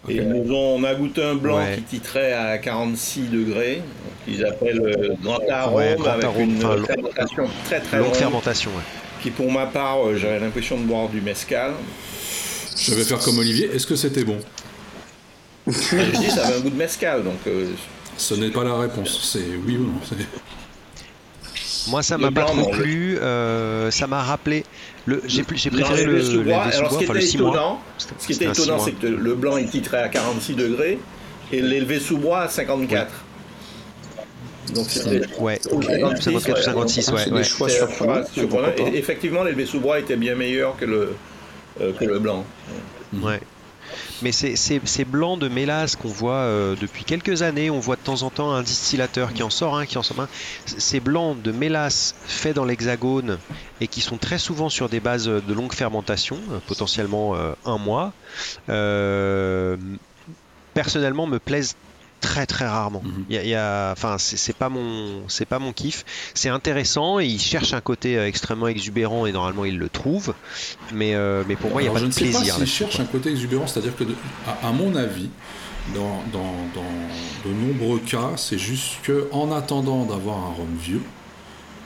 Et 0.09 0.15
ils 0.17 0.29
nous 0.29 0.55
on 0.55 0.85
a 0.85 0.95
goûté 0.95 1.23
un 1.25 1.35
blanc 1.35 1.57
Ouais. 1.59 1.75
qui 1.77 1.83
titrait 1.99 2.33
à 2.33 2.59
46 2.59 3.23
degrés, 3.23 3.83
qu'ils 4.25 4.45
appellent 4.47 4.81
euh, 4.81 5.15
grand 5.21 5.41
arôme, 5.51 5.75
Ouais, 5.77 5.97
grand 5.99 6.11
avec 6.13 6.25
arôme, 6.25 6.43
une 6.51 6.61
fermentation 6.87 7.49
très 7.65 7.81
très 7.81 7.99
Longue 7.99 8.07
longue, 8.07 8.15
fermentation. 8.17 8.71
Ouais. 8.71 8.83
Qui 9.27 9.31
pour 9.33 9.51
ma 9.51 9.67
part, 9.67 10.07
euh, 10.07 10.17
j'avais 10.17 10.39
l'impression 10.41 10.79
de 10.79 10.85
boire 10.85 11.09
du 11.09 11.21
mescal. 11.21 11.73
Je 12.79 12.95
vais 12.95 13.03
faire 13.05 13.19
comme 13.19 13.39
Olivier. 13.39 13.71
Est-ce 13.75 13.87
que 13.87 13.97
c'était 13.97 14.25
bon? 14.25 14.39
Et 15.69 15.73
je 15.73 16.19
dis, 16.21 16.31
ça 16.31 16.47
avait 16.47 16.57
un 16.59 16.61
goût 16.61 16.71
de 16.71 16.77
mescal, 16.77 17.25
donc 17.25 17.39
euh, 17.49 17.67
Ce 18.17 18.35
n'est 18.35 18.51
pas 18.51 18.63
la 18.65 18.77
réponse. 18.79 19.19
C'est 19.33 19.45
oui 19.67 19.77
ou 19.77 19.85
non. 19.87 20.01
C'est- 20.09 21.91
Moi 21.91 22.03
ça 22.03 22.19
m'a 22.19 22.31
pas 22.31 22.45
blanc, 22.45 22.63
trop 22.63 22.71
plu. 22.71 23.19
euh, 23.19 23.91
ça 23.91 24.07
m'a 24.07 24.23
rappelé. 24.23 24.65
Le, 25.07 25.23
j'ai 25.27 25.43
plus- 25.45 25.57
j'ai 25.57 25.71
dans 25.71 25.79
préféré 25.81 26.05
le, 26.05 26.43
le 26.43 26.53
Alors 26.53 26.93
ce 26.93 26.99
qui 26.99 27.05
enfin 27.05 27.13
le 27.15 27.19
était 27.21 27.27
6 27.29 27.39
mois. 27.39 27.51
étonnant, 27.51 27.81
C'était- 27.99 28.15
ce 28.19 28.27
qui 28.27 28.33
c'était 28.35 28.45
était 28.47 28.51
un 28.51 28.55
six 28.55 28.63
étonnant, 28.63 28.77
mois. 28.79 28.85
c'est 28.87 28.93
que 28.93 29.07
le 29.07 29.35
blanc 29.35 29.57
il 29.57 29.69
titrait 29.69 30.03
à 30.03 30.09
46 30.09 30.55
degrés 30.55 30.99
et 31.53 31.61
l'élevé 31.63 31.99
sous 32.01 32.19
bois 32.19 32.41
à 32.43 32.49
54. 32.49 33.11
Donc 34.75 34.87
c'était 34.89 35.27
Ouais, 35.39 35.61
Ok. 35.71 35.85
54 35.85 36.59
ou 36.59 36.63
56, 36.63 37.09
Ah, 37.09 37.15
ouais. 37.15 37.31
des 37.31 37.45
choix 37.45 37.69
pourquoi 37.99 38.23
pas. 38.63 38.83
Et 38.83 38.97
effectivement, 38.97 39.43
l'élevé 39.45 39.67
sous 39.67 39.81
bois 39.81 39.99
était 39.99 40.17
bien 40.17 40.35
meilleur 40.35 40.77
que 40.77 40.85
le, 40.85 41.17
euh, 41.81 41.93
que 41.93 42.05
le 42.05 42.19
blanc. 42.19 42.45
Ouais. 43.15 43.41
Mais 44.23 44.33
c'est 44.33 44.57
ces, 44.57 45.05
blancs 45.05 45.39
de 45.39 45.49
mélasse 45.49 45.95
qu'on 45.95 46.09
voit 46.09 46.35
euh, 46.35 46.75
depuis 46.81 47.05
quelques 47.05 47.43
années, 47.43 47.71
on 47.71 47.79
voit 47.79 47.97
de 47.97 48.01
temps 48.01 48.23
en 48.23 48.31
temps 48.31 48.53
un 48.53 48.63
distillateur 48.63 49.33
qui 49.33 49.43
en 49.43 49.51
sort 49.51 49.77
un, 49.77 49.87
qui 49.87 49.99
en 49.99 50.03
sort 50.03 50.21
un. 50.21 50.29
Ces 50.65 51.01
blancs 51.01 51.41
de 51.43 51.53
mélasse 51.53 52.15
faits 52.27 52.57
dans 52.57 52.65
l'hexagone 52.65 53.39
et 53.81 53.87
qui 53.87 54.01
sont 54.01 54.17
très 54.17 54.39
souvent 54.39 54.69
sur 54.69 54.89
des 54.89 55.01
bases 55.01 55.27
de 55.27 55.55
longue 55.55 55.73
fermentation, 55.73 56.39
euh, 56.51 56.59
potentiellement 56.67 57.37
euh, 57.37 57.53
un 57.65 57.79
mois, 57.79 58.13
euh, 58.71 59.77
personnellement 60.75 61.27
me 61.27 61.39
plaisent 61.39 61.77
très 62.21 62.47
très 62.47 62.67
rarement. 62.67 63.03
Mhm. 63.05 63.25
Il 63.29 63.35
y 63.35 63.39
a- 63.39 63.43
il 63.43 63.49
y 63.49 63.55
a- 63.55 63.93
enfin, 63.93 64.17
c'est 64.19 64.57
pas 64.57 64.69
mon, 64.69 65.23
c'est 65.29 65.45
pas 65.45 65.59
mon 65.59 65.73
kiff. 65.73 66.05
C'est 66.35 66.49
intéressant 66.49 67.21
et 67.21 67.27
il 67.27 67.39
cherche 67.41 67.73
un 67.75 67.81
côté 67.81 68.17
euh, 68.19 68.27
extrêmement 68.27 68.69
exubérant 68.69 69.27
et 69.27 69.33
normalement 69.33 69.65
il 69.65 69.79
le 69.79 69.89
trouve. 69.89 70.35
Mais, 70.93 71.15
euh, 71.15 71.45
mais 71.47 71.57
pour 71.57 71.71
moi, 71.71 71.83
il 71.83 71.85
n'y 71.85 71.91
a 71.91 71.93
pas 71.93 71.99
je 71.99 72.05
de 72.05 72.09
ne 72.09 72.13
sais 72.13 72.25
pas 72.27 72.31
plaisir. 72.39 72.55
s'il 72.55 72.61
là-dessus, 72.61 72.77
cherche 72.79 73.01
un 73.01 73.05
côté 73.05 73.31
exubérant, 73.31 73.67
c'est-à-dire 73.67 73.95
que, 73.97 74.05
de- 74.05 74.15
à, 74.47 74.69
à 74.69 74.73
mon 74.73 74.95
avis, 74.97 75.29
dans, 75.95 76.23
dans- 76.33 76.55
dans 76.75 77.49
de 77.49 77.55
nombreux 77.55 78.01
cas, 78.01 78.33
c'est 78.37 78.59
juste 78.59 78.97
que 79.05 79.29
en 79.33 79.53
attendant 79.53 80.05
d'avoir 80.05 80.39
un 80.39 80.53
rhum 80.55 80.77
vieux, 80.81 81.03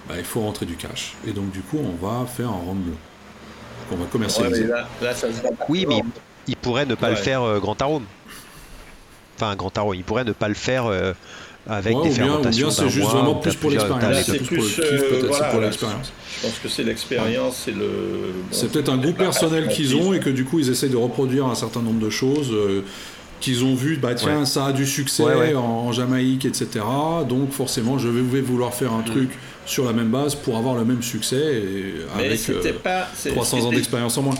bah, 0.08 0.14
il 0.18 0.24
faut 0.24 0.40
rentrer 0.40 0.64
du 0.66 0.76
cash. 0.76 1.14
Et 1.26 1.32
donc, 1.32 1.50
du 1.52 1.60
coup, 1.60 1.78
on 1.78 2.04
va 2.06 2.24
faire 2.26 2.48
un 2.48 2.52
rhum 2.66 2.78
bleu 2.78 2.94
qu'on 3.88 3.96
va 3.96 4.04
Ouais, 4.04 4.08
commercialiser. 4.10 4.62
mais 4.64 4.68
là, 4.70 4.88
là, 5.02 5.14
ça 5.14 5.28
pas. 5.28 5.48
Oui, 5.68 5.84
mais 5.88 5.98
il, 5.98 6.04
il 6.48 6.56
pourrait 6.56 6.86
ne 6.86 6.94
pas 6.94 7.10
le 7.10 7.16
Ouais. 7.16 7.20
faire 7.22 7.42
euh, 7.42 7.58
grand 7.60 7.80
arôme. 7.82 8.04
Enfin, 9.40 9.56
grand 9.56 9.76
arôme, 9.78 9.94
il 9.94 10.04
pourrait 10.04 10.24
ne 10.24 10.32
pas 10.32 10.48
le 10.48 10.54
faire 10.54 10.84
euh, 10.86 11.14
avec 11.66 11.96
Ouais, 11.96 12.02
des 12.04 12.10
ou 12.10 12.14
bien, 12.14 12.24
ou 12.24 12.28
fermentations. 12.28 12.66
bien 12.68 12.74
c'est 12.76 12.88
juste 12.90 13.04
mois, 13.06 13.12
vraiment 13.14 13.34
plus 13.36 13.54
pour 13.54 13.70
l'expérience. 13.70 14.22
C'est 14.26 14.38
plus 14.42 14.76
le 14.78 14.84
euh, 14.84 15.22
voilà, 15.28 15.44
pour 15.48 15.60
là, 15.60 15.66
l'expérience. 15.68 16.12
Je 16.36 16.46
pense 16.46 16.58
que 16.58 16.68
c'est 16.68 16.82
l'expérience, 16.84 17.62
c'est 17.64 17.70
le. 17.72 17.78
bon, 17.86 18.48
C'est 18.50 18.70
peut-être 18.70 18.90
un 18.90 18.98
goût 18.98 19.12
personnel 19.14 19.68
qu'ils 19.68 19.96
ont 19.96 20.12
et 20.12 20.20
que 20.20 20.28
du 20.30 20.44
coup 20.44 20.58
ils 20.58 20.68
essayent 20.70 20.90
de 20.90 20.96
reproduire 20.96 21.46
un 21.46 21.54
certain 21.54 21.80
nombre 21.80 22.00
de 22.00 22.10
choses 22.10 22.50
euh, 22.52 22.82
qu'ils 23.40 23.64
ont 23.64 23.74
vu, 23.74 23.96
bah 23.96 24.14
tiens 24.14 24.40
Ouais. 24.40 24.44
ça 24.46 24.66
a 24.66 24.72
du 24.72 24.84
succès 24.86 25.22
Ouais, 25.22 25.34
ouais. 25.34 25.54
En, 25.54 25.62
en 25.62 25.92
Jamaïque, 25.92 26.44
etc. 26.44 26.68
Donc 27.26 27.50
forcément 27.52 27.98
je 27.98 28.08
vais, 28.08 28.40
vouloir 28.42 28.74
faire 28.74 28.92
un 28.92 29.00
truc 29.02 29.30
sur 29.64 29.86
la 29.86 29.94
même 29.94 30.08
base 30.10 30.34
pour 30.34 30.58
avoir 30.58 30.74
le 30.74 30.84
même 30.84 31.02
succès 31.02 31.36
et 31.62 31.94
Mais 32.18 32.26
avec 32.26 32.50
euh, 32.50 32.72
pas. 32.82 33.08
c'est- 33.14 33.30
300 33.30 33.60
ans 33.66 33.70
d'expérience 33.70 34.18
en 34.18 34.22
moins. 34.22 34.34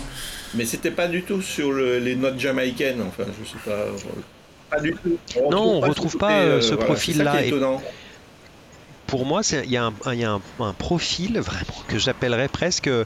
Mais 0.55 0.67
c'était 0.67 0.91
pas 0.91 1.07
du 1.09 1.23
tout 1.23 1.41
sur 1.41 1.73
le- 1.73 1.99
les 2.01 2.17
notes 2.17 2.39
jamaïcaines, 2.39 3.01
enfin, 3.07 3.23
je 3.43 3.49
sais 3.49 3.57
pas. 3.65 3.87
Euh, 4.73 4.77
Pas 4.77 4.81
du 4.81 4.95
tout. 5.03 5.19
Non, 5.51 5.79
on 5.79 5.83
ce 5.83 5.89
retrouve 5.89 6.17
pas, 6.17 6.41
euh, 6.41 6.61
ce 6.61 6.75
voilà, 6.75 6.85
profil-là, 6.87 7.45
et-. 7.45 7.53
Pour 9.07 9.27
moi, 9.27 9.43
c'est- 9.43 9.65
il 9.65 9.73
y 9.73 9.77
a, 9.77 9.87
un, 9.87 9.93
un- 10.05 10.15
il 10.15 10.21
y 10.21 10.25
a 10.25 10.31
un, 10.31 10.41
un 10.61 10.73
profil 10.73 11.41
vraiment 11.41 11.75
que 11.89 11.99
j'appellerais 11.99 12.47
presque 12.47 12.87
euh, 12.87 13.05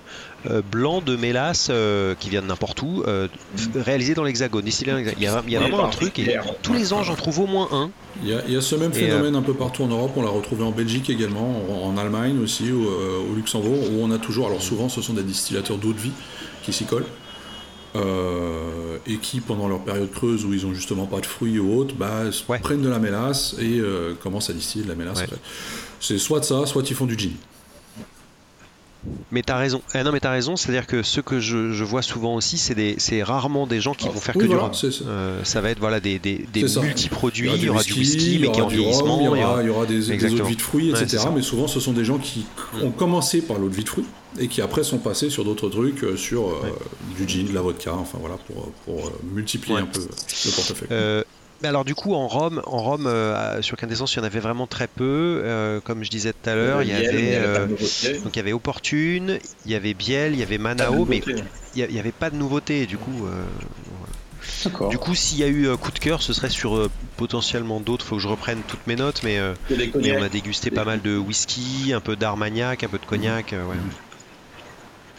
blanc 0.71 1.01
de 1.01 1.17
mélasse 1.17 1.69
euh, 1.71 2.15
qui 2.21 2.29
vient 2.29 2.43
de 2.43 2.47
n'importe 2.47 2.83
où, 2.83 3.03
euh, 3.07 3.27
réalisé 3.75 4.13
dans 4.13 4.23
l'hexagone. 4.23 4.65
Il 4.67 4.87
y 4.87 4.91
a, 4.91 5.01
il 5.11 5.23
y 5.23 5.27
a 5.57 5.61
Oui, 5.61 5.71
vraiment 5.71 5.87
un 5.87 5.89
truc 5.89 6.19
et 6.19 6.37
tous 6.61 6.75
les 6.75 6.93
ans 6.93 7.03
j'en 7.03 7.15
trouve 7.15 7.39
au 7.41 7.47
moins 7.47 7.69
un. 7.73 7.91
Il 8.23 8.29
y, 8.29 8.35
a, 8.35 8.43
il 8.47 8.53
y 8.53 8.57
a 8.57 8.61
ce 8.61 8.75
même 8.75 8.91
euh, 8.91 8.95
phénomène 8.95 9.35
un 9.35 9.41
peu 9.41 9.55
partout 9.55 9.83
en 9.85 9.87
Europe, 9.87 10.13
on 10.17 10.23
l'a 10.23 10.29
retrouvé 10.29 10.63
en 10.63 10.73
Belgique 10.73 11.09
également, 11.09 11.63
en, 11.71 11.87
en 11.89 11.97
Allemagne 11.97 12.39
aussi, 12.39 12.71
au, 12.71 12.83
euh, 12.85 13.21
au 13.33 13.35
Luxembourg, 13.35 13.79
où 13.91 14.03
on 14.05 14.11
a 14.11 14.19
toujours, 14.19 14.49
alors 14.49 14.61
souvent 14.61 14.91
ce 14.91 15.01
sont 15.01 15.15
des 15.15 15.23
distillateurs 15.23 15.79
d'eau 15.79 15.95
de 15.95 16.01
vie 16.01 16.13
qui 16.63 16.75
s'y 16.75 16.85
collent, 16.85 17.07
euh, 17.97 18.97
et 19.07 19.17
qui 19.19 19.41
pendant 19.41 19.69
leur 19.69 19.81
période 19.81 20.11
creuse 20.11 20.45
où 20.45 20.53
ils 20.53 20.67
ont 20.67 20.75
justement 20.75 21.07
pas 21.07 21.21
de 21.21 21.27
fruits 21.27 21.59
ou 21.59 21.77
autres, 21.79 21.95
bah, 21.95 22.23
Ouais. 22.49 22.59
prennent 22.59 22.83
de 22.83 22.89
la 22.89 22.99
mélasse 22.99 23.55
et 23.61 23.79
euh, 23.79 24.15
commencent 24.15 24.51
à 24.51 24.53
distiller 24.53 24.85
de 24.85 24.89
la 24.89 24.95
mélasse. 24.95 25.19
Ouais. 25.19 25.25
en 25.25 25.29
fait. 25.29 25.41
C'est 26.01 26.19
soit 26.19 26.41
de 26.41 26.45
ça, 26.45 26.67
soit 26.67 26.89
ils 26.91 26.95
font 26.97 27.07
du 27.07 27.19
gin. 27.19 27.31
Mais 29.31 29.43
t'as 29.43 29.57
raison. 29.57 29.83
Eh 29.95 30.03
non, 30.03 30.13
mais 30.13 30.21
t'as 30.21 30.31
raison. 30.31 30.57
C'est-à-dire 30.57 30.87
que 30.87 31.03
ce 31.03 31.21
que 31.21 31.41
je, 31.41 31.73
je 31.73 31.85
vois 31.85 32.03
souvent 32.03 32.35
aussi, 32.35 32.57
c'est 32.59 33.23
rarement 33.23 33.67
des 33.67 33.81
gens 33.81 33.95
qui 33.95 34.09
vont 34.09 34.21
faire 34.21 34.37
Oui, 34.37 34.45
que 34.45 34.47
voilà, 34.49 34.69
du 34.71 34.87
rhum. 34.87 34.93
ça. 34.93 35.05
Euh, 35.07 35.41
ça 35.45 35.61
va 35.61 35.71
être 35.71 35.81
voilà 35.81 36.01
des, 36.01 36.21
multi-produits. 36.83 37.51
Il 37.55 37.65
y 37.65 37.69
aura 37.69 37.83
du 37.83 37.93
whisky, 37.93 38.39
mais 38.41 38.51
qui 38.51 38.59
est 38.61 38.63
en 38.63 38.69
vieillissement. 38.69 39.19
il 39.21 39.25
y 39.25 39.29
aura, 39.29 39.63
il 39.63 39.67
y 39.67 39.71
aura 39.71 39.87
des, 39.87 40.01
des 40.01 40.33
eaux 40.35 40.39
de 40.39 40.43
vie 40.45 40.57
de 40.57 40.63
fruits, 40.63 40.91
etc. 40.91 41.25
mais 41.35 41.43
souvent, 41.43 41.67
ce 41.67 41.81
sont 41.81 41.93
des 41.93 42.05
gens 42.05 42.19
qui 42.19 42.47
ont 42.83 42.91
commencé 42.91 43.43
par 43.43 43.59
l'eau 43.59 43.69
de 43.69 43.75
vie 43.75 43.85
de 43.85 43.89
fruits 43.89 44.07
et 44.39 44.49
qui 44.49 44.61
après 44.63 44.83
sont 44.83 44.99
passés 44.99 45.31
sur 45.31 45.45
d'autres 45.45 45.69
trucs, 45.69 46.03
euh, 46.03 46.17
sur 46.17 46.49
euh, 46.49 46.55
du 47.17 47.29
gin, 47.29 47.47
de 47.47 47.55
la 47.55 47.61
vodka, 47.61 47.95
enfin 47.95 48.19
voilà, 48.21 48.37
pour, 48.37 48.73
pour 48.85 49.07
euh, 49.07 49.11
multiplier 49.33 49.77
Ouais. 49.77 49.83
un 49.83 49.87
peu 49.87 50.01
le 50.01 50.51
portefeuille. 50.57 51.25
Mais 51.63 51.69
alors 51.69 51.85
du 51.85 51.95
coup 51.95 52.15
en 52.15 52.29
Rome, 52.29 52.61
en 52.67 52.83
Rome 52.83 53.07
euh, 53.07 53.63
sur 53.63 53.77
Quintessence, 53.77 54.13
il 54.15 54.19
y 54.19 54.21
en 54.21 54.25
avait 54.25 54.41
vraiment 54.41 54.67
très 54.67 54.87
peu. 54.89 55.41
Euh, 55.45 55.81
comme 55.81 56.05
je 56.05 56.11
disais 56.11 56.33
tout 56.33 56.51
à 56.51 56.55
l'heure, 56.55 56.83
il 56.83 56.89
y 56.89 56.93
avait 56.93 57.05
il 57.05 57.09
avait 57.09 57.35
euh, 57.37 57.67
de 57.67 57.71
nouveauté. 57.71 58.19
donc 58.19 58.35
il 58.35 58.39
y 58.39 58.41
avait 58.41 58.53
Opportune, 58.53 59.39
il 59.65 59.73
y 59.73 59.75
avait 59.75 59.95
Biel, 59.95 60.33
il 60.35 60.41
y 60.41 60.43
avait 60.43 60.59
Manao, 60.59 61.05
mais 61.07 61.23
il 61.77 61.87
n'y 61.87 61.99
avait 61.99 62.13
pas 62.13 62.31
de 62.31 62.37
nouveauté. 62.37 62.87
Du 62.87 62.99
coup, 62.99 63.27
euh, 63.27 63.45
du 64.91 64.99
coup, 64.99 65.15
s'il 65.15 65.39
y 65.39 65.45
a 65.45 65.47
eu 65.47 65.67
euh, 65.69 65.77
coup 65.77 65.91
de 65.91 65.99
cœur, 65.99 66.23
ce 66.23 66.33
serait 66.33 66.51
sur 66.51 66.77
euh, 66.77 66.91
potentiellement 67.17 67.81
d'autres. 67.81 68.05
Faut 68.05 68.17
que 68.17 68.23
je 68.23 68.29
reprenne 68.29 68.61
toutes 68.67 68.87
mes 68.87 68.97
notes, 68.97 69.23
mais, 69.23 69.39
euh, 69.39 69.55
on 69.71 70.23
a 70.23 70.29
dégusté 70.29 70.71
pas 70.71 70.85
mal 70.85 71.01
de 71.03 71.17
whisky, 71.17 71.93
un 71.95 72.01
peu 72.01 72.17
d'armagnac, 72.17 72.85
un 72.85 72.89
peu 72.89 72.99
de 72.99 73.07
cognac. 73.07 73.53
euh, 73.53 73.65
ouais. 73.65 73.77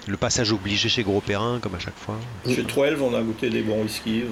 Le 0.08 0.18
passage 0.18 0.52
obligé 0.52 0.88
chez 0.88 1.02
Gros 1.02 1.22
Perrin, 1.22 1.58
comme 1.60 1.74
à 1.74 1.80
chaque 1.80 1.98
fois. 1.98 2.20
Chez 2.46 2.62
12, 2.62 3.02
on 3.02 3.16
a 3.16 3.22
goûté 3.24 3.50
des 3.50 3.64
bons 3.64 3.82
whisky. 3.82 4.26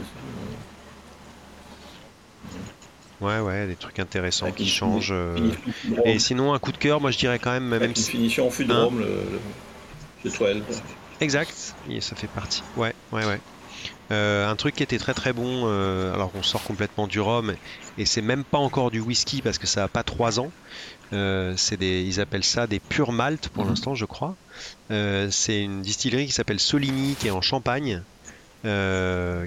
Ouais, 3.23 3.39
ouais, 3.39 3.67
des 3.67 3.75
trucs 3.75 3.99
intéressants 3.99 4.45
Avec 4.45 4.55
qui 4.55 4.67
changent. 4.69 5.11
euh. 5.11 5.51
Et 6.05 6.19
sinon, 6.19 6.53
un 6.53 6.59
coup 6.59 6.71
de 6.71 6.77
cœur, 6.77 6.99
moi 7.01 7.11
je 7.11 7.17
dirais 7.17 7.39
quand 7.39 7.51
même, 7.51 7.67
même 7.67 7.83
une 7.83 7.95
si 7.95 8.11
finition 8.11 8.47
en 8.47 8.49
fût 8.49 8.65
de 8.65 8.73
Hein 8.73 8.85
rhum, 8.85 8.99
le, 8.99 9.05
le, 10.25 10.29
chez 10.29 10.37
12. 10.55 10.81
Exact, 11.19 11.75
et 11.89 12.01
ça 12.01 12.15
fait 12.15 12.27
partie. 12.27 12.63
Ouais, 12.75 12.93
ouais, 13.11 13.25
ouais. 13.25 13.39
Euh, 14.11 14.47
un 14.47 14.55
truc 14.55 14.75
qui 14.75 14.83
était 14.83 14.97
très 14.99 15.13
très 15.13 15.33
bon, 15.33 15.63
euh, 15.67 16.13
alors 16.13 16.31
on 16.35 16.43
sort 16.43 16.63
complètement 16.63 17.07
du 17.07 17.19
rhum, 17.19 17.55
et 17.97 18.05
c'est 18.05 18.21
même 18.21 18.43
pas 18.43 18.57
encore 18.59 18.91
du 18.91 18.99
whisky 18.99 19.41
parce 19.41 19.57
que 19.57 19.67
ça 19.67 19.83
a 19.83 19.89
pas 19.89 20.03
3 20.03 20.39
ans. 20.39 20.53
Euh, 21.13 21.55
c'est 21.57 21.77
des, 21.77 22.03
ils 22.03 22.19
appellent 22.19 22.43
ça 22.43 22.67
des 22.67 22.79
purs 22.79 23.11
malt 23.11 23.49
pour 23.49 23.63
Mhm. 23.63 23.69
l'instant, 23.69 23.95
je 23.95 24.05
crois. 24.05 24.37
C'est 24.89 25.61
une 25.63 25.81
distillerie 25.81 26.25
qui 26.27 26.31
s'appelle 26.33 26.59
Soligny, 26.59 27.15
qui 27.17 27.27
est 27.27 27.31
en 27.31 27.41
Champagne, 27.41 28.03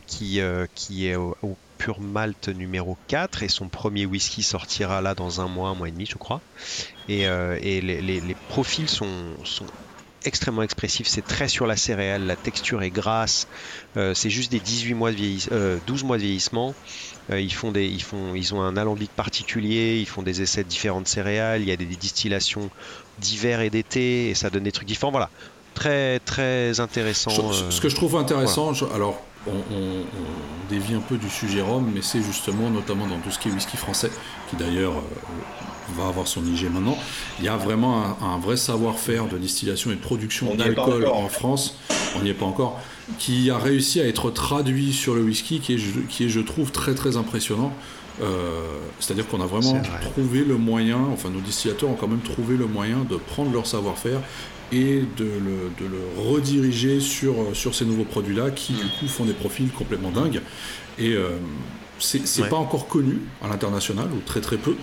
qui, 0.06 0.40
qui 0.74 1.06
est 1.06 1.16
au, 1.16 1.36
au 1.42 1.58
pur 1.78 2.00
malt 2.00 2.48
numéro 2.48 2.96
4, 3.08 3.42
et 3.42 3.48
son 3.48 3.68
premier 3.68 4.06
whisky 4.06 4.42
sortira 4.42 5.00
là 5.00 5.14
dans 5.14 5.40
un 5.40 5.48
mois, 5.48 5.68
un 5.70 5.74
mois 5.74 5.88
et 5.88 5.92
demi, 5.92 6.06
je 6.06 6.16
crois. 6.16 6.40
Et, 7.08 7.26
euh, 7.28 7.58
et 7.62 7.80
les, 7.80 8.00
les- 8.00 8.20
les 8.20 8.36
profils 8.48 8.88
sont, 8.88 9.06
sont 9.44 9.66
extrêmement 10.24 10.62
expressifs, 10.62 11.06
c'est 11.06 11.24
très 11.24 11.46
sur 11.46 11.66
la 11.68 11.76
céréale, 11.76 12.26
la 12.26 12.34
texture 12.34 12.82
est 12.82 12.90
grasse, 12.90 13.46
euh, 13.96 14.12
c'est 14.14 14.30
juste 14.30 14.50
des 14.50 14.58
18 14.58 14.94
mois 14.94 15.12
de 15.12 15.18
euh, 15.52 15.78
12 15.86 16.02
mois 16.04 16.16
de 16.16 16.22
vieillissement. 16.22 16.74
Euh, 17.30 17.40
ils, 17.40 17.52
font 17.52 17.72
des, 17.72 17.86
ils, 17.86 18.02
font, 18.02 18.34
ils 18.36 18.54
ont 18.54 18.62
un 18.62 18.76
alambic 18.76 19.10
particulier, 19.10 19.98
ils 20.00 20.06
font 20.06 20.22
des 20.22 20.42
essais 20.42 20.62
de 20.64 20.68
différentes 20.68 21.08
céréales, 21.08 21.60
il 21.62 21.68
y 21.68 21.72
a 21.72 21.76
des, 21.76 21.84
des 21.84 21.96
distillations 21.96 22.70
d'hiver 23.18 23.60
et 23.60 23.70
d'été, 23.70 24.28
et 24.30 24.34
ça 24.34 24.48
donne 24.50 24.62
des 24.64 24.70
trucs 24.72 24.86
différents. 24.88 25.10
Voilà, 25.12 25.30
très 25.74 26.20
très 26.20 26.78
intéressant. 26.80 27.30
Euh, 27.50 27.70
Ce 27.70 27.80
que 27.80 27.88
je 27.88 27.96
trouve 27.96 28.16
intéressant, 28.16 28.72
je- 28.72 28.84
alors 28.84 29.20
on, 29.46 29.74
on- 29.74 30.00
on 30.02 30.68
dévie 30.70 30.94
un 30.94 31.00
peu 31.00 31.16
du 31.16 31.28
sujet 31.30 31.60
rhum, 31.62 31.90
mais 31.94 32.02
c'est 32.02 32.22
justement 32.22 32.70
notamment 32.70 33.06
dans 33.06 33.18
tout 33.18 33.30
ce 33.30 33.38
qui 33.38 33.48
est 33.48 33.52
whisky 33.52 33.76
français, 33.76 34.10
qui 34.50 34.56
d'ailleurs 34.56 34.92
euh, 34.92 35.94
va 35.96 36.08
avoir 36.08 36.26
son 36.26 36.44
IG 36.44 36.68
maintenant, 36.72 36.98
il 37.38 37.44
y 37.44 37.48
a 37.48 37.56
vraiment 37.56 38.04
un, 38.04 38.16
un 38.34 38.38
vrai 38.38 38.56
savoir-faire 38.56 39.26
de 39.26 39.38
distillation 39.38 39.90
et 39.92 39.94
de 39.94 40.00
production 40.00 40.54
d'alcool 40.56 41.06
en 41.06 41.28
France, 41.28 41.76
on 42.16 42.22
n'y 42.22 42.30
est 42.30 42.34
pas 42.34 42.46
encore, 42.46 42.80
qui 43.18 43.50
a 43.50 43.58
réussi 43.58 44.00
à 44.00 44.06
être 44.06 44.30
traduit 44.30 44.92
sur 44.92 45.14
le 45.14 45.22
whisky, 45.22 45.60
qui 45.60 45.74
est, 45.74 45.78
je- 45.78 46.00
qui 46.08 46.24
est 46.24 46.28
je 46.28 46.40
trouve 46.40 46.72
très 46.72 46.94
très 46.94 47.16
impressionnant. 47.16 47.72
Euh, 48.22 48.62
C'est-à-dire 48.98 49.28
qu'on 49.28 49.42
a 49.42 49.46
vraiment 49.46 49.74
vrai. 49.74 50.00
trouvé 50.00 50.42
le 50.42 50.56
moyen, 50.56 50.98
enfin 51.12 51.28
nos 51.28 51.40
distillateurs 51.40 51.90
ont 51.90 51.94
quand 51.94 52.08
même 52.08 52.20
trouvé 52.20 52.56
le 52.56 52.64
moyen 52.66 53.04
de 53.08 53.16
prendre 53.16 53.52
leur 53.52 53.66
savoir-faire 53.66 54.20
et 54.72 55.02
de 55.16 55.24
le, 55.24 55.70
de 55.80 55.86
le 55.90 56.20
rediriger 56.30 57.00
sur, 57.00 57.34
sur 57.54 57.74
ces 57.74 57.84
nouveaux 57.84 58.04
produits-là 58.04 58.50
qui 58.50 58.72
du 58.72 58.86
coup 58.98 59.06
font 59.08 59.24
des 59.24 59.32
profils 59.32 59.68
complètement 59.70 60.10
dingues. 60.10 60.40
Et 60.98 61.12
euh, 61.12 61.38
c'est 61.98 62.42
Ouais. 62.42 62.48
pas 62.48 62.56
encore 62.56 62.88
connu 62.88 63.20
à 63.42 63.48
l'international, 63.48 64.08
ou 64.12 64.20
très 64.26 64.40
très 64.40 64.56
peu, 64.58 64.74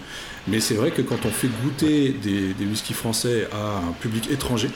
mais 0.47 0.59
c'est 0.59 0.73
vrai 0.73 0.91
que 0.91 1.01
quand 1.03 1.25
on 1.25 1.29
fait 1.29 1.49
goûter 1.63 2.09
des, 2.09 2.53
des 2.53 2.65
whiskies 2.65 2.93
français 2.95 3.47
à 3.51 3.77
un 3.87 3.91
public 3.91 4.31
étranger, 4.31 4.69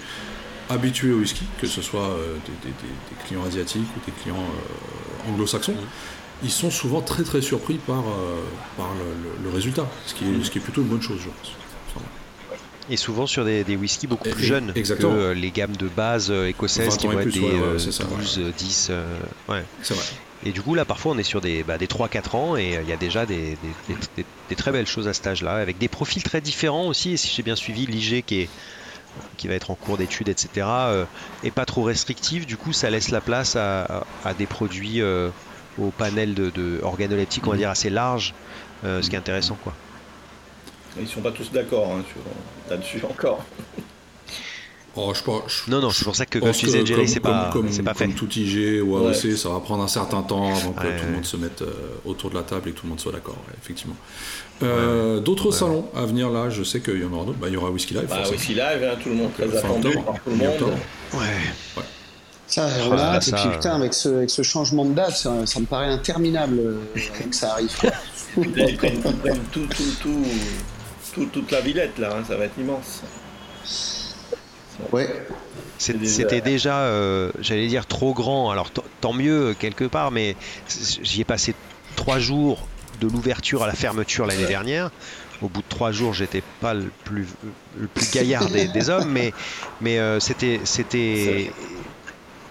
habitué 0.69 1.11
au 1.13 1.17
whisky, 1.17 1.45
que 1.59 1.65
ce 1.67 1.81
soit 1.81 2.09
euh, 2.09 2.35
des, 2.45 2.69
des- 2.69 2.75
des- 2.75 3.23
clients 3.25 3.43
asiatiques 3.45 3.87
ou 3.95 4.05
des 4.05 4.11
clients 4.21 4.35
euh, 4.37 5.31
anglo-saxons, 5.31 5.73
ils 6.43 6.51
sont 6.51 6.69
souvent 6.69 7.01
très 7.01 7.23
très 7.23 7.41
surpris 7.41 7.75
par, 7.87 7.99
euh, 8.01 8.41
par 8.77 8.89
le, 8.93 9.43
le- 9.43 9.49
le 9.49 9.55
résultat, 9.55 9.87
ce 10.05 10.13
qui, 10.13 10.25
est, 10.25 10.43
ce 10.43 10.51
qui 10.51 10.59
est 10.59 10.61
plutôt 10.61 10.81
une 10.81 10.87
bonne 10.89 11.01
chose, 11.01 11.17
je 11.19 11.29
pense. 11.29 11.53
Et 12.89 12.95
souvent 12.97 13.27
sur 13.27 13.43
des, 13.43 13.63
des 13.65 13.75
whiskies 13.75 14.07
beaucoup 14.07 14.29
plus 14.29 14.43
et- 14.43 14.47
jeunes 14.47 14.71
exactement. 14.75 15.11
que 15.13 15.17
euh, 15.17 15.33
les 15.33 15.51
gammes 15.51 15.75
de 15.75 15.87
base 15.89 16.31
euh, 16.31 16.47
écossaises 16.47 16.89
20 16.91 16.97
qui 16.97 17.07
vont 17.07 17.19
être 17.19 17.27
des 17.29 17.39
ouais, 17.41 17.45
ouais, 17.51 17.59
euh, 17.59 17.79
c'est 17.79 17.91
ça, 17.91 18.05
12, 18.05 18.39
euh, 18.39 18.51
10. 18.57 18.87
euh, 18.91 19.17
ouais. 19.49 19.63
c'est 19.83 19.93
vrai. 19.93 20.03
Et 20.45 20.51
du 20.51 20.61
coup, 20.61 20.73
là, 20.75 20.85
parfois, 20.85 21.13
on 21.13 21.17
est 21.17 21.23
sur 21.23 21.41
des, 21.41 21.63
bah, 21.63 21.77
des 21.77 21.87
3-4 21.87 22.35
ans 22.35 22.55
et 22.55 22.77
euh, 22.77 22.81
il 22.83 22.89
y 22.89 22.93
a 22.93 22.97
déjà 22.97 23.25
des, 23.25 23.35
des- 23.35 23.55
des- 23.89 23.95
des- 24.17 24.25
des 24.49 24.55
très 24.55 24.71
belles 24.71 24.87
choses 24.87 25.07
à 25.07 25.13
cet 25.13 25.27
âge-là, 25.27 25.55
avec 25.55 25.77
des 25.79 25.87
profils 25.89 26.23
très 26.23 26.39
différents 26.41 26.87
aussi. 26.87 27.11
Et 27.13 27.17
si 27.17 27.27
j'ai 27.35 27.43
bien 27.43 27.55
suivi, 27.57 27.85
l'IG 27.87 28.23
qui, 28.23 28.41
est, 28.41 28.49
qui 29.37 29.47
va 29.49 29.55
être 29.55 29.71
en 29.71 29.75
cours 29.75 29.97
d'études, 29.97 30.29
etc., 30.29 30.49
euh, 30.67 31.05
est 31.43 31.51
pas 31.51 31.65
trop 31.65 31.83
restrictif. 31.83 32.45
Du 32.45 32.55
coup, 32.55 32.71
ça 32.71 32.89
laisse 32.89 33.09
la 33.09 33.19
place 33.19 33.55
à, 33.57 33.81
à- 33.83 34.03
à 34.23 34.33
des 34.33 34.45
produits 34.45 35.01
euh, 35.01 35.29
au 35.79 35.89
panel 35.89 36.35
de, 36.35 36.51
de 36.51 36.79
organoleptiques, 36.83 37.45
on 37.47 37.49
va 37.49 37.55
Mhm. 37.55 37.59
dire, 37.61 37.69
assez 37.71 37.89
large, 37.89 38.33
ce 38.83 39.01
qui 39.09 39.15
est 39.15 39.19
intéressant. 39.19 39.57
quoi. 39.63 39.73
Ils 40.99 41.07
sont 41.07 41.21
pas 41.21 41.31
tous 41.31 41.51
d'accord 41.51 41.91
hein, 41.91 42.03
sur- 42.11 42.71
là-dessus 42.71 43.01
encore. 43.09 43.43
Oh, 44.99 45.13
je 45.13 45.21
pense- 45.21 45.43
je- 45.47 45.69
Non, 45.71 45.79
non, 45.79 45.91
c'est 45.91 46.05
pour 46.05 46.15
ça 46.15 46.25
que 46.25 46.39
je 46.39 46.43
comme 46.43 46.53
je 46.53 46.65
disais, 46.65 46.83
Jerry, 46.83 47.07
c'est 47.07 47.19
pas, 47.19 47.51
comme, 47.53 47.69
pas 47.83 47.93
fait. 47.93 48.05
comme 48.05 48.15
tout 48.15 48.27
IG 48.35 48.81
ou 48.81 48.97
Ouais. 48.97 49.09
AOC, 49.15 49.37
ça 49.37 49.49
va 49.49 49.59
prendre 49.59 49.83
un 49.83 49.87
certain 49.87 50.23
temps 50.23 50.51
avant 50.55 50.71
que 50.71 50.79
Ouais, 50.87 50.95
tout 50.97 51.03
le 51.03 51.09
ouais. 51.09 51.15
monde 51.17 51.25
se 51.25 51.37
mette 51.37 51.61
euh, 51.61 51.71
autour 52.03 52.31
de 52.31 52.35
la 52.35 52.41
table 52.41 52.69
et 52.69 52.71
que 52.71 52.77
tout 52.79 52.85
le 52.87 52.89
monde 52.89 52.99
soit 52.99 53.11
d'accord, 53.11 53.35
ouais, 53.47 53.53
effectivement. 53.61 53.95
Euh, 54.63 55.19
D'autres 55.19 55.51
salons 55.51 55.87
à 55.95 56.03
venir 56.07 56.31
là, 56.31 56.49
je 56.49 56.63
sais 56.63 56.79
qu'il 56.79 56.99
y 56.99 57.05
en 57.05 57.13
aura 57.13 57.25
d'autres. 57.25 57.37
Bah, 57.37 57.45
il 57.47 57.53
y 57.53 57.57
aura 57.57 57.69
Whisky 57.69 57.93
Live. 57.93 58.07
Bah. 58.09 58.23
Whisky 58.27 58.55
Live, 58.55 58.83
hein, 58.91 58.95
tout 59.01 59.09
le 59.09 59.15
monde 59.15 59.33
très 59.35 59.47
Fin 59.47 59.57
attendu 59.59 59.87
octobre, 59.89 60.05
par 60.05 60.15
tout 60.15 60.29
le 60.31 60.35
monde. 60.35 60.73
Ouais. 61.13 61.19
Ça, 62.47 62.67
ça, 62.69 63.17
et 63.17 63.19
puis 63.19 63.49
putain, 63.57 63.73
euh, 63.73 63.75
avec 63.81 63.93
ce, 63.93 64.07
avec 64.09 64.29
ce 64.31 64.41
changement 64.41 64.85
de 64.85 64.93
date, 64.95 65.11
ça, 65.17 65.45
ça 65.45 65.59
me 65.59 65.65
paraît 65.65 65.87
interminable 65.89 66.57
euh, 66.59 66.79
que 67.29 67.35
ça 67.35 67.51
arrive. 67.51 67.69
tout, 68.33 69.67
tout, 69.67 69.67
tout, 70.01 70.23
tout- 71.17 71.25
toute 71.33 71.51
la 71.51 71.61
Villette 71.61 71.97
là, 71.97 72.15
hein, 72.15 72.23
ça 72.27 72.35
va 72.35 72.45
être 72.45 72.57
immense. 72.59 73.03
Ouais. 74.91 75.25
C'était 75.79 76.41
déjà, 76.41 76.79
euh, 76.81 77.31
j'allais 77.39 77.67
dire, 77.67 77.85
trop 77.85 78.13
grand. 78.13 78.51
Alors 78.51 78.69
tant 79.01 79.13
mieux 79.13 79.55
quelque 79.59 79.85
part, 79.85 80.11
mais 80.11 80.35
j'y 81.03 81.21
ai 81.21 81.23
passé 81.25 81.53
trois 81.95 82.19
jours 82.19 82.67
de 83.01 83.07
l'ouverture 83.07 83.63
à 83.63 83.67
la 83.67 83.73
fermeture 83.73 84.25
l'année 84.25 84.45
dernière. 84.47 84.91
Au 85.43 85.49
bout 85.49 85.61
de 85.61 85.67
trois 85.69 85.91
jours, 85.91 86.15
j'étais 86.15 86.41
pas 86.61 86.73
le 86.73 86.89
plus, 87.03 87.27
le 87.79 87.85
plus 87.87 88.11
gaillard 88.11 88.49
des, 88.49 88.67
des 88.67 88.89
hommes, 88.89 89.11
mais, 89.11 89.33
mais 89.81 89.99
euh, 89.99 90.19
c'était, 90.19 90.61
c'était, 90.63 91.51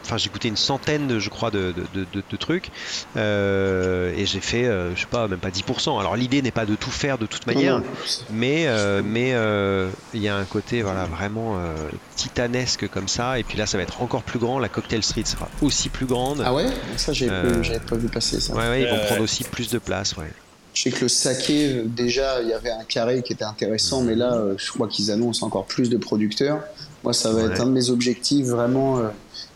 enfin 0.06 0.16
j'ai 0.16 0.30
goûté 0.30 0.48
une 0.48 0.56
centaine, 0.56 1.06
de, 1.08 1.18
je 1.18 1.28
crois, 1.30 1.50
de, 1.50 1.74
de, 1.94 2.04
de- 2.04 2.22
de 2.28 2.36
trucs, 2.36 2.70
euh, 3.16 4.12
et 4.16 4.26
j'ai 4.26 4.40
fait, 4.40 4.64
euh, 4.66 4.94
je 4.94 5.00
sais 5.00 5.06
pas, 5.06 5.28
même 5.28 5.38
pas 5.40 5.50
10%. 5.50 5.98
Alors 5.98 6.16
l'idée 6.16 6.42
n'est 6.42 6.50
pas 6.50 6.66
de 6.66 6.74
tout 6.76 6.90
faire 6.90 7.18
de 7.18 7.26
toute 7.26 7.46
manière, 7.46 7.82
mais 8.30 8.66
euh, 8.66 9.02
mais 9.04 9.32
euh, 9.34 9.90
il 10.14 10.20
y 10.20 10.28
a 10.28 10.36
un 10.36 10.44
côté 10.44 10.82
voilà 10.82 11.04
vraiment 11.04 11.58
euh, 11.58 11.74
titanesque 12.16 12.88
comme 12.88 13.08
ça 13.08 13.38
et 13.38 13.44
puis 13.44 13.56
là 13.58 13.66
ça 13.66 13.76
va 13.78 13.82
être 13.82 14.00
encore 14.02 14.22
plus 14.22 14.38
grand 14.38 14.58
la 14.58 14.68
cocktail 14.68 15.02
street 15.02 15.24
sera 15.26 15.48
aussi 15.62 15.88
plus 15.88 16.06
grande 16.06 16.42
Ah 16.44 16.54
ouais? 16.54 16.66
Ça, 16.96 17.12
j'avais 17.12 17.30
Euh, 17.32 17.62
pas- 17.88 17.96
vu 17.96 18.08
passer 18.08 18.40
ça. 18.40 18.54
ouais, 18.54 18.68
ouais, 18.68 18.82
ils 18.82 18.88
vont 18.88 18.98
prendre 18.98 19.22
aussi 19.22 19.44
plus 19.44 19.70
de 19.70 19.78
place 19.78 20.16
ouais 20.16 20.30
Je 20.74 20.82
sais 20.82 20.90
que 20.90 21.02
le 21.02 21.08
saké, 21.08 21.82
déjà, 21.86 22.42
il 22.42 22.48
y 22.48 22.52
avait 22.52 22.70
un 22.70 22.84
carré 22.84 23.22
qui 23.22 23.32
était 23.32 23.44
intéressant, 23.44 24.02
mais 24.02 24.14
là, 24.14 24.42
je 24.56 24.70
crois 24.72 24.88
qu'ils 24.88 25.10
annoncent 25.10 25.46
encore 25.46 25.66
plus 25.66 25.88
de 25.88 25.96
producteurs. 25.96 26.60
Moi, 27.02 27.12
ça 27.14 27.32
va 27.32 27.44
Ouais. 27.44 27.52
être 27.52 27.60
un 27.60 27.66
de 27.66 27.70
mes 27.70 27.88
objectifs, 27.90 28.46
vraiment, 28.46 28.98
euh, 28.98 29.08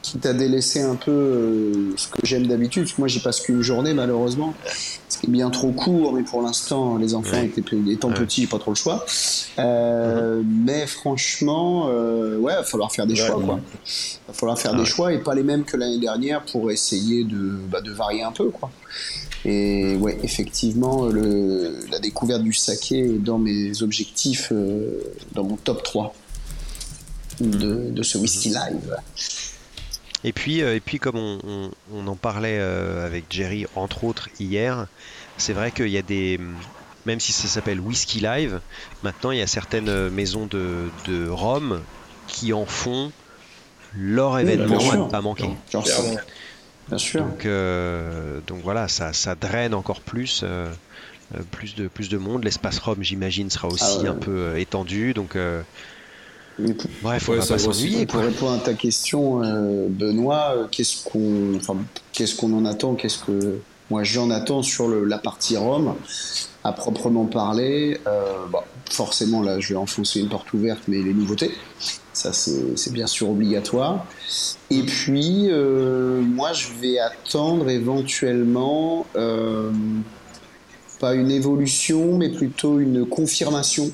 quitte 0.02 0.24
à 0.26 0.32
délaisser 0.32 0.80
un 0.80 0.96
peu 0.96 1.10
euh, 1.10 1.94
ce 1.96 2.08
que 2.08 2.18
j'aime 2.24 2.46
d'habitude, 2.46 2.84
parce 2.84 2.94
que 2.94 3.00
moi, 3.00 3.08
j'y 3.08 3.20
passe 3.20 3.40
qu'une 3.40 3.60
journée, 3.62 3.92
malheureusement, 3.92 4.54
ce 5.08 5.18
qui 5.18 5.26
est 5.26 5.30
bien 5.30 5.50
trop 5.50 5.72
court, 5.72 6.14
mais 6.14 6.22
pour 6.22 6.40
l'instant, 6.42 6.96
les 6.96 7.14
enfants 7.14 7.32
Ouais. 7.42 7.52
étaient, 7.56 7.76
étant 7.88 8.08
Ouais. 8.08 8.14
petits, 8.14 8.46
pas 8.46 8.58
trop 8.58 8.70
le 8.70 8.76
choix. 8.76 9.04
Euh, 9.58 10.42
Mais 10.46 10.86
franchement, 10.86 11.88
euh, 11.90 12.36
ouais, 12.38 12.52
il 12.54 12.56
va 12.56 12.62
falloir 12.64 12.90
faire 12.92 13.06
des 13.06 13.20
Ouais. 13.20 13.26
choix, 13.26 13.42
quoi. 13.42 13.60
Il 13.84 14.28
va 14.28 14.32
falloir 14.34 14.58
faire 14.58 14.72
Ah 14.74 14.78
des 14.78 14.86
choix 14.86 15.12
et 15.12 15.18
pas 15.18 15.34
les 15.34 15.42
mêmes 15.42 15.64
que 15.64 15.76
l'année 15.76 15.98
dernière 15.98 16.42
pour 16.44 16.70
essayer 16.70 17.24
de, 17.24 17.58
bah, 17.70 17.80
de 17.82 17.90
varier 17.92 18.22
un 18.22 18.32
peu, 18.32 18.48
quoi. 18.50 18.70
Et 19.44 19.96
ouais, 19.96 20.18
effectivement, 20.22 21.06
le, 21.06 21.78
la 21.90 21.98
découverte 21.98 22.42
du 22.42 22.52
saké 22.52 22.98
est 23.14 23.18
dans 23.18 23.38
mes 23.38 23.82
objectifs, 23.82 24.48
euh, 24.52 25.00
dans 25.32 25.44
mon 25.44 25.56
top 25.56 25.82
3. 25.82 26.14
de, 27.40 28.02
ce 28.02 28.18
whisky 28.18 28.50
live. 28.50 28.94
Et 30.24 30.32
puis, 30.32 30.58
et 30.58 30.80
puis 30.80 30.98
comme 30.98 31.16
on, 31.16 32.06
en 32.06 32.16
parlait 32.16 32.58
avec 32.58 33.24
Jerry, 33.30 33.66
entre 33.74 34.04
autres, 34.04 34.28
hier, 34.38 34.86
c'est 35.38 35.54
vrai 35.54 35.70
qu'il 35.72 35.88
y 35.88 35.96
a 35.96 36.02
des, 36.02 36.38
même 37.06 37.20
si 37.20 37.32
ça 37.32 37.48
s'appelle 37.48 37.80
Whisky 37.80 38.20
Live, 38.20 38.60
maintenant 39.02 39.30
il 39.30 39.38
y 39.38 39.42
a 39.42 39.46
certaines 39.46 40.10
maisons 40.10 40.46
de, 40.46 40.90
de 41.06 41.28
Rome 41.28 41.80
qui 42.26 42.52
en 42.52 42.66
font 42.66 43.12
leur 43.96 44.38
événement 44.38 44.90
à 44.90 44.96
ne 44.96 45.10
pas 45.10 45.20
manquer. 45.20 45.50
Bien 45.70 46.98
sûr. 46.98 47.22
Donc, 47.24 47.46
euh, 47.46 48.40
donc 48.46 48.60
voilà, 48.62 48.88
ça, 48.88 49.12
ça, 49.12 49.34
draine 49.34 49.74
encore 49.74 50.00
plus, 50.00 50.42
euh, 50.42 50.66
euh, 51.34 51.38
plus, 51.50 51.76
de, 51.76 51.86
plus 51.88 52.08
de 52.08 52.18
monde. 52.18 52.44
L'espace 52.44 52.78
Rome, 52.80 53.02
j'imagine, 53.02 53.48
sera 53.48 53.68
aussi 53.68 54.06
ah 54.06 54.10
un 54.10 54.14
peu 54.14 54.58
étendu. 54.58 55.14
Donc, 55.14 55.36
pas 57.46 57.58
s'ennuyer. 57.58 58.06
Pour 58.06 58.20
répondre 58.20 58.52
à 58.52 58.58
ta 58.58 58.74
question, 58.74 59.40
Benoît, 59.88 60.68
qu'est-ce 60.70 61.04
qu'on 61.04 61.56
enfin, 61.56 61.76
qu'est-ce 62.12 62.34
qu'on 62.36 62.52
en 62.52 62.64
attend 62.64 62.94
Qu'est-ce 62.94 63.18
que 63.18 63.58
moi 63.90 64.04
j'en 64.04 64.30
attends 64.30 64.62
sur 64.62 64.88
le, 64.88 65.04
la 65.04 65.18
partie 65.18 65.56
Rome 65.56 65.94
à 66.62 66.72
proprement 66.72 67.24
parler, 67.24 67.98
bah, 68.04 68.64
forcément 68.90 69.42
là 69.42 69.60
je 69.60 69.70
vais 69.70 69.76
enfoncer 69.76 70.20
une 70.20 70.28
porte 70.28 70.52
ouverte, 70.52 70.82
mais 70.88 70.98
les 70.98 71.14
nouveautés, 71.14 71.52
ça 72.12 72.32
c'est 72.32 72.92
bien 72.92 73.06
sûr 73.06 73.30
obligatoire. 73.30 74.04
Et 74.70 74.82
puis 74.82 75.48
euh, 75.50 76.20
moi 76.20 76.52
je 76.52 76.68
vais 76.80 76.98
attendre 76.98 77.68
éventuellement 77.70 79.06
euh, 79.16 79.70
pas 80.98 81.14
une 81.14 81.30
évolution, 81.30 82.18
mais 82.18 82.28
plutôt 82.28 82.78
une 82.78 83.06
confirmation 83.06 83.90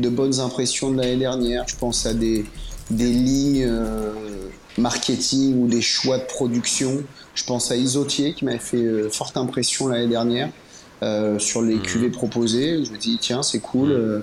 de 0.00 0.08
bonnes 0.08 0.40
impressions 0.40 0.90
de 0.90 0.98
l'année 0.98 1.16
dernière. 1.16 1.64
Je 1.68 1.76
pense 1.76 2.06
à 2.06 2.14
des, 2.14 2.44
des 2.90 3.10
lignes 3.10 3.66
euh, 3.66 4.12
marketing 4.78 5.62
ou 5.62 5.68
des 5.68 5.82
choix 5.82 6.18
de 6.18 6.24
production. 6.24 7.02
Je 7.34 7.44
pense 7.44 7.70
à 7.70 7.76
Isotier 7.76 8.34
qui 8.34 8.44
m'avait 8.44 8.58
fait 8.58 9.08
forte 9.10 9.36
impression 9.36 9.86
l'année 9.88 10.08
dernière. 10.08 10.50
sur 11.38 11.62
les 11.62 11.76
mmh. 11.76 11.82
cuvées 11.82 12.10
proposées. 12.10 12.84
Je 12.84 12.92
me 12.92 12.98
dis, 12.98 13.18
tiens, 13.20 13.42
c'est 13.42 13.60
cool. 13.60 14.22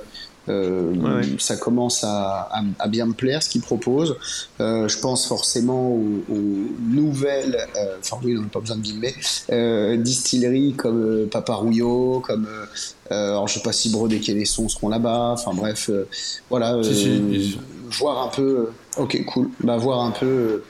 Euh, 0.50 1.24
ça 1.40 1.58
commence 1.58 2.04
à, 2.04 2.50
bien 2.88 3.06
me 3.08 3.14
plaire 3.14 3.44
ce 3.44 3.50
qu'ils 3.50 3.62
proposent. 3.62 4.16
Euh, 4.60 4.88
je 4.88 5.00
pense 5.00 5.28
forcément 5.28 5.90
aux, 5.90 6.24
nouvelles, 6.90 7.58
euh, 7.78 7.98
enfin 8.00 8.18
oui, 8.24 8.38
on 8.38 8.42
n'a 8.42 8.48
pas 8.48 8.60
besoin 8.60 8.78
de 8.78 8.82
guillemets, 8.82 9.16
distilleries 9.98 10.74
comme 10.74 11.28
Paparouillot, 11.32 12.22
comme 12.26 12.48
alors 13.10 13.48
je 13.48 13.56
sais 13.56 13.62
pas 13.62 13.74
si 13.74 13.90
Brodé 13.90 14.22
et 14.28 14.34
les 14.34 14.46
sons 14.46 14.70
seront 14.70 14.90
là-bas. 14.90 15.32
Enfin 15.34 15.54
bref, 15.54 15.90
voilà, 16.50 16.80
voir 18.00 18.24
un 18.24 18.30
peu. 18.30 18.70
ok, 18.98 19.26
cool. 19.26 19.50
Bah 19.64 19.78
voir 19.78 20.02
un 20.02 20.12
peu 20.12 20.62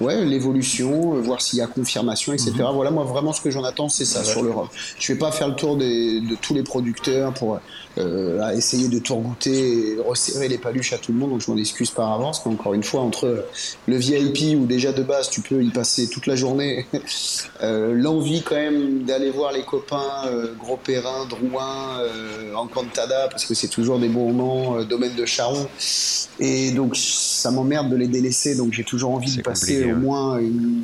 ouais, 0.00 0.24
l'évolution, 0.24 1.14
euh, 1.14 1.20
voir 1.20 1.40
s'il 1.40 1.58
y 1.58 1.62
a 1.62 1.66
confirmation, 1.66 2.32
etc. 2.32 2.52
Mhm. 2.58 2.74
Voilà, 2.74 2.90
moi 2.90 3.04
vraiment 3.04 3.32
ce 3.32 3.40
que 3.40 3.50
j'en 3.50 3.64
attends, 3.64 3.88
c'est 3.88 4.04
ça 4.04 4.24
sur 4.24 4.42
l'Europe. 4.42 4.70
Je 4.98 5.12
vais 5.12 5.18
pas 5.18 5.30
faire 5.30 5.48
le 5.48 5.54
tour 5.54 5.76
de 5.76 6.34
tous 6.36 6.54
les 6.54 6.62
producteurs 6.62 7.32
pour 7.34 7.60
euh, 8.00 8.50
essayer 8.50 8.88
de 8.88 8.98
tout 8.98 9.16
goûter 9.16 9.92
et 9.92 9.96
resserrer 9.98 10.48
les 10.48 10.58
paluches 10.58 10.92
à 10.92 10.98
tout 10.98 11.12
le 11.12 11.18
monde, 11.18 11.30
donc 11.30 11.40
je 11.40 11.50
m'en 11.50 11.56
excuse 11.56 11.90
par 11.90 12.12
avance. 12.12 12.42
Mais 12.44 12.52
encore 12.52 12.74
une 12.74 12.82
fois, 12.82 13.00
entre 13.00 13.44
le 13.86 13.96
VIP 13.96 14.58
où 14.58 14.66
déjà 14.66 14.92
de 14.92 15.02
base 15.02 15.30
tu 15.30 15.40
peux 15.40 15.62
y 15.62 15.70
passer 15.70 16.08
toute 16.08 16.26
la 16.26 16.36
journée, 16.36 16.86
euh, 17.62 17.94
l'envie 17.94 18.42
quand 18.42 18.56
même 18.56 19.04
d'aller 19.04 19.30
voir 19.30 19.52
les 19.52 19.62
copains 19.62 20.30
Gros 20.58 20.76
Perrin, 20.76 21.26
Drouin, 21.26 22.02
Encantada, 22.54 23.28
parce 23.28 23.44
que 23.44 23.54
c'est 23.54 23.68
toujours 23.68 23.98
des 23.98 24.08
bons 24.08 24.32
moments, 24.32 24.82
domaine 24.84 25.14
de 25.14 25.24
Charon, 25.24 25.66
et 26.38 26.72
donc 26.72 26.96
ça 26.96 27.50
m'emmerde 27.50 27.90
de 27.90 27.96
les 27.96 28.08
délaisser, 28.08 28.54
donc 28.56 28.72
j'ai 28.72 28.84
toujours 28.84 29.12
envie 29.12 29.36
de 29.36 29.42
passer 29.42 29.92
au 29.92 29.96
moins 29.96 30.38
une 30.38 30.82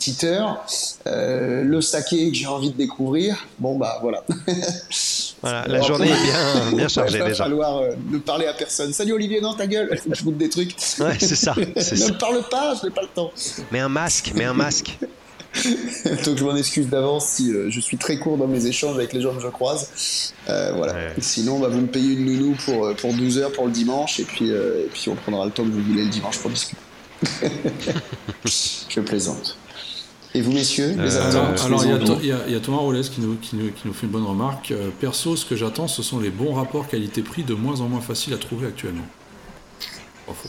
petite 0.00 0.24
heure. 0.24 0.64
Euh, 1.06 1.62
le 1.62 1.80
saké 1.82 2.30
que 2.30 2.34
j'ai 2.34 2.46
envie 2.46 2.70
de 2.70 2.76
découvrir, 2.76 3.46
bon 3.58 3.76
bah 3.78 3.98
voilà. 4.00 4.24
Voilà, 5.42 5.66
la 5.68 5.80
journée 5.80 6.10
est 6.10 6.22
bien, 6.22 6.49
bien 6.72 6.86
il 6.86 7.18
va 7.18 7.34
falloir 7.34 7.78
euh, 7.78 7.94
ne 8.10 8.18
parler 8.18 8.46
à 8.46 8.52
personne. 8.52 8.92
Salut 8.92 9.12
Olivier, 9.12 9.40
non 9.40 9.54
ta 9.54 9.66
gueule, 9.66 9.98
je 10.12 10.22
goûte 10.22 10.36
des 10.36 10.48
trucs. 10.48 10.74
Ouais, 10.98 11.16
c'est 11.18 11.36
ça. 11.36 11.54
ne 11.56 12.18
parle 12.18 12.42
pas, 12.50 12.74
je 12.80 12.86
n'ai 12.86 12.92
pas 12.92 13.02
le 13.02 13.08
temps. 13.08 13.32
Mets 13.70 13.80
un 13.80 13.88
masque, 13.88 14.32
mets 14.34 14.44
un 14.44 14.54
masque. 14.54 14.98
Donc 16.24 16.38
je 16.38 16.44
m'en 16.44 16.54
excuse 16.54 16.88
d'avance 16.88 17.26
si 17.26 17.52
euh, 17.52 17.70
je 17.70 17.80
suis 17.80 17.96
très 17.96 18.18
court 18.18 18.36
dans 18.36 18.46
mes 18.46 18.66
échanges 18.66 18.94
avec 18.94 19.12
les 19.12 19.20
gens 19.20 19.34
que 19.34 19.42
je 19.42 19.48
croise. 19.48 20.32
voilà. 20.46 20.94
Sinon, 21.18 21.58
bah, 21.58 21.68
vous 21.68 21.80
me 21.80 21.88
payez 21.88 22.14
une 22.14 22.24
nounou 22.24 22.56
pour, 22.64 22.94
pour 22.96 23.12
12 23.12 23.38
heures 23.38 23.52
pour 23.52 23.66
le 23.66 23.72
dimanche 23.72 24.20
et 24.20 24.24
puis, 24.24 24.48
et 24.50 24.88
puis 24.92 25.08
on 25.08 25.16
prendra 25.16 25.44
le 25.44 25.50
temps 25.50 25.64
que 25.64 25.70
vous 25.70 25.82
voulez 25.82 26.04
le 26.04 26.10
dimanche 26.10 26.38
pour 26.38 26.50
discuter. 26.50 26.80
je 28.88 29.00
plaisante. 29.00 29.56
Et 30.34 30.42
vous, 30.42 30.52
messieurs 30.52 30.94
euh, 30.98 31.54
Alors, 31.64 31.84
il 32.22 32.26
y, 32.28 32.54
a 32.54 32.60
Thomas 32.60 32.78
Rollès 32.78 33.08
qui 33.08 33.20
nous, 33.20 33.34
qui, 33.36 33.56
nous, 33.56 33.92
fait 33.92 34.06
une 34.06 34.12
bonne 34.12 34.24
remarque. 34.24 34.70
Euh, 34.70 34.90
perso, 35.00 35.34
ce 35.34 35.44
que 35.44 35.56
j'attends, 35.56 35.88
ce 35.88 36.02
sont 36.02 36.20
les 36.20 36.30
bons 36.30 36.54
rapports 36.54 36.86
qualité-prix 36.86 37.42
de 37.42 37.54
moins 37.54 37.80
en 37.80 37.88
moins 37.88 38.00
faciles 38.00 38.32
à 38.32 38.38
trouver 38.38 38.68
actuellement. 38.68 39.06
Pas 40.26 40.32
faux. 40.32 40.48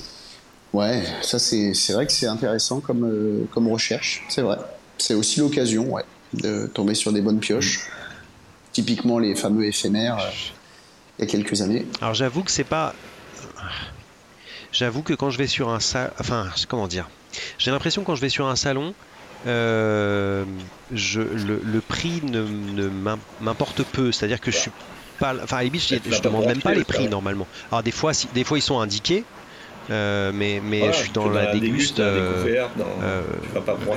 Ouais, 0.73 1.03
ça 1.21 1.37
c'est 1.37 1.73
vrai 1.93 2.05
que 2.05 2.13
c'est 2.13 2.27
intéressant 2.27 2.79
comme, 2.79 3.03
euh, 3.03 3.45
comme 3.51 3.67
recherche, 3.67 4.23
c'est 4.29 4.41
vrai. 4.41 4.57
C'est 4.97 5.15
aussi 5.15 5.39
l'occasion 5.39 5.91
ouais, 5.91 6.05
de 6.33 6.67
tomber 6.67 6.95
sur 6.95 7.11
des 7.11 7.21
bonnes 7.21 7.39
pioches. 7.39 7.87
Typiquement 8.71 9.19
les 9.19 9.35
fameux 9.35 9.65
éphémères 9.65 10.31
il 11.19 11.25
y 11.25 11.27
a 11.27 11.29
quelques 11.29 11.61
années. 11.61 11.85
Alors 11.99 12.13
j'avoue 12.13 12.41
que 12.41 12.51
c'est 12.51 12.63
pas 12.63 12.95
J'avoue 14.71 15.01
que 15.01 15.13
quand 15.13 15.29
je 15.29 15.37
vais 15.37 15.47
sur 15.47 15.69
un 15.69 15.79
salon, 15.79 16.11
enfin, 16.19 16.47
comment 16.69 16.87
dire, 16.87 17.09
j'ai 17.57 17.71
l'impression 17.71 18.03
quand 18.03 18.15
je 18.15 18.21
vais 18.21 18.29
sur 18.29 18.47
un 18.47 18.55
salon, 18.55 18.93
euh, 19.47 20.45
je, 20.93 21.21
le, 21.21 21.81
prix 21.81 22.21
ne, 22.23 22.89
m'importe 23.41 23.83
peu. 23.83 24.11
C'est-à-dire 24.11 24.39
que 24.39 24.51
je 24.51 24.57
suis 24.57 24.71
pas, 25.19 25.35
enfin, 25.43 25.57
à 25.57 25.63
la 25.63 25.69
je, 25.73 25.95
je 26.09 26.21
demande 26.21 26.45
même 26.45 26.61
pas 26.61 26.73
les 26.73 26.83
prix 26.83 27.07
normalement. 27.07 27.47
Alors 27.71 27.83
des 27.83 27.91
fois, 27.91 28.13
si, 28.13 28.27
des 28.33 28.43
fois 28.43 28.57
ils 28.57 28.63
sont 28.63 28.79
indiqués. 28.79 29.23
Euh, 29.89 30.31
mais 30.33 30.61
mais 30.63 30.93
je 30.93 30.97
suis 30.97 31.11
dans 31.11 31.27
la, 31.27 31.53
déguste, 31.53 31.99
euh, 31.99 32.67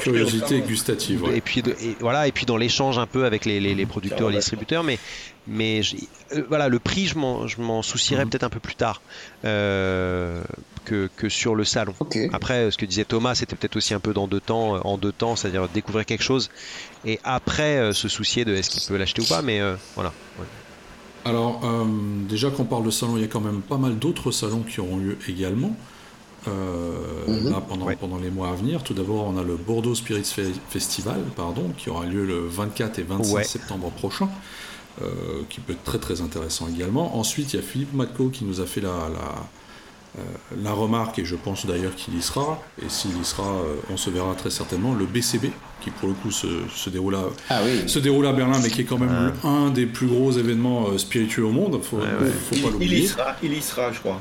curiosité 0.01 0.61
gustative. 0.61 1.23
Et 1.35 1.43
puis 1.43 1.63
voilà 2.01 2.27
et 2.27 2.33
puis 2.33 2.47
dans 2.47 2.57
l'échange 2.57 2.99
un 2.99 3.07
peu 3.07 3.27
avec 3.27 3.45
les, 3.45 3.61
les, 3.61 3.87
producteurs, 3.87 4.31
les 4.31 4.39
distributeurs, 4.39 4.83
mais 4.83 4.99
mais 5.47 5.83
voilà 6.49 6.69
le 6.69 6.79
prix 6.79 7.07
je 7.07 7.19
m'en 7.19 7.83
soucierais 7.83 8.25
mhm. 8.25 8.31
peut-être 8.31 8.45
un 8.45 8.51
peu 8.51 8.61
plus 8.61 8.77
tard 8.77 9.03
que, 9.43 11.09
que, 11.17 11.29
sur 11.29 11.55
le 11.55 11.65
salon. 11.65 11.95
Après 12.33 12.71
ce 12.71 12.79
que 12.79 12.87
disait 12.87 13.05
Thomas 13.05 13.35
c'était 13.35 13.57
peut-être 13.57 13.77
aussi 13.77 13.95
un 13.95 14.01
peu 14.01 14.13
dans 14.13 14.27
deux 14.27 14.41
temps 14.41 14.77
en 14.87 14.99
deux 14.99 15.13
temps 15.13 15.37
c'est-à-dire 15.37 15.69
découvrir 15.69 16.07
quelque 16.07 16.25
chose 16.25 16.51
et 17.05 17.21
après 17.25 17.93
se 17.93 18.09
soucier 18.09 18.45
de 18.45 18.55
est-ce 18.55 18.71
qu'il 18.71 18.83
peut 18.89 18.97
l'acheter 18.97 19.23
ou 19.23 19.27
pas 19.27 19.43
mais 19.43 19.61
voilà. 19.95 20.13
Alors, 21.25 21.63
euh, 21.65 21.85
déjà 22.29 22.51
qu'on 22.51 22.65
parle 22.65 22.85
de 22.85 22.91
salon, 22.91 23.17
il 23.17 23.23
y 23.23 23.25
a 23.25 23.29
quand 23.29 23.41
même 23.41 23.63
pas 23.63 23.79
mal 23.79 23.99
d'autres 23.99 24.31
salons 24.31 24.63
qui 24.63 24.81
auront 24.81 24.99
lieu 24.99 25.17
également. 25.29 25.75
Euh, 26.47 27.27
mhm. 27.27 27.51
là, 27.51 27.63
pendant, 27.67 27.87
pendant 27.97 28.19
les 28.19 28.31
mois 28.31 28.51
à 28.51 28.55
venir. 28.55 28.83
Tout 28.83 28.93
d'abord, 28.93 29.25
on 29.25 29.39
a 29.39 29.43
le 29.43 29.57
Bordeaux 29.57 29.95
Spirits 29.95 30.31
Festival, 30.69 31.23
pardon, 31.35 31.73
qui 31.79 31.89
aura 31.89 32.05
lieu 32.05 32.27
le 32.27 32.47
24 32.47 32.99
et 32.99 33.03
25 33.03 33.45
septembre 33.45 33.91
prochain, 33.91 34.29
euh, 35.03 35.43
qui 35.49 35.61
peut 35.61 35.73
être 35.73 35.85
très 35.85 35.99
très 35.99 36.21
intéressant 36.21 36.69
également. 36.69 37.17
Ensuite, 37.19 37.53
il 37.53 37.57
y 37.57 37.59
a 37.59 37.63
Philippe 37.63 37.95
Matco 37.95 38.29
qui 38.29 38.45
nous 38.45 38.61
a 38.61 38.67
fait 38.67 38.81
la, 38.81 39.09
euh, 40.17 40.23
la 40.63 40.73
remarque, 40.73 41.19
et 41.19 41.25
je 41.25 41.35
pense 41.35 41.67
d'ailleurs 41.67 41.97
qu'il 41.97 42.17
y 42.17 42.23
sera, 42.23 42.63
et 42.81 42.89
s'il 42.89 43.21
y 43.21 43.25
sera, 43.25 43.43
euh, 43.43 43.75
on 43.91 43.97
se 43.97 44.11
verra 44.11 44.37
très 44.37 44.51
certainement, 44.51 44.95
le 44.95 45.07
BCB, 45.07 45.47
qui 45.81 45.91
pour 45.91 46.09
le 46.09 46.15
coup 46.15 46.31
se, 46.31 46.47
déroule, 46.89 47.17
à, 47.17 47.25
ah 47.51 47.61
se 47.89 47.99
déroule 47.99 48.25
à 48.27 48.33
Berlin, 48.33 48.61
mais 48.63 48.71
qui 48.71 48.83
est 48.83 48.85
quand 48.85 48.99
même 48.99 49.33
un 49.43 49.71
des 49.71 49.87
plus 49.87 50.07
gros 50.07 50.31
événements 50.31 50.87
euh, 50.87 50.99
spirituels 50.99 51.47
au 51.47 51.51
monde, 51.51 51.83
faut, 51.83 51.99
faut 51.99 52.63
pas 52.63 52.71
l'oublier. 52.71 52.99
Il 52.99 53.05
y 53.05 53.09
sera, 53.09 53.37
il 53.43 53.53
y 53.55 53.61
sera, 53.61 53.91
je 53.91 53.99
crois. 53.99 54.21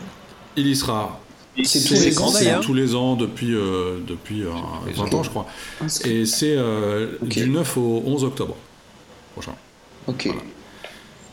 Il 0.56 0.66
y 0.66 0.76
sera. 0.76 1.20
C'est 1.64 1.88
tous 1.88 2.04
les 2.04 2.20
ans, 2.20 2.62
Tous 2.64 2.74
les 2.74 2.96
ans 2.96 3.16
depuis, 3.16 3.52
depuis 3.52 4.44
20 4.96 5.14
ans, 5.14 5.22
je 5.22 5.30
crois. 5.30 5.46
Et 6.06 6.26
c'est 6.26 6.58
du 7.22 7.48
9 7.48 7.78
au 7.78 8.04
11 8.08 8.24
octobre 8.24 8.56
prochain. 9.36 9.54
Ok. 10.08 10.28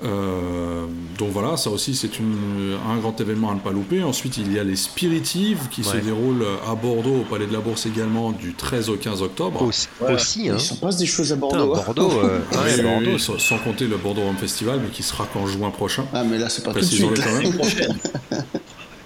Euh, 0.03 0.86
donc 1.18 1.30
voilà, 1.30 1.57
ça 1.57 1.70
aussi 1.70 1.94
c'est 1.94 2.11
un 2.18 2.96
grand 2.98 3.20
événement 3.20 3.51
à 3.51 3.55
ne 3.55 3.61
pas 3.61 3.70
louper. 3.70 4.03
Ensuite, 4.03 4.38
il 4.38 4.53
y 4.53 4.59
a 4.59 4.64
les 4.64 4.76
Spiritives 4.76 5.68
qui 5.70 5.84
se 5.84 5.96
déroulent 5.96 6.46
à 6.66 6.74
Bordeaux, 6.74 7.20
au 7.20 7.24
Palais 7.24 7.46
de 7.46 7.53
la 7.53 7.61
Bourse 7.61 7.86
également, 7.86 8.32
du 8.32 8.55
13 8.55 8.88
au 8.88 8.96
15 8.96 9.22
octobre. 9.22 9.62
Aussi, 9.62 10.48
hein. 10.48 10.55
Il 10.57 10.61
se 10.61 10.74
passe 10.74 10.96
des 10.96 11.07
choses 11.07 11.32
à 11.32 11.36
Bordeaux. 11.36 11.74
Hein. 11.74 11.82
Bordeaux, 11.84 12.20
euh, 12.22 12.82
Bordeaux 12.82 13.18
sans, 13.18 13.59
compter 13.59 13.86
le 13.86 13.96
Bordeaux 13.96 14.22
Rome 14.22 14.36
Festival, 14.36 14.80
mais 14.82 14.90
qui 14.90 15.03
sera 15.03 15.26
qu'en 15.26 15.46
juin 15.46 15.70
prochain. 15.70 16.05
Ah, 16.12 16.24
mais 16.24 16.38
là, 16.38 16.48
c'est 16.48 16.64
pas 16.64 16.72
tout 16.72 16.80
de 16.80 16.84
suite. 16.84 17.20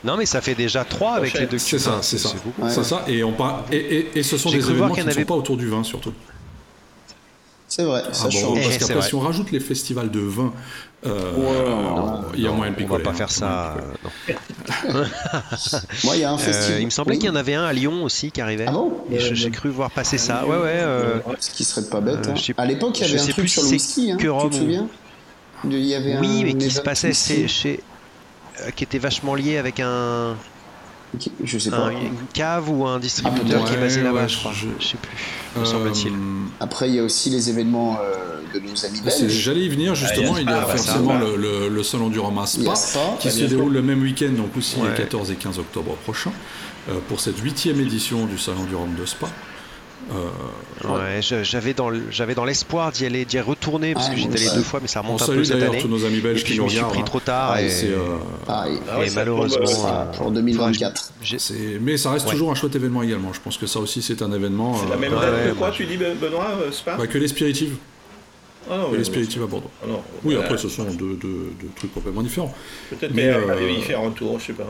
Non, 0.05 0.19
mais 0.19 0.27
ça 0.27 0.43
fait 0.43 0.55
déjà 0.55 0.85
3 0.85 1.13
avec 1.13 1.33
les 1.33 1.47
deux 1.47 1.57
C'est 1.57 1.79
ça, 1.79 2.01
c'est 2.03 2.19
ça. 2.19 2.29
C'est 2.69 2.85
ça. 2.85 3.05
Et, 3.09 3.25
on 3.25 3.35
et, 3.73 4.11
et, 4.15 4.23
ce 4.23 4.37
sont 4.37 4.51
des 4.51 4.59
événements 4.59 4.95
qui 4.95 5.03
ne 5.03 5.11
sont 5.11 5.25
pas 5.25 5.35
autour 5.35 5.57
du 5.57 5.67
vin, 5.67 5.83
surtout. 5.83 6.13
C'est 7.77 7.83
vrai, 7.85 8.03
ça 8.13 8.25
Ah 8.27 8.31
change. 8.31 8.43
bon, 8.45 8.55
Eh, 8.57 8.63
parce 8.63 8.79
qu'après, 8.79 9.03
si 9.09 9.15
on 9.17 9.21
rajoute 9.21 9.51
les 9.51 9.59
festivals 9.59 10.09
de 10.11 10.21
vin, 10.21 10.53
euh, 11.07 11.33
non, 11.37 12.23
il 12.35 12.41
y 12.43 12.47
a 12.47 12.51
Non, 12.51 12.57
moyen 12.57 12.71
de 12.73 12.77
on 12.77 12.87
va 12.87 12.99
picoler. 12.99 13.03
pas 13.03 13.11
hein, 13.11 13.15
faire 13.15 13.31
ça. 13.33 13.75
picoler. 14.27 14.39
euh. 14.95 15.05
Moi, 16.05 16.15
il 16.17 16.21
y 16.21 16.25
a 16.25 16.31
un 16.31 16.35
Euh, 16.35 16.39
festival. 16.39 16.81
il 16.81 16.85
me 16.85 16.91
semblait 16.91 17.15
Oui. 17.15 17.19
qu'il 17.19 17.29
y 17.29 17.33
en 17.33 17.35
avait 17.35 17.55
un 17.55 17.65
à 17.65 17.73
Lyon 17.73 18.05
aussi 18.05 18.31
qui 18.31 18.41
arrivait. 18.41 18.67
Ah 18.69 18.73
bon? 18.73 18.93
J'ai 19.11 19.51
cru 19.51 19.71
voir 19.71 19.91
passer 19.91 20.19
ça. 20.19 20.45
Ouais, 20.47 20.57
ouais. 20.57 20.63
euh, 20.69 21.19
Ce 21.41 21.51
qui 21.51 21.65
serait 21.65 21.89
pas 21.89 22.01
bête. 22.01 22.27
Euh, 22.29 22.33
hein. 22.37 22.53
À 22.59 22.65
l'époque, 22.67 22.97
il 23.01 23.07
y 23.09 23.11
avait 23.11 23.21
un 23.21 23.25
truc 23.25 23.35
plus 23.37 23.49
sur 23.49 23.63
le 23.63 23.69
whisky, 23.71 24.13
hein, 24.13 24.17
tu 24.21 24.27
te 24.27 24.31
ou- 24.31 24.53
souviens? 24.53 24.87
Il 25.65 25.79
y 25.79 25.95
avait 25.97 26.19
oui, 26.19 26.43
un 26.43 26.45
mais 26.45 26.55
qui 26.55 26.71
se 26.71 26.81
passait 26.81 27.13
chez. 27.13 27.81
euh, 28.61 28.71
qui 28.71 28.85
était 28.85 28.99
vachement 28.99 29.35
lié 29.35 29.57
avec 29.59 29.81
un, 29.81 30.37
Qui- 31.19 31.33
Je 31.43 31.59
sais 31.59 31.69
un- 31.73 31.77
pas. 31.79 31.93
une 31.93 32.15
cave 32.33 32.71
ou 32.71 32.87
un 32.87 32.99
distributeur 32.99 33.63
Ah, 33.65 33.69
qui 33.69 33.75
est 33.75 33.81
basé 33.81 34.03
là-bas, 34.03 34.23
ouais, 34.23 34.29
je 34.29 34.39
crois. 34.39 34.53
je- 34.53 34.67
Je 34.79 34.87
sais 34.89 34.97
plus, 34.97 35.61
me 35.61 35.65
semble-t-il. 35.65 36.13
Euh, 36.13 36.17
Après, 36.61 36.89
il 36.89 36.95
y 36.97 36.99
a 36.99 37.03
aussi 37.03 37.31
les 37.31 37.51
événements 37.51 37.99
euh, 38.01 38.41
de 38.55 38.61
nos 38.61 38.85
amis 38.85 39.01
c'est- 39.11 39.23
belges. 39.23 39.33
J'allais 39.33 39.61
y 39.65 39.69
venir 39.69 39.95
justement, 39.95 40.33
Ah, 40.37 40.41
il 40.41 40.47
y 40.49 40.53
a 40.53 40.59
ah, 40.63 40.77
forcément 40.77 41.15
bah. 41.15 41.21
le, 41.21 41.37
le- 41.37 41.69
le 41.69 41.83
salon 41.83 42.09
du 42.09 42.19
a 42.21 42.47
Spa, 42.47 42.75
ça. 42.75 43.01
qui 43.21 43.31
se 43.31 43.45
déroule 43.45 43.73
le 43.73 43.83
même 43.83 44.03
week-end, 44.03 44.31
donc 44.37 44.57
aussi 44.57 44.77
Ouais. 44.81 44.89
les 44.91 44.95
14 44.97 45.31
et 45.31 45.37
15 45.37 45.59
octobre 45.59 45.95
prochains, 46.05 46.33
euh, 46.89 46.95
pour 47.09 47.21
cette 47.21 47.39
huitième 47.41 47.81
édition 47.81 48.27
du 48.27 48.39
salon 48.39 48.65
du 48.65 48.75
Rhum 48.75 48.95
de 48.95 49.05
Spa. 49.07 49.29
Euh, 50.13 50.29
Ouais, 50.87 51.21
j'avais 51.23 51.73
dans 51.73 51.91
j'avais 52.11 52.35
dans 52.35 52.45
l'espoir 52.45 52.93
d'y 52.93 53.07
aller, 53.07 53.25
d'y 53.25 53.41
retourner 53.41 53.95
parce 53.95 54.09
Ah, 54.11 54.15
que 54.15 54.21
j'étais 54.21 54.37
allé 54.47 54.57
deux 54.57 54.63
fois, 54.63 54.81
mais 54.83 54.89
ça 54.89 55.01
on 55.01 55.07
remonte 55.07 55.23
un 55.23 55.27
peu 55.27 55.45
cette 55.45 55.57
d'ailleurs 55.59 55.73
année. 55.73 55.81
tous 55.83 55.89
nos 55.89 56.05
amis 56.05 56.19
Et 56.19 56.21
belges 56.21 56.43
puis 56.45 56.53
qui 56.53 56.57
je 56.57 56.59
nous 56.61 56.65
me 56.67 56.69
suis 56.71 56.79
regardent. 56.81 56.93
pris 56.93 57.01
hein. 57.01 57.05
trop 57.07 57.21
tard 57.21 57.51
Ah, 57.55 57.63
et, 57.63 57.71
euh. 57.85 58.17
Ah 58.49 58.67
et 58.69 59.11
malheureusement. 59.15 59.65
Voilà, 59.65 60.01
euh, 60.03 60.17
pour 60.17 60.31
2024. 60.31 61.13
j'ai- 61.23 61.39
c'est- 61.39 61.79
mais 61.81 61.97
ça 61.97 62.11
reste 62.11 62.27
Ouais. 62.27 62.33
toujours 62.33 62.51
un 62.51 62.55
chouette 62.55 62.75
événement 62.77 63.03
également. 63.03 63.33
Je 63.33 63.41
pense 63.41 63.57
que 63.57 63.67
ça 63.67 63.79
aussi 63.81 64.03
c'est 64.03 64.21
un 64.21 64.31
événement. 64.33 64.77
C'est 64.83 64.91
la 64.91 64.97
même 64.97 65.15
Ouais, 65.15 65.21
date 65.21 65.33
ouais, 65.35 65.45
que 65.51 65.55
quoi, 65.55 65.69
moi, 65.69 65.71
tu 65.77 65.87
dis, 65.87 65.97
Ben- 65.97 66.17
Benoît, 66.19 66.49
euh, 66.61 66.71
Spa 66.71 66.97
bah, 66.97 67.07
que 67.07 67.17
les 67.17 67.29
spiritives. 67.29 67.77
Ah 68.71 68.77
non, 68.77 68.89
oui, 68.91 68.99
les 68.99 69.05
spiritives 69.05 69.43
à 69.43 69.47
Bordeaux. 69.47 69.71
ah 69.83 69.87
non, 69.87 70.03
Oui, 70.25 70.35
voilà. 70.35 70.41
après 70.49 70.59
ce 70.59 70.69
sont 70.69 70.85
deux, 70.85 71.15
deux- 71.15 71.53
deux 71.61 71.69
trucs 71.77 71.95
complètement 71.95 72.23
différents. 72.23 72.53
Peut-être 72.91 73.15
mais, 73.15 73.29
euh, 73.29 73.71
y 73.79 73.81
faire 73.83 74.01
un 74.01 74.11
tour, 74.11 74.39
je 74.41 74.47
sais 74.47 74.53
pas. 74.53 74.65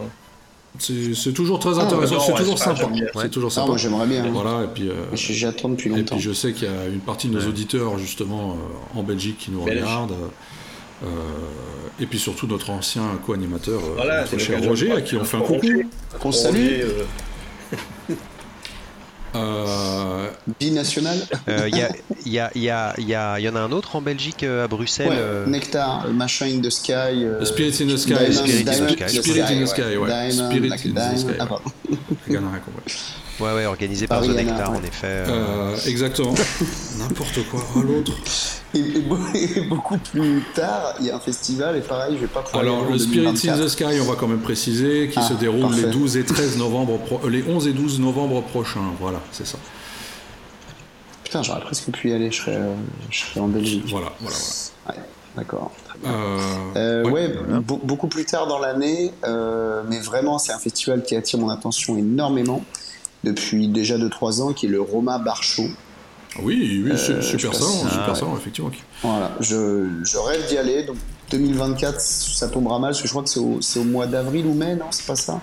C'est 0.78 1.32
toujours 1.32 1.58
très 1.60 1.78
Ah, 1.78 1.82
intéressant, 1.82 2.18
c'est 2.20 2.32
ouais, 2.32 2.38
toujours 2.38 2.58
ça, 2.58 2.74
sympa. 2.76 2.88
C'est 3.22 3.30
toujours 3.30 3.50
Ah, 3.52 3.54
sympa. 3.54 3.66
moi, 3.68 3.76
j'aimerais 3.76 4.06
bien. 4.06 4.26
Voilà, 4.30 4.64
et 4.64 4.66
puis, 4.66 4.88
euh, 4.88 4.94
J'attends 5.14 5.68
depuis 5.68 5.90
et 5.92 5.96
longtemps. 5.96 6.16
puis 6.16 6.24
je 6.24 6.32
sais 6.32 6.52
qu'il 6.52 6.64
y 6.68 6.70
a 6.70 6.86
une 6.86 6.98
partie 7.00 7.28
de 7.28 7.34
nos 7.38 7.46
auditeurs 7.46 7.96
justement 7.98 8.56
euh, 8.94 8.98
en 8.98 9.02
Belgique 9.04 9.38
qui 9.38 9.50
nous 9.52 9.62
Belge. 9.62 9.80
regardent. 9.82 10.14
euh, 11.04 11.06
et 12.00 12.06
puis 12.06 12.18
surtout 12.18 12.46
notre 12.48 12.70
ancien 12.70 13.02
co-animateur, 13.24 13.80
Voilà, 13.94 14.22
notre 14.22 14.38
cher 14.38 14.60
Roger, 14.64 14.90
à 14.92 15.00
qui 15.00 15.16
on 15.16 15.24
fait 15.24 15.36
un 15.36 15.40
coucou. 15.42 15.82
Qu'on 16.20 16.32
salue. 16.32 16.80
Euh, 19.34 19.64
Euh, 19.66 20.28
Binational. 20.60 21.18
Euh, 21.48 21.68
Il 21.70 21.76
y, 21.76 21.82
a, 21.82 21.88
il 22.24 22.32
y, 22.32 22.38
a, 22.38 22.50
il 22.54 22.62
y, 22.62 22.70
a, 22.70 22.94
il 22.98 23.04
y, 23.08 23.14
a, 23.14 23.38
il 23.38 23.44
y 23.44 23.48
en 23.48 23.56
a 23.56 23.60
un 23.60 23.72
autre 23.72 23.96
en 23.96 24.00
Belgique, 24.02 24.42
euh, 24.44 24.64
à 24.64 24.68
Bruxelles. 24.68 25.08
Ouais, 25.08 25.16
euh, 25.18 25.46
Nectar, 25.46 26.06
euh, 26.06 26.12
machin 26.12 26.46
in 26.46 26.60
the 26.60 26.70
sky. 26.70 26.92
euh, 27.24 27.44
Spirit 27.44 27.74
in 27.82 27.86
the 27.92 27.96
Sky, 27.96 28.14
Diamond- 28.14 28.32
Spirit 28.32 28.68
in 28.68 28.72
the 28.72 29.08
Sky. 29.08 29.22
Spirit 29.22 29.40
in 29.50 29.64
the 29.64 29.66
Sky, 29.66 29.96
ouais. 29.96 30.08
Diamond, 30.08 30.50
Spirit 30.50 30.68
like 30.68 30.86
in 30.86 30.94
the. 30.94 31.18
Sky, 31.18 31.26
Ah, 31.40 31.46
pardon. 31.46 31.64
ouais, 33.40 33.52
ouais, 33.54 33.66
organisé 33.66 34.06
par 34.06 34.22
The 34.22 34.28
Nectar, 34.28 34.70
ouais. 34.72 34.78
en 34.78 34.82
effet. 34.84 35.06
euh, 35.06 35.26
Euh, 35.28 35.76
exactement. 35.86 36.34
N'importe 36.98 37.44
quoi. 37.50 37.60
Ah, 37.74 37.80
l'autre. 37.82 38.12
Et, 38.74 38.78
et 38.80 39.00
beau- 39.00 39.18
et 39.34 39.60
beaucoup 39.62 39.98
plus 39.98 40.42
tard, 40.54 40.94
il 41.00 41.06
y 41.06 41.10
a 41.10 41.16
un 41.16 41.20
festival, 41.20 41.76
et 41.76 41.80
pareil, 41.80 42.14
je 42.16 42.20
vais 42.22 42.26
pas 42.26 42.42
pouvoir 42.42 42.62
Alors, 42.62 42.84
le 42.90 42.98
Spirit 42.98 43.26
in 43.28 43.32
2024. 43.32 43.64
the 43.64 43.68
Sky, 43.68 44.00
on 44.00 44.04
va 44.04 44.16
quand 44.16 44.26
même 44.28 44.40
préciser, 44.40 45.08
qui 45.12 45.18
Ah, 45.18 45.22
se 45.28 45.34
déroule 45.34 45.60
parfait. 45.60 45.82
les 45.82 45.90
12 45.92 46.16
et 46.16 46.24
13 46.24 46.58
novembre, 46.58 46.98
euh, 47.24 47.30
les 47.30 47.44
11 47.48 47.66
et 47.68 47.72
12 47.72 48.00
novembre 48.00 48.42
prochains. 48.42 48.80
Voilà, 49.00 49.20
c'est 49.32 49.46
ça. 49.46 49.58
Putain, 51.22 51.42
j'aurais 51.42 51.60
presque 51.60 51.90
pu 51.90 52.10
y 52.10 52.12
aller, 52.12 52.30
je 52.30 52.42
serais, 52.42 52.58
je 53.10 53.20
serais 53.20 53.40
en 53.40 53.48
Belgique. 53.48 53.84
Voilà, 53.88 54.12
voilà, 54.20 54.36
voilà. 54.84 54.98
Ouais, 55.00 55.04
d'accord. 55.36 55.72
Euh, 56.06 56.38
Euh, 56.76 57.04
ouais. 57.04 57.10
ouais, 57.12 57.28
be- 57.60 57.80
beaucoup 57.84 58.08
plus 58.08 58.24
tard 58.24 58.46
dans 58.46 58.58
l'année, 58.58 59.12
euh, 59.24 59.82
mais 59.88 60.00
vraiment, 60.00 60.38
c'est 60.38 60.52
un 60.52 60.58
festival 60.58 61.02
qui 61.02 61.16
attire 61.16 61.38
mon 61.38 61.48
attention 61.48 61.96
énormément 61.96 62.62
depuis 63.24 63.68
déjà 63.68 63.96
2-3 63.96 64.42
ans, 64.42 64.52
qui 64.52 64.66
est 64.66 64.68
le 64.68 64.80
Roma 64.80 65.18
Bar 65.18 65.42
Show. 65.42 65.64
Oui, 66.42 66.82
oui, 66.84 66.90
Euh, 66.92 66.96
je 66.96 67.20
super 67.22 67.50
Ah, 67.52 67.54
super 67.90 68.08
ouais. 68.08 68.14
salon, 68.14 68.36
effectivement. 68.36 68.70
Voilà, 69.02 69.30
je, 69.40 69.88
je 70.02 70.18
rêve 70.18 70.46
d'y 70.48 70.58
aller. 70.58 70.82
Donc 70.84 70.96
2024, 71.30 72.00
ça 72.00 72.48
tombera 72.48 72.78
mal, 72.78 72.90
parce 72.90 73.00
que 73.02 73.06
je 73.08 73.12
crois 73.12 73.22
que 73.22 73.28
c'est 73.28 73.78
au, 73.80 73.84
mois 73.84 74.06
d'avril 74.06 74.46
ou 74.46 74.54
mai, 74.54 74.74
non 74.74 74.86
C'est 74.90 75.06
pas 75.06 75.16
ça? 75.16 75.40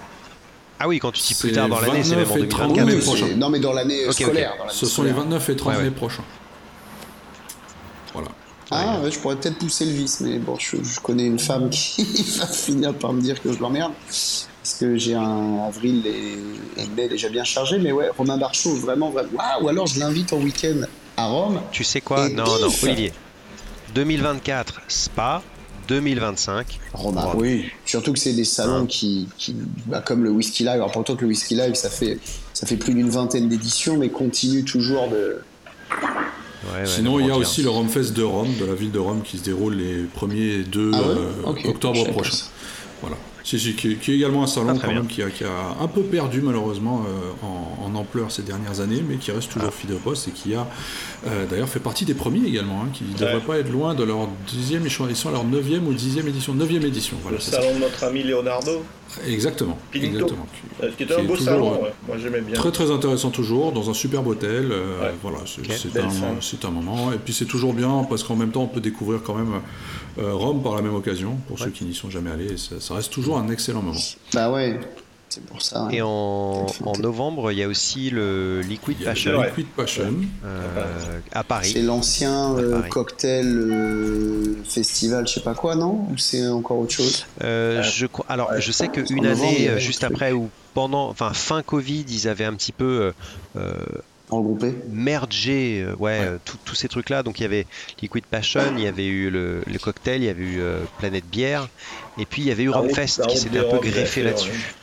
Ah 0.80 0.88
oui, 0.88 1.00
quand 1.00 1.12
tu 1.12 1.22
dis 1.22 1.34
plus 1.36 1.52
tard 1.52 1.70
dans 1.70 1.80
l'année, 1.80 2.04
c'est 2.04 2.16
même 2.16 2.26
en 2.26 2.34
29 2.34 2.44
et 2.44 2.48
30 2.50 2.74
2024. 2.74 2.86
mai 2.88 2.96
Oui, 2.96 3.02
prochain. 3.02 3.26
c'est- 3.30 3.36
Non, 3.36 3.50
mais 3.50 3.60
dans 3.60 3.74
l'année 3.74 4.12
scolaire. 4.12 4.54
dans 4.58 4.66
l'année 4.66 4.78
Ce 4.78 4.86
sont 4.86 5.04
les 5.04 5.10
scolaire. 5.12 5.24
29 5.30 5.50
et 5.50 5.56
30 5.56 5.74
Ouais, 5.74 5.78
ouais. 5.78 5.84
mai 5.86 5.92
prochains. 5.92 6.24
Voilà. 8.14 8.28
Ah, 8.72 9.00
ouais, 9.02 9.12
je 9.12 9.20
pourrais 9.20 9.36
peut-être 9.36 9.58
pousser 9.60 9.86
le 9.86 9.92
vice, 9.92 10.22
mais 10.22 10.38
bon, 10.40 10.56
je, 10.58 10.78
je 10.84 11.00
connais 11.02 11.26
une 11.26 11.40
femme 11.40 11.70
qui 11.70 12.04
va 12.40 12.48
finir 12.48 12.94
par 12.94 13.14
me 13.14 13.22
dire 13.22 13.42
que 13.42 13.52
je 13.54 13.60
l'emmerde. 13.60 13.92
Parce 14.64 14.76
que 14.76 14.96
j'ai 14.98 15.16
un 15.16 15.60
avril 15.68 16.06
et, 16.06 16.82
et 16.82 16.88
mai 16.96 17.08
déjà 17.10 17.30
bien 17.30 17.44
chargé, 17.44 17.80
mais 17.80 17.92
ouais, 17.92 18.10
Romain 18.16 18.38
Barchaud, 18.38 18.76
vraiment, 18.76 19.10
vraiment. 19.10 19.30
Waouh, 19.34 19.64
ou 19.66 19.70
alors 19.70 19.88
je 19.88 20.00
l'invite 20.00 20.34
en 20.34 20.38
week-end 20.38 20.82
à 21.18 21.26
Rome. 21.26 21.62
Tu 21.72 21.84
sais 21.84 22.00
quoi? 22.02 22.30
Non, 22.30 22.44
non, 22.46 22.68
Olivier. 22.84 23.12
2024, 23.96 24.82
Spa. 24.88 25.42
2025. 25.88 26.80
Romain, 26.94 27.22
Rome. 27.22 27.42
oui. 27.42 27.66
Surtout 27.86 28.14
que 28.14 28.20
c'est 28.20 28.32
des 28.34 28.46
salons 28.46 28.84
Hein. 28.84 28.86
qui, 28.88 29.28
qui 29.38 29.54
bah, 29.88 30.02
comme 30.02 30.24
le 30.24 30.30
Whisky 30.30 30.64
Live. 30.64 30.76
Alors 30.76 30.92
pourtant 30.92 31.16
que 31.16 31.22
le 31.22 31.28
Whisky 31.28 31.56
Live, 31.56 31.74
ça 31.74 31.90
fait, 31.90 32.18
ça 32.54 32.66
fait 32.66 32.78
plus 32.78 32.94
d'une 32.94 33.10
vingtaine 33.10 33.50
d'éditions, 33.50 33.98
mais 33.98 34.08
continue 34.10 34.64
toujours 34.64 35.10
de. 35.10 35.42
Ouais, 35.92 36.80
ouais, 36.82 36.86
Sinon, 36.86 37.20
il 37.20 37.26
y 37.26 37.32
a 37.32 37.36
aussi 37.36 37.64
le 37.64 37.72
Romfest 37.72 38.12
de 38.14 38.24
Rome, 38.24 38.56
de 38.60 38.66
la 38.66 38.76
ville 38.76 38.92
de 38.92 39.00
Rome, 39.00 39.22
qui 39.24 39.40
se 39.40 39.44
déroule 39.44 39.74
les 39.76 40.04
1er 40.04 40.62
et 40.62 40.64
2 40.64 40.92
Ah 40.94 40.98
ouais 41.02 41.06
euh, 41.08 41.70
octobre 41.70 42.08
prochain. 42.12 42.38
Voilà. 43.02 43.18
Si, 43.44 43.60
si, 43.60 43.74
qui, 43.76 43.96
qui 43.96 44.12
est 44.12 44.16
également 44.16 44.44
un 44.44 44.48
salon 44.48 44.74
Ah, 44.76 44.80
quand 44.82 44.94
même 44.94 45.08
qui 45.08 45.22
a, 45.24 45.30
qui 45.30 45.44
a 45.44 45.76
un 45.82 45.88
peu 45.88 46.02
perdu 46.04 46.42
malheureusement 46.42 47.04
euh, 47.08 47.46
en, 47.46 47.86
en 47.92 47.96
ampleur 47.96 48.32
ces 48.32 48.44
dernières 48.44 48.82
années, 48.82 49.04
mais 49.08 49.16
qui 49.18 49.32
reste 49.32 49.52
toujours 49.52 49.70
Ah. 49.70 49.76
fidèle 49.80 49.96
au 49.98 50.00
poste 50.00 50.28
et 50.28 50.32
qui 50.32 50.54
a 50.56 50.68
euh, 51.28 51.46
d'ailleurs 51.48 51.70
fait 51.70 51.80
partie 51.80 52.06
des 52.06 52.14
premiers 52.14 52.48
également, 52.48 52.84
hein, 52.84 52.90
qui 52.94 53.04
ne 53.04 53.14
devraient 53.18 53.40
pas 53.40 53.58
être 53.58 53.72
loin 53.72 53.96
de 53.96 54.04
leur 54.04 54.28
dixième, 54.48 54.86
à 54.86 55.32
leur 55.32 55.44
neuvième 55.44 55.88
ou 55.88 55.94
dixième 55.94 56.28
édition, 56.28 56.54
neuvième 56.54 56.84
édition. 56.86 57.18
Voilà, 57.24 57.38
Le 57.38 57.42
ça. 57.44 57.62
salon 57.62 57.76
de 57.76 57.80
notre 57.80 58.04
ami 58.04 58.24
Leonardo, 58.24 58.84
Exactement. 59.28 59.78
Exactement. 59.94 60.46
Qui- 60.80 60.84
euh, 60.86 60.90
qui 60.98 61.04
était 61.04 61.16
Qui 61.16 61.22
un 61.22 61.24
beau 61.24 61.36
salon, 61.36 61.74
euh, 61.74 61.84
ouais. 61.86 61.94
moi 62.08 62.18
j'aimais 62.18 62.42
bien. 62.42 62.56
Très 62.56 62.72
très 62.72 62.92
intéressant 62.92 63.30
toujours, 63.30 63.72
dans 63.72 63.90
un 63.90 63.94
superbe 63.94 64.28
hôtel. 64.28 64.70
euh, 64.72 65.02
Ouais. 65.02 65.14
Voilà, 65.22 65.40
c'est 65.46 65.62
un, 66.66 66.70
moment. 66.72 67.12
Et 67.14 67.18
puis 67.18 67.34
c'est 67.34 67.46
toujours 67.46 67.74
bien 67.74 68.06
parce 68.10 68.24
qu'en 68.24 68.36
même 68.36 68.52
temps 68.52 68.64
on 68.64 68.68
peut 68.68 68.82
découvrir 68.82 69.22
quand 69.24 69.36
même 69.36 69.54
euh, 70.20 70.34
Rome 70.34 70.62
par 70.64 70.76
la 70.76 70.82
même 70.82 70.96
occasion, 70.96 71.38
pour 71.48 71.60
ceux 71.60 71.70
qui 71.70 71.86
n'y 71.86 71.94
sont 71.94 72.10
jamais 72.10 72.32
allés. 72.32 72.54
et 72.54 72.58
Ça, 72.58 72.80
ça 72.80 72.94
reste 72.96 73.12
toujours 73.12 73.38
un 73.38 73.50
excellent 73.50 73.82
moment. 73.82 74.00
Bah 74.34 74.52
ouais, 74.52 74.80
c'est 75.32 75.44
pour 75.46 75.62
ça. 75.62 75.86
ouais. 75.86 75.96
Et 75.96 76.02
en, 76.02 76.68
novembre, 77.00 77.52
il 77.52 77.58
y 77.58 77.64
a 77.64 77.68
aussi 77.68 78.10
le 78.12 78.62
Liquid 78.62 79.04
Passion 79.04 79.32
le 79.32 79.38
Ouais. 79.40 79.48
Liquid 79.48 79.68
Passion. 79.76 80.14
euh, 80.46 81.20
à 81.32 81.44
Paris. 81.44 81.72
C'est 81.74 81.82
l'ancien 81.82 82.56
euh, 82.58 82.82
cocktail 82.84 83.48
euh, 83.48 84.56
festival, 84.64 85.28
je 85.28 85.34
sais 85.34 85.40
pas 85.42 85.56
quoi, 85.56 85.76
non? 85.76 86.06
Ou 86.12 86.18
c'est 86.18 86.48
encore 86.48 86.80
autre 86.80 86.94
chose? 86.94 87.26
Euh, 87.44 87.82
je. 87.82 88.06
Alors, 88.30 88.52
je 88.60 88.72
sais 88.72 88.90
qu'une 88.90 89.26
année 89.26 89.72
juste 89.80 90.04
après 90.04 90.32
ou 90.34 90.50
pendant, 90.74 91.10
enfin 91.10 91.32
fin 91.34 91.62
Covid, 91.64 92.06
ils 92.10 92.28
avaient 92.28 92.46
un 92.46 92.54
petit 92.54 92.72
peu 92.74 93.12
Regroupé 94.30 94.74
mergé, 94.90 95.86
ouais, 96.00 96.20
euh, 96.22 96.38
tous 96.66 96.74
ces 96.74 96.88
trucs-là. 96.88 97.22
Donc 97.22 97.42
il 97.42 97.44
y 97.44 97.46
avait 97.46 97.68
Liquid 98.02 98.24
Passion, 98.26 98.62
il 98.78 98.84
y 98.84 98.88
avait 98.88 99.06
eu 99.08 99.30
le, 99.30 99.62
le 99.68 99.78
cocktail, 99.78 100.22
il 100.22 100.26
y 100.26 100.30
avait 100.30 100.42
eu 100.44 100.62
euh, 100.62 100.80
Planète 101.00 101.26
Bière, 101.30 101.68
et 102.18 102.26
puis 102.26 102.42
il 102.42 102.48
y 102.48 102.52
avait 102.52 102.64
eu 102.64 102.70
route- 102.70 102.88
Romfest 102.88 103.28
qui 103.28 103.38
s'était 103.38 103.60
un 103.60 103.66
peu 103.66 103.80
greffé 103.80 104.24
là-dessus. 104.24 104.74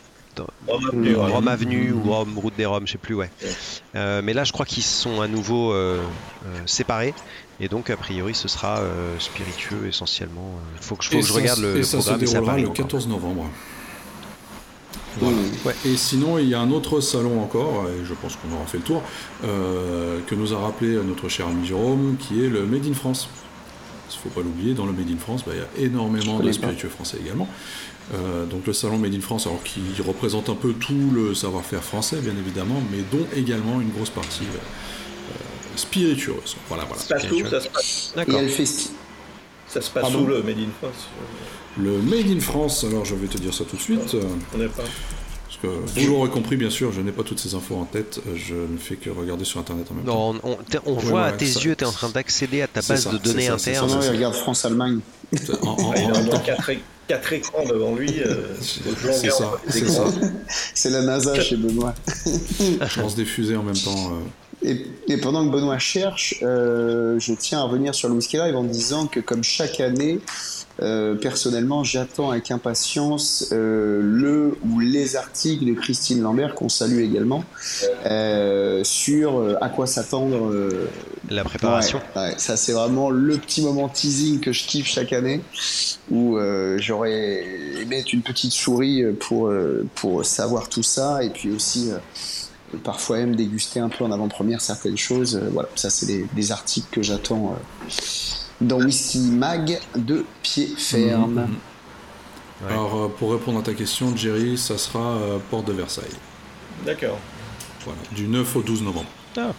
Rome 0.67 0.87
Avenue, 0.89 1.17
ouais. 1.17 1.33
Rome 1.33 1.49
Avenue 1.49 1.93
ou 1.93 2.11
Rome 2.13 2.39
Route 2.39 2.55
des 2.57 2.67
Roms, 2.67 2.87
je 2.87 2.93
sais 2.93 2.99
plus, 2.99 3.15
ouais. 3.15 3.31
Ouais. 3.43 3.49
Euh, 3.97 4.21
mais 4.23 4.33
là, 4.35 4.45
je 4.45 4.53
crois 4.53 4.67
qu'ils 4.67 4.83
se 4.83 5.03
sont 5.03 5.21
à 5.21 5.29
nouveau 5.29 5.73
euh, 5.73 6.03
euh, 6.47 6.59
séparés. 6.67 7.15
Et 7.61 7.69
donc, 7.69 7.91
a 7.91 7.97
priori, 7.97 8.35
ce 8.35 8.47
sera 8.49 8.79
euh, 8.79 9.19
spiritueux 9.19 9.87
essentiellement. 9.89 10.53
Il 10.77 10.83
faut 10.85 10.95
que 10.97 11.05
je, 11.05 11.11
faut 11.11 11.17
Et 11.17 11.21
que 11.21 11.27
je 11.27 11.33
ça- 11.33 11.39
regarde 11.39 11.61
le, 11.61 11.75
et 11.75 11.79
le 11.79 11.83
ça 11.83 11.97
programme 11.99 12.21
déroulera 12.21 12.45
Paris 12.47 12.63
le 12.63 12.69
encore. 12.69 12.77
14 12.87 13.09
novembre. 13.09 13.47
Voilà. 15.21 15.37
Ouais, 15.65 15.75
et 15.85 15.97
sinon, 15.97 16.39
il 16.39 16.49
y 16.49 16.55
a 16.55 16.61
un 16.61 16.71
autre 16.71 17.01
salon 17.01 17.43
encore, 17.43 17.87
et 17.89 18.05
je 18.05 18.15
pense 18.15 18.37
qu'on 18.37 18.55
aura 18.55 18.65
fait 18.67 18.79
le 18.79 18.85
tour, 18.85 19.03
euh, 19.45 20.21
que 20.29 20.35
nous 20.37 20.53
a 20.55 20.59
rappelé 20.59 20.95
notre 21.05 21.29
cher 21.29 21.49
ami 21.49 21.67
Jérôme, 21.67 22.17
qui 22.21 22.45
est 22.45 22.49
le 22.49 22.65
Made 22.67 22.87
in 22.87 22.95
France. 22.95 23.29
Il 24.11 24.15
ne 24.15 24.21
faut 24.23 24.29
pas 24.41 24.43
l'oublier, 24.45 24.75
dans 24.75 24.87
le 24.87 24.93
Made 24.93 25.11
in 25.11 25.19
France, 25.19 25.43
bah, 25.45 25.53
il 25.55 25.83
y 25.83 25.85
a 25.85 25.87
énormément 25.89 26.39
de 26.39 26.47
pas. 26.47 26.53
spiritueux 26.53 26.89
français 26.89 27.19
également. 27.21 27.49
Euh, 28.15 28.47
donc 28.47 28.67
le 28.67 28.73
salon 28.73 28.97
Made 28.99 29.15
in 29.15 29.21
France, 29.21 29.47
alors 29.47 29.63
qui 29.63 29.81
représente 30.07 30.49
un 30.49 30.55
peu 30.55 30.73
tout 30.73 31.11
le 31.13 31.35
savoir-faire 31.35 31.85
français, 31.85 32.17
bien 32.23 32.33
évidemment, 32.39 32.83
mais 32.91 32.99
dont 33.13 33.27
également 33.37 33.81
une 33.81 33.91
grosse 33.91 34.09
partie 34.11 34.45
euh, 34.45 34.57
euh, 34.57 35.77
spiritueuse. 35.77 36.57
Voilà, 36.69 36.85
voilà. 36.85 37.03
Ça 37.03 37.19
se 37.21 37.27
passe 37.27 37.33
où 37.33 37.47
ça 37.51 37.61
se 37.61 37.69
passe, 37.69 38.13
Et 38.17 38.21
il 38.21 38.23
y 38.23 38.27
D'accord. 38.27 38.41
a 38.41 38.43
le 38.43 38.49
festi. 38.49 38.91
ça 39.69 39.81
se 39.83 39.91
passe 39.91 40.03
Pardon 40.05 40.23
où 40.23 40.27
le 40.27 40.43
Made 40.43 40.59
in 40.59 40.71
France? 40.81 41.09
Le 41.79 41.99
Made 41.99 42.31
in 42.37 42.41
France, 42.41 42.85
alors 42.85 43.05
je 43.05 43.15
vais 43.15 43.27
te 43.29 43.37
dire 43.39 43.53
ça 43.53 43.65
tout 43.65 43.77
de 43.77 43.83
suite. 43.83 44.15
Euh, 44.15 44.23
On 44.55 44.59
n'est 44.59 44.69
pas. 44.69 44.83
Parce 45.45 45.59
que 45.63 45.67
vous 46.01 46.07
l'aurez 46.09 46.31
compris, 46.31 46.57
bien 46.57 46.71
sûr, 46.71 46.93
je 46.93 47.01
n'ai 47.01 47.13
pas 47.13 47.23
toutes 47.25 47.41
ces 47.41 47.55
infos 47.55 47.75
en 47.77 47.85
tête. 47.85 48.21
Je 48.37 48.55
ne 48.55 48.79
fais 48.79 48.97
que 48.97 49.11
regarder 49.11 49.45
sur 49.45 49.61
Internet 49.61 49.87
en 49.91 49.95
même 49.95 50.05
temps. 50.05 50.33
Non, 50.35 50.41
on, 50.45 50.57
on 50.87 50.95
Ouais, 50.97 51.03
voit 51.03 51.25
à 51.25 51.33
tes 51.33 51.47
ça- 51.47 51.61
yeux, 51.61 51.75
tu 51.77 51.85
es 51.85 51.87
en 51.87 51.93
train 51.93 52.09
d'accéder 52.11 52.63
à 52.63 52.69
ta 52.69 52.81
base 52.81 53.05
ça, 53.05 53.11
de 53.13 53.19
données 53.19 53.47
ça, 53.47 53.59
c'est 53.59 53.75
ça, 53.75 53.81
Ah 53.83 53.85
interne. 53.85 54.01
non, 54.01 54.07
il 54.07 54.11
regarde 54.17 54.35
France-Allemagne. 54.35 55.01
En, 55.63 55.69
en- 55.69 55.95
Il 55.95 56.05
en 56.13 56.25
temps, 56.25 56.43
quatre, 57.09 57.33
écrans 57.33 57.65
devant 57.65 57.95
lui. 57.95 58.23
euh, 58.23 58.37
c'est 58.61 59.31
ça, 59.31 59.53
c'est 59.69 59.79
écrans. 59.81 60.11
ça. 60.11 60.17
C'est 60.75 60.91
la 60.91 61.03
NASA 61.03 61.41
chez 61.41 61.57
Benoît. 61.57 61.95
Je 62.27 63.01
lance 63.01 63.17
des 63.17 63.25
fusées 63.25 63.57
en 63.57 63.63
même 63.65 63.77
temps. 63.77 64.13
euh. 64.13 64.21
Et, 64.71 64.87
et 65.09 65.17
pendant 65.19 65.47
que 65.47 65.53
Benoît 65.53 65.79
cherche, 65.79 66.35
euh, 66.43 67.19
je 67.21 67.33
tiens 67.35 67.61
à 67.61 67.63
revenir 67.63 67.95
sur 67.95 68.09
le 68.09 68.15
Whisky 68.15 68.37
Live 68.37 68.57
en 68.57 68.65
disant 68.65 69.07
que 69.07 69.21
comme 69.21 69.43
chaque 69.45 69.81
année, 69.81 70.19
euh, 70.81 71.15
personnellement, 71.15 71.85
j'attends 71.85 72.31
avec 72.31 72.51
impatience 72.51 73.49
euh, 73.53 74.01
le 74.03 74.57
ou 74.69 74.81
les 74.81 75.17
articles 75.17 75.65
de 75.65 75.73
Christine 75.73 76.23
Lambert, 76.23 76.55
qu'on 76.55 76.69
salue 76.69 77.01
également, 77.01 77.45
euh, 78.07 78.83
sur 78.85 79.57
à 79.61 79.69
quoi 79.69 79.87
s'attendre. 79.87 80.71
La 81.31 81.45
préparation. 81.45 82.01
Ouais, 82.17 82.23
ouais, 82.23 82.35
ça 82.39 82.57
c'est 82.57 82.73
vraiment 82.73 83.11
le 83.11 83.37
petit 83.37 83.61
moment 83.61 83.89
teasing 83.89 84.41
que 84.41 84.53
je 84.53 84.67
kiffe 84.67 84.87
chaque 84.87 85.13
année, 85.13 85.41
où 86.11 86.39
j'aurais 86.77 87.45
aimé 87.81 87.99
être 87.99 88.13
une 88.13 88.23
petite 88.23 88.53
souris 88.53 89.05
pour, 89.21 89.53
pour 89.95 90.25
savoir 90.25 90.69
tout 90.69 90.83
ça, 90.83 91.23
et 91.23 91.31
puis 91.31 91.51
aussi 91.51 91.91
parfois 92.85 93.19
même 93.19 93.37
déguster 93.37 93.81
un 93.81 93.89
peu 93.89 94.05
en 94.05 94.13
avant-première 94.13 94.61
certaines 94.61 94.99
choses. 94.99 95.41
Voilà, 95.53 95.69
ça 95.75 95.91
c'est 95.91 96.07
des, 96.07 96.27
des 96.35 96.53
articles 96.53 96.89
que 96.91 97.03
j'attends 97.03 97.55
euh, 97.55 97.91
dans 98.61 98.81
Whisky 98.81 99.19
Mag 99.19 99.79
de 99.97 100.25
pied 100.43 100.69
ferme. 100.77 101.35
Mhm. 101.35 101.57
Ouais. 102.61 102.73
Alors, 102.73 102.97
euh, 102.97 103.09
pour 103.09 103.33
répondre 103.33 103.61
à 103.61 103.63
ta 103.63 103.75
question, 103.75 104.17
Jerry, 104.17 104.59
ça 104.59 104.79
sera 104.79 105.17
euh, 105.17 105.39
Porte 105.51 105.67
de 105.67 105.73
Versailles. 105.73 106.05
D'accord. 106.85 107.19
Voilà, 107.85 108.01
du 108.13 108.27
9 108.27 108.57
au 108.57 108.63
12 108.63 108.83
novembre. 108.83 109.07
À 109.37 109.53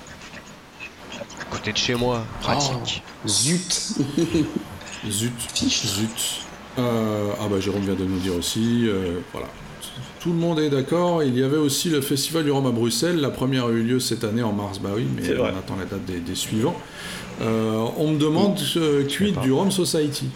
côté 1.50 1.72
de 1.72 1.78
chez 1.78 1.95
moi, 1.95 2.26
pratique. 2.41 3.02
Zut 3.26 3.93
Zut, 5.10 5.32
zut. 5.56 6.41
Euh, 6.78 7.32
ah 7.39 7.47
bah 7.50 7.60
Jérôme 7.60 7.84
vient 7.84 7.95
de 7.95 8.04
nous 8.04 8.20
dire 8.20 8.36
aussi, 8.36 8.84
euh, 8.88 9.20
voilà. 9.32 9.47
Tout 10.20 10.32
le 10.32 10.38
monde 10.38 10.60
est 10.60 10.70
d'accord. 10.70 11.24
Il 11.24 11.38
y 11.38 11.43
avait 11.43 11.58
aussi 11.58 11.89
le 11.89 12.02
Festival 12.02 12.43
du 12.43 12.52
Rhum 12.52 12.66
à 12.66 12.72
Bruxelles. 12.72 13.22
La 13.22 13.30
première 13.30 13.66
a 13.68 13.70
eu 13.70 13.82
lieu 13.82 14.00
cette 14.02 14.26
année 14.26 14.43
en 14.43 14.52
mars, 14.52 14.80
bah 14.80 14.89
oui, 14.93 15.08
mais 15.16 15.38
on 15.39 15.45
attend 15.45 15.78
la 15.78 15.86
date 15.86 16.04
des, 16.06 16.20
des 16.20 16.36
suivants. 16.36 16.76
Euh, 17.42 17.86
on 17.98 18.12
me 18.12 18.18
demande 18.18 18.60
euh, 18.78 19.06
quid 19.06 19.40
du 19.40 19.52
Rhum 19.52 19.72
Society. 19.72 20.28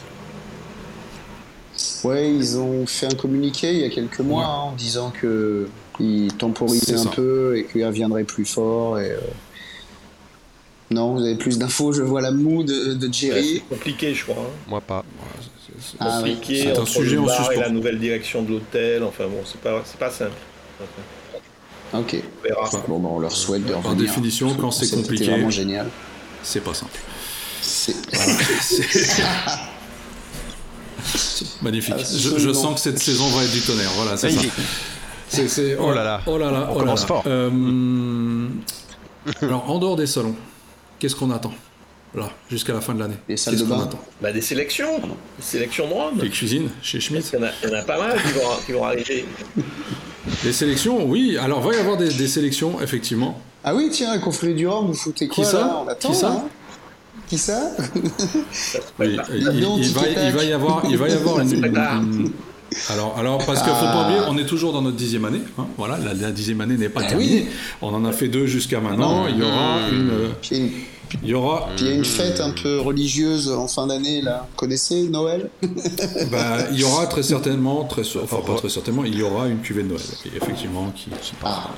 Ouais, 2.03 2.29
ils 2.33 2.57
ont 2.59 2.85
fait 2.85 3.07
un 3.07 3.15
communiqué 3.15 3.71
il 3.73 3.79
y 3.79 3.83
a 3.85 3.89
quelques 3.89 4.19
mois 4.19 4.41
Ouais. 4.41 4.47
hein, 4.47 4.59
en 4.71 4.71
disant 4.73 5.11
que 5.11 5.67
ils 5.99 6.33
temporisaient 6.33 6.97
C'est 6.97 7.07
un 7.07 7.11
peu 7.11 7.57
et 7.57 7.65
qu'ils 7.65 7.85
reviendraient 7.85 8.23
plus 8.23 8.45
fort. 8.45 8.99
Et, 8.99 9.11
euh, 9.11 9.17
Non, 10.91 11.13
vous 11.15 11.21
avez 11.21 11.35
plus 11.35 11.57
d'infos. 11.57 11.91
Je 11.93 12.03
vois 12.03 12.21
la 12.21 12.31
moue 12.31 12.63
de, 12.63 12.93
de 12.93 13.07
Ouais, 13.07 13.13
Jerry. 13.13 13.53
c'est 13.55 13.69
compliqué, 13.75 14.13
je 14.13 14.23
crois. 14.23 14.35
hein. 14.43 14.51
Moi 14.67 14.81
pas. 14.81 15.03
Ah 15.99 16.21
oui. 16.23 16.35
compliqué 16.35 16.63
C'est 16.63 16.77
un 16.77 16.85
sujet 16.85 17.17
en 17.17 17.25
et 17.27 17.29
suspens. 17.35 17.59
la 17.61 17.69
nouvelle 17.69 17.99
direction 17.99 18.43
de 18.43 18.51
l'hôtel. 18.51 19.03
Enfin 19.03 19.25
bon, 19.25 19.41
c'est 19.45 19.59
pas, 19.59 19.81
c'est 19.85 19.97
pas 19.99 20.11
simple. 20.11 20.31
Ok. 21.93 22.15
On 22.39 22.47
verra. 22.47 22.69
Bon, 22.87 22.99
bah, 22.99 23.09
on 23.11 23.19
leur 23.19 23.31
souhaite 23.31 23.65
de 23.65 23.73
Par 23.73 23.83
revenir. 23.83 24.05
définition, 24.07 24.53
quand 24.55 24.71
c'est 24.71 24.85
C'était 24.85 25.01
compliqué- 25.01 25.25
vraiment 25.29 25.49
génial. 25.49 25.87
C'est 26.43 26.63
pas 26.63 26.73
simple. 26.73 26.99
C'est 27.61 27.95
Magnifique. 31.61 31.95
Je, 31.97 32.53
sens 32.53 32.75
que 32.75 32.79
cette 32.81 32.99
saison 32.99 33.27
va 33.29 33.43
être 33.43 33.51
du 33.51 33.61
tonnerre. 33.61 33.91
Voilà, 33.95 34.17
c'est 34.17 34.31
ça. 34.31 35.61
Oh 35.79 35.91
là 35.91 36.03
là. 36.03 36.21
Oh 36.25 36.37
là 36.37 36.51
là. 36.51 36.67
On 36.71 36.75
oh 36.75 36.79
commence 36.79 37.01
là. 37.01 37.07
fort. 37.07 37.23
Euh, 37.25 38.47
alors, 39.41 39.69
en 39.69 39.79
dehors 39.79 39.95
des 39.95 40.07
salons, 40.07 40.35
qu'est-ce 40.99 41.15
qu'on 41.15 41.31
attend 41.31 41.53
Là, 42.15 42.29
jusqu'à 42.47 42.73
la 42.73 42.81
fin 42.81 42.93
de 42.93 42.99
l'année? 42.99 43.15
Les 43.27 43.37
salles 43.37 43.55
Qu'est-ce 43.55 43.65
de 43.65 43.69
qu'on 43.69 43.77
bain. 43.77 43.85
attend? 43.85 43.99
Bah, 44.21 44.31
des 44.31 44.41
sélections. 44.41 44.99
Des 44.99 45.43
sélections 45.43 45.87
de 45.87 45.93
Rome. 45.93 46.19
Les 46.21 46.29
cuisines 46.29 46.69
chez 46.83 46.99
Schmitt 46.99 47.27
Il 47.33 47.39
y, 47.39 47.41
en 47.41 47.45
a, 47.47 47.49
il 47.63 47.69
y 47.69 47.73
en 47.73 47.79
a 47.79 47.81
pas 47.81 47.97
mal 47.97 48.21
qui 48.21 48.31
vont, 48.33 48.41
qui 48.65 48.71
vont 48.71 48.83
arriver. 48.85 49.25
Les 50.43 50.53
sélections, 50.53 51.03
oui. 51.05 51.37
Alors, 51.37 51.61
va 51.61 51.73
y 51.73 51.79
avoir 51.79 51.97
des, 51.97 52.09
des 52.13 52.27
sélections, 52.27 52.79
effectivement. 52.81 53.41
Ah 53.63 53.73
oui, 53.75 53.89
tiens, 53.91 54.17
confrérie 54.19 54.55
du 54.55 54.67
Rhum, 54.67 54.87
vous 54.87 54.93
foutez 54.93 55.27
quoi 55.27 55.43
Qui 55.43 55.49
ça 55.49 55.59
là? 55.59 55.81
On 55.85 55.87
attend, 55.87 56.09
Qui 56.09 56.15
ça 56.15 56.29
là 56.29 56.43
Qui 57.27 57.37
ça? 57.37 57.61
Oui, 58.99 59.17
il, 59.35 59.43
va, 59.45 60.43
il 60.43 60.49
y 60.49 60.53
avoir, 60.53 60.83
il 60.89 60.97
va 60.97 61.07
y 61.09 61.13
avoir 61.13 61.39
une, 61.39 61.61
pas 61.73 62.01
Alors, 62.91 63.15
alors, 63.17 63.37
parce 63.45 63.61
qu'il 63.61 63.71
faut 63.73 63.85
pas 63.85 63.91
Ah. 63.93 64.05
oublier, 64.05 64.19
on 64.29 64.37
est 64.37 64.45
toujours 64.45 64.73
dans 64.73 64.81
notre 64.81 64.97
dixième 64.97 65.25
année. 65.25 65.41
hein. 65.57 65.65
voilà, 65.77 65.97
la, 65.97 66.13
la 66.13 66.31
dixième 66.31 66.59
année 66.61 66.75
n'est 66.75 66.89
pas 66.89 67.01
Ah 67.05 67.09
terminée. 67.09 67.43
oui. 67.47 67.49
On 67.81 67.93
en 67.93 68.03
a 68.05 68.11
fait 68.11 68.27
deux 68.27 68.47
jusqu'à 68.47 68.79
maintenant. 68.81 69.23
Non. 69.23 69.27
Il 69.29 69.37
y 69.37 69.43
aura 69.43 69.89
une, 69.91 70.09
euh, 70.09 70.29
Puis 70.41 70.49
il 70.51 70.57
y 70.57 70.61
a 70.61 70.65
une- 70.65 70.71
il 71.21 71.29
y 71.29 71.33
aura, 71.35 71.69
puis 71.75 71.85
il 71.85 71.91
y 71.91 71.93
a 71.93 71.95
une 71.95 72.05
fête 72.05 72.41
un 72.41 72.49
peu 72.49 72.79
religieuse 72.79 73.51
en 73.51 73.67
fin 73.67 73.85
d'année, 73.85 74.23
là. 74.23 74.47
Vous 74.49 74.55
connaissez 74.57 75.03
Noël? 75.09 75.49
Bah, 76.31 76.57
il 76.71 76.79
y 76.79 76.83
aura 76.83 77.05
très 77.05 77.21
certainement, 77.21 77.83
très, 77.85 78.01
enfin 78.17 78.37
pas 78.45 78.55
très 78.55 78.69
certainement, 78.69 79.05
il 79.05 79.15
y 79.15 79.21
aura 79.21 79.47
une 79.47 79.59
cuvée 79.59 79.83
de 79.83 79.89
Noël, 79.89 80.01
effectivement, 80.35 80.91
qui, 80.95 81.11
qui 81.21 81.33
Ah, 81.43 81.69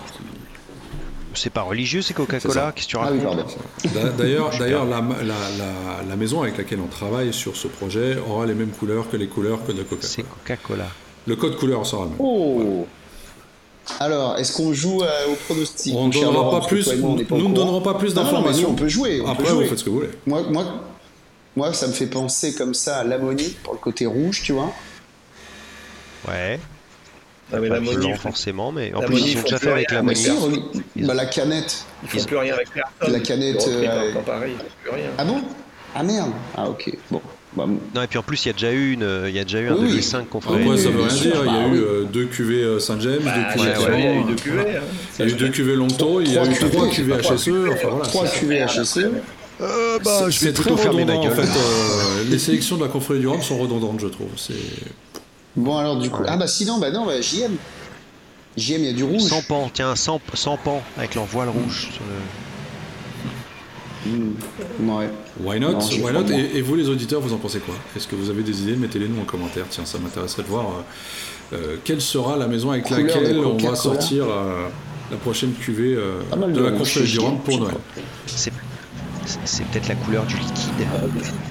C'est 1.36 1.50
pas 1.50 1.62
religieux, 1.62 2.02
c'est 2.02 2.14
Coca-Cola. 2.14 2.72
Qu'est-ce 2.76 2.86
que 2.88 2.92
tu 2.92 2.98
ah 2.98 3.06
racontes 3.06 3.58
D'ailleurs, 4.18 4.52
d'ailleurs, 4.58 4.86
la, 4.86 5.02
la, 5.02 5.24
la, 5.24 6.04
la 6.08 6.16
maison 6.16 6.42
avec 6.44 6.58
laquelle 6.58 6.80
on 6.84 6.88
travaille 6.88 7.34
sur 7.34 7.56
ce 7.56 7.68
projet 7.68 8.18
aura 8.28 8.46
les 8.46 8.54
mêmes 8.54 8.72
couleurs 8.72 9.10
que 9.10 9.18
les 9.18 9.28
couleurs 9.28 9.66
que 9.66 9.72
de 9.72 9.86
C'est 10.02 10.24
Coca-Cola. 10.24 10.36
Coca-Cola. 10.46 10.88
Le 11.28 11.36
code 11.36 11.58
couleur 11.58 11.86
sera 11.86 12.04
le 12.04 12.10
même. 12.10 12.18
Oh 12.20 12.88
Alors, 14.00 14.38
est-ce 14.38 14.56
qu'on 14.56 14.74
joue 14.74 15.02
euh, 15.02 15.28
au 15.32 15.36
pronostic 15.36 15.94
On 15.96 16.08
ne 16.08 16.14
donnera 16.14 16.60
pas 16.60 16.68
plus, 16.68 16.94
nous 16.94 17.16
ne 17.50 17.54
donnerons 17.54 17.82
pas 17.82 17.96
plus 17.96 18.14
d'informations. 18.14 18.70
on 18.72 18.76
peut 18.76 18.88
jouer. 18.88 19.22
on 19.22 19.28
Après, 19.30 19.44
peut 19.44 19.50
vous 19.50 19.56
jouer. 19.62 19.68
faites 19.68 19.80
ce 19.80 19.84
que 19.84 19.90
vous 19.90 19.98
voulez. 19.98 20.10
Moi, 20.28 20.44
moi, 20.50 20.66
moi, 21.56 21.74
ça 21.74 21.88
me 21.88 21.94
fait 21.94 22.08
penser 22.08 22.54
comme 22.54 22.74
ça 22.74 22.98
à 22.98 23.04
l'ammonie, 23.04 23.56
pour 23.64 23.74
le 23.74 23.80
côté 23.80 24.06
rouge, 24.06 24.42
tu 24.44 24.54
vois. 24.54 24.72
Ouais. 26.28 26.60
Ah, 27.54 27.58
mais 27.60 27.70
Pas 27.70 27.80
blanc 27.80 27.92
ils 28.02 28.10
font- 28.14 28.16
forcément, 28.18 28.72
mais 28.72 28.92
en 28.96 29.02
l'ammonie, 29.02 29.22
plus 29.22 29.30
ils 29.30 29.34
ils 29.34 29.38
ont 29.38 29.40
font 29.42 29.44
déjà 29.46 29.58
plus 29.60 29.66
fait 29.68 29.72
avec 29.74 29.92
la 29.92 30.02
monnaie. 30.02 30.16
re- 30.20 31.06
bah, 31.06 31.14
la 31.14 31.26
canette. 31.28 31.86
Ils 32.04 32.10
font 32.20 32.26
plus 32.26 32.38
rien 32.38 32.54
avec 32.56 32.68
personne. 32.74 33.14
La 33.14 33.20
canette, 33.20 33.64
Ils 33.68 33.74
euh, 33.74 33.82
maintenant 34.06 34.22
pareil, 34.22 34.54
ils 34.56 34.58
font 34.60 34.66
plus 34.84 34.92
rien. 34.92 35.10
Ah 35.18 35.26
bon? 35.26 35.42
Ah 35.94 36.04
merde 36.04 36.32
Ah 36.58 36.68
ok, 36.70 36.92
bon. 37.12 37.22
Bah, 37.56 37.66
Non 37.94 38.02
et 38.02 38.08
puis 38.08 38.18
en 38.18 38.24
plus 38.24 38.44
il 38.44 38.48
y 38.48 38.50
a 38.50 38.54
déjà 38.54 38.72
eu 38.74 38.92
une, 38.94 39.08
il 39.28 39.34
y 39.34 39.40
a 39.40 39.44
déjà 39.46 39.60
eu 39.62 39.68
un 39.70 39.74
Oui, 39.76 39.80
oui. 39.84 39.88
2005 39.90 40.28
qu'on 40.30 40.42
ferait. 40.42 40.56
Après, 40.56 40.68
oui, 40.68 40.78
ça 40.78 40.90
veut 40.90 41.02
rien 41.04 41.08
dire. 41.16 41.34
Il 41.46 41.46
y 41.46 41.56
a 41.56 41.62
bah 41.62 41.68
eu 41.74 41.78
euh, 41.80 42.04
deux 42.04 42.26
cuvées 42.26 42.64
euh, 42.64 42.80
Saint-James, 42.80 43.22
Bah, 43.24 43.32
deux 43.56 43.62
ouais, 43.62 43.72
cuvées 43.74 43.92
ouais, 43.92 44.00
il 44.00 44.04
y 44.04 44.08
a 44.08 44.20
eu 44.20 44.24
deux 44.26 44.36
cuvées. 44.36 44.60
hein. 44.78 44.82
Il 45.20 45.26
y 45.26 45.30
a 45.30 45.32
eu 45.32 45.38
deux 45.38 45.50
cuvées 45.50 45.76
Longto, 45.76 46.20
il 46.22 46.34
y 46.34 46.38
a 46.38 46.42
Trois 46.42 46.54
eu 46.54 46.58
trois 46.58 46.70
trois 46.70 47.36
HSE. 47.38 47.44
cuvées, 47.46 47.70
Enfin 47.72 47.88
voilà. 47.90 48.06
Trois 48.06 48.28
c'est- 48.28 48.40
cuvées 48.40 48.66
HSE. 48.66 48.98
Euh, 49.62 50.00
bah, 50.04 50.12
c'est- 50.26 50.32
je 50.32 50.46
vais 50.46 50.52
très 50.52 50.64
plutôt 50.64 50.76
fermer 50.78 51.06
ma 51.06 51.14
redondant 51.14 51.32
en 51.32 51.36
gueule. 51.38 51.46
fait. 51.46 51.60
euh, 51.60 52.24
les 52.30 52.40
sélections 52.40 52.76
de 52.76 52.82
la 52.84 52.90
confrérie 52.90 53.22
du 53.22 53.28
Rhum 53.30 53.42
sont 53.42 53.58
redondantes, 53.58 54.02
je 54.02 54.08
trouve. 54.08 54.28
C'est 54.36 54.54
Bon 55.56 55.78
alors 55.78 55.98
du 55.98 56.10
coup. 56.10 56.24
Ah 56.28 56.38
bah 56.38 56.48
sinon, 56.48 56.78
bah 56.80 56.92
non, 56.92 57.06
bah, 57.06 57.22
JM. 57.22 57.56
JM, 58.58 58.76
il 58.80 58.86
y 58.86 58.90
a 58.90 58.94
du 58.94 59.04
rouge. 59.04 59.22
Sans 59.22 59.42
pan, 59.42 59.70
tiens, 59.74 59.96
sans, 59.96 60.20
sans 60.34 60.58
pan 60.58 60.82
avec 60.98 61.16
leur 61.16 61.26
voile 61.26 61.50
rouge. 61.50 61.90
sur 61.94 62.04
le- 62.04 62.16
Hmm, 64.08 64.34
Ouais. 64.88 65.10
Why 65.44 65.60
not, 65.60 65.72
Non, 65.74 65.80
why 65.80 66.14
not? 66.14 66.30
et, 66.32 66.58
et 66.58 66.62
vous 66.62 66.76
les 66.76 66.88
auditeurs, 66.90 67.22
vous 67.22 67.34
en 67.34 67.38
pensez 67.38 67.60
quoi? 67.60 67.74
Est-ce 67.98 68.08
que 68.08 68.16
vous 68.16 68.30
avez 68.30 68.44
des 68.44 68.62
idées? 68.62 68.76
Mettez-les 68.76 69.08
nous 69.08 69.20
en 69.20 69.26
commentaire. 69.26 69.66
Tiens, 69.70 69.84
ça 69.86 69.98
m'intéresserait 69.98 70.44
de 70.44 70.48
voir 70.48 70.66
euh, 71.54 71.56
euh, 71.56 71.76
quelle 71.84 72.02
sera 72.02 72.38
la 72.38 72.48
maison 72.48 72.70
avec 72.72 72.84
Couleur 72.86 73.02
laquelle 73.18 73.40
on 73.40 73.58
va 73.58 73.76
sortir 73.76 74.26
euh, 74.30 74.68
la 75.10 75.18
prochaine 75.18 75.54
cuvée 75.54 75.96
euh, 75.96 76.22
de 76.54 76.62
la 76.62 76.70
Rhum 76.70 76.86
JM, 76.86 77.40
pour 77.44 77.60
Noël. 77.60 77.76
C'est 78.28 78.52
peut-être 79.72 79.88
la 79.88 79.96
couleur 79.96 80.24
du 80.26 80.36
liquide. 80.38 80.88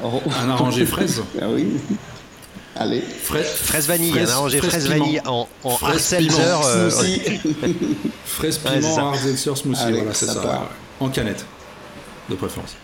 Oh. 0.05 0.21
Un 0.41 0.49
arrangé 0.51 0.87
fraise 0.87 1.23
Ah 1.43 1.47
oui. 1.53 1.67
Allez. 2.77 3.01
Fraise, 3.03 3.47
Fraise 3.47 3.87
vanille, 3.87 4.11
fraise- 4.11 4.31
un 4.31 4.33
arrangé 4.35 4.59
fraise 4.59 4.71
fraise 4.71 4.85
piment. 4.89 5.05
vanille 5.05 5.21
en, 5.27 5.49
en 5.63 5.71
Fraise 5.77 6.15
piment. 6.19 6.35
euh, 6.67 6.91
Smoothie. 6.91 7.21
Fraise 8.25 8.61
Ouais, 8.65 8.81
piment, 8.81 8.99
hard 8.99 9.17
seltzer 9.21 9.55
smoothie, 9.57 9.83
Allez, 9.83 9.97
voilà, 9.99 10.15
c'est 10.15 10.27
ça 10.27 10.41
ouais. 10.41 10.59
En 11.01 11.09
canette, 11.09 11.45
de 12.29 12.35
préférence. 12.35 12.75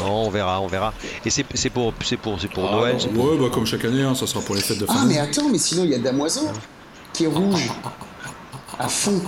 Non, 0.00 0.26
on 0.26 0.30
verra, 0.30 0.60
on 0.60 0.66
verra. 0.66 0.92
Et 1.24 1.30
c'est 1.30 1.46
c'est 1.54 1.70
pour, 1.70 1.94
c'est 2.04 2.16
pour, 2.18 2.38
c'est 2.40 2.48
pour 2.50 2.68
Ah, 2.68 2.76
Noël. 2.76 2.92
non, 2.94 3.00
c'est 3.00 3.08
pour- 3.08 3.24
Ouais, 3.32 3.38
bah 3.38 3.46
comme 3.52 3.64
chaque 3.64 3.84
année, 3.84 4.02
hein, 4.02 4.14
ça 4.14 4.26
sera 4.26 4.40
pour 4.42 4.54
les 4.56 4.60
fêtes 4.60 4.78
de 4.78 4.86
fin 4.86 4.94
Ah 4.98 5.04
mais 5.06 5.18
attends, 5.18 5.48
mais 5.48 5.58
sinon 5.58 5.84
il 5.84 5.90
y 5.90 5.94
a 5.94 5.98
Damoiseau 5.98 6.48
qui 7.12 7.24
est 7.24 7.28
rouge. 7.28 7.70
À 8.78 8.88
fond. 8.88 9.22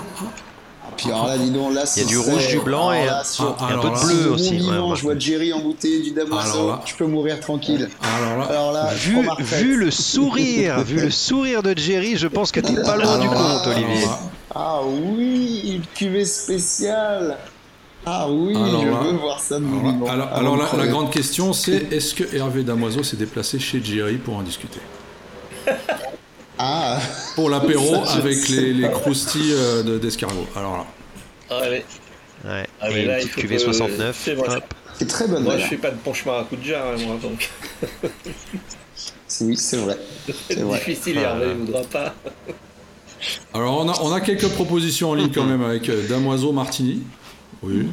Puis 0.97 1.07
alors 1.11 1.27
là, 1.27 1.39
dis 1.39 1.51
donc, 1.51 1.75
là, 1.75 1.85
Il 1.97 2.03
y 2.03 2.05
a 2.05 2.09
du 2.09 2.19
rouge, 2.19 2.49
du 2.49 2.59
blanc 2.61 2.93
et- 2.93 3.05
là, 3.07 3.23
sur- 3.25 3.57
Ah, 3.59 3.67
un 3.75 3.79
peu 3.79 3.89
de 3.91 4.05
bleu 4.05 4.31
aussi. 4.33 4.51
ouais, 4.53 4.57
vivant, 4.57 4.91
ouais. 4.91 4.97
je 4.97 5.03
vois 5.03 5.19
Jerry 5.19 5.53
embouteillé 5.53 6.03
du 6.03 6.11
Damoiseau, 6.13 6.73
je 6.85 6.95
peux 6.95 7.07
mourir 7.07 7.39
tranquille. 7.41 7.89
Alors 8.03 8.39
là, 8.39 8.45
Alors 8.47 8.73
là, 8.73 8.91
je 8.97 9.11
Vu, 9.57 9.77
le 9.77 9.91
sourire, 9.91 10.83
vu 10.83 11.01
le 11.01 11.11
sourire 11.11 11.63
de 11.63 11.77
Jerry, 11.77 12.17
je 12.17 12.29
pense 12.29 12.51
que 12.53 12.61
t'es 12.61 12.83
pas 12.83 12.97
loin 12.97 13.19
du 13.19 13.29
alors 13.29 13.63
compte, 13.63 13.67
Olivier. 13.69 14.07
Ah 14.55 14.81
oui, 14.85 15.73
une 15.77 15.83
cuvée 15.95 16.25
spéciale. 16.25 17.37
Ah 18.09 18.27
oui, 18.31 18.55
Alors 18.55 18.81
je 18.83 18.87
là- 18.89 19.01
veux 19.03 19.17
voir 19.19 19.41
ça 19.41 19.59
de 19.59 19.65
Alors, 19.67 19.83
là- 19.83 19.91
vivant. 19.93 20.07
alors- 20.07 20.57
la, 20.57 20.85
la 20.85 20.87
grande 20.87 21.11
question, 21.11 21.53
c'est 21.53 21.93
est-ce 21.93 22.15
que 22.15 22.37
Hervé 22.37 22.63
Damoiseau 22.63 23.03
s'est 23.03 23.17
déplacé 23.17 23.59
chez 23.59 23.83
Jerry 23.83 24.17
pour 24.17 24.37
en 24.37 24.43
discuter? 24.43 24.79
Ah, 26.59 26.99
pour 27.35 27.51
l'apéro 27.51 28.03
avec 28.09 28.49
les, 28.49 28.89
croustilles 28.91 29.53
euh, 29.53 29.83
de- 29.83 29.99
d'escargot. 29.99 30.47
Alors 30.57 30.77
là. 30.79 30.87
Ah, 31.51 31.61
ouais. 31.69 31.85
Ouais. 32.45 32.67
Ah, 32.81 32.91
Et 32.91 33.05
là, 33.05 33.21
une 33.21 33.29
petite 33.29 33.37
cuvée 33.41 33.57
que- 33.57 33.63
69. 33.63 34.29
c'est 34.99 35.07
très 35.07 35.27
bonne 35.29 35.43
Moi, 35.45 35.59
je 35.59 35.65
fais 35.67 35.77
pas 35.77 35.91
de 35.91 35.97
ponche 35.97 36.25
maracuja, 36.25 36.83
hein, 36.93 36.97
moi, 37.07 37.17
donc 37.23 37.51
C'est- 39.27 39.45
Oui, 39.45 39.57
c'est 39.57 39.77
vrai. 39.79 39.99
c'est 40.49 40.67
difficile, 40.69 41.19
Hervé, 41.19 41.47
il 41.51 41.67
voudra 41.67 41.83
pas. 41.83 42.15
Alors 43.55 43.79
on 43.85 43.89
a, 43.89 43.99
on 44.03 44.13
a 44.13 44.21
quelques 44.21 44.49
propositions 44.49 45.11
en 45.11 45.15
ligne 45.15 45.33
quand 45.35 45.45
même 45.45 45.63
avec 45.63 45.89
euh, 45.89 46.07
Damoiseau 46.09 46.53
Martini. 46.53 47.03
Oui. 47.63 47.87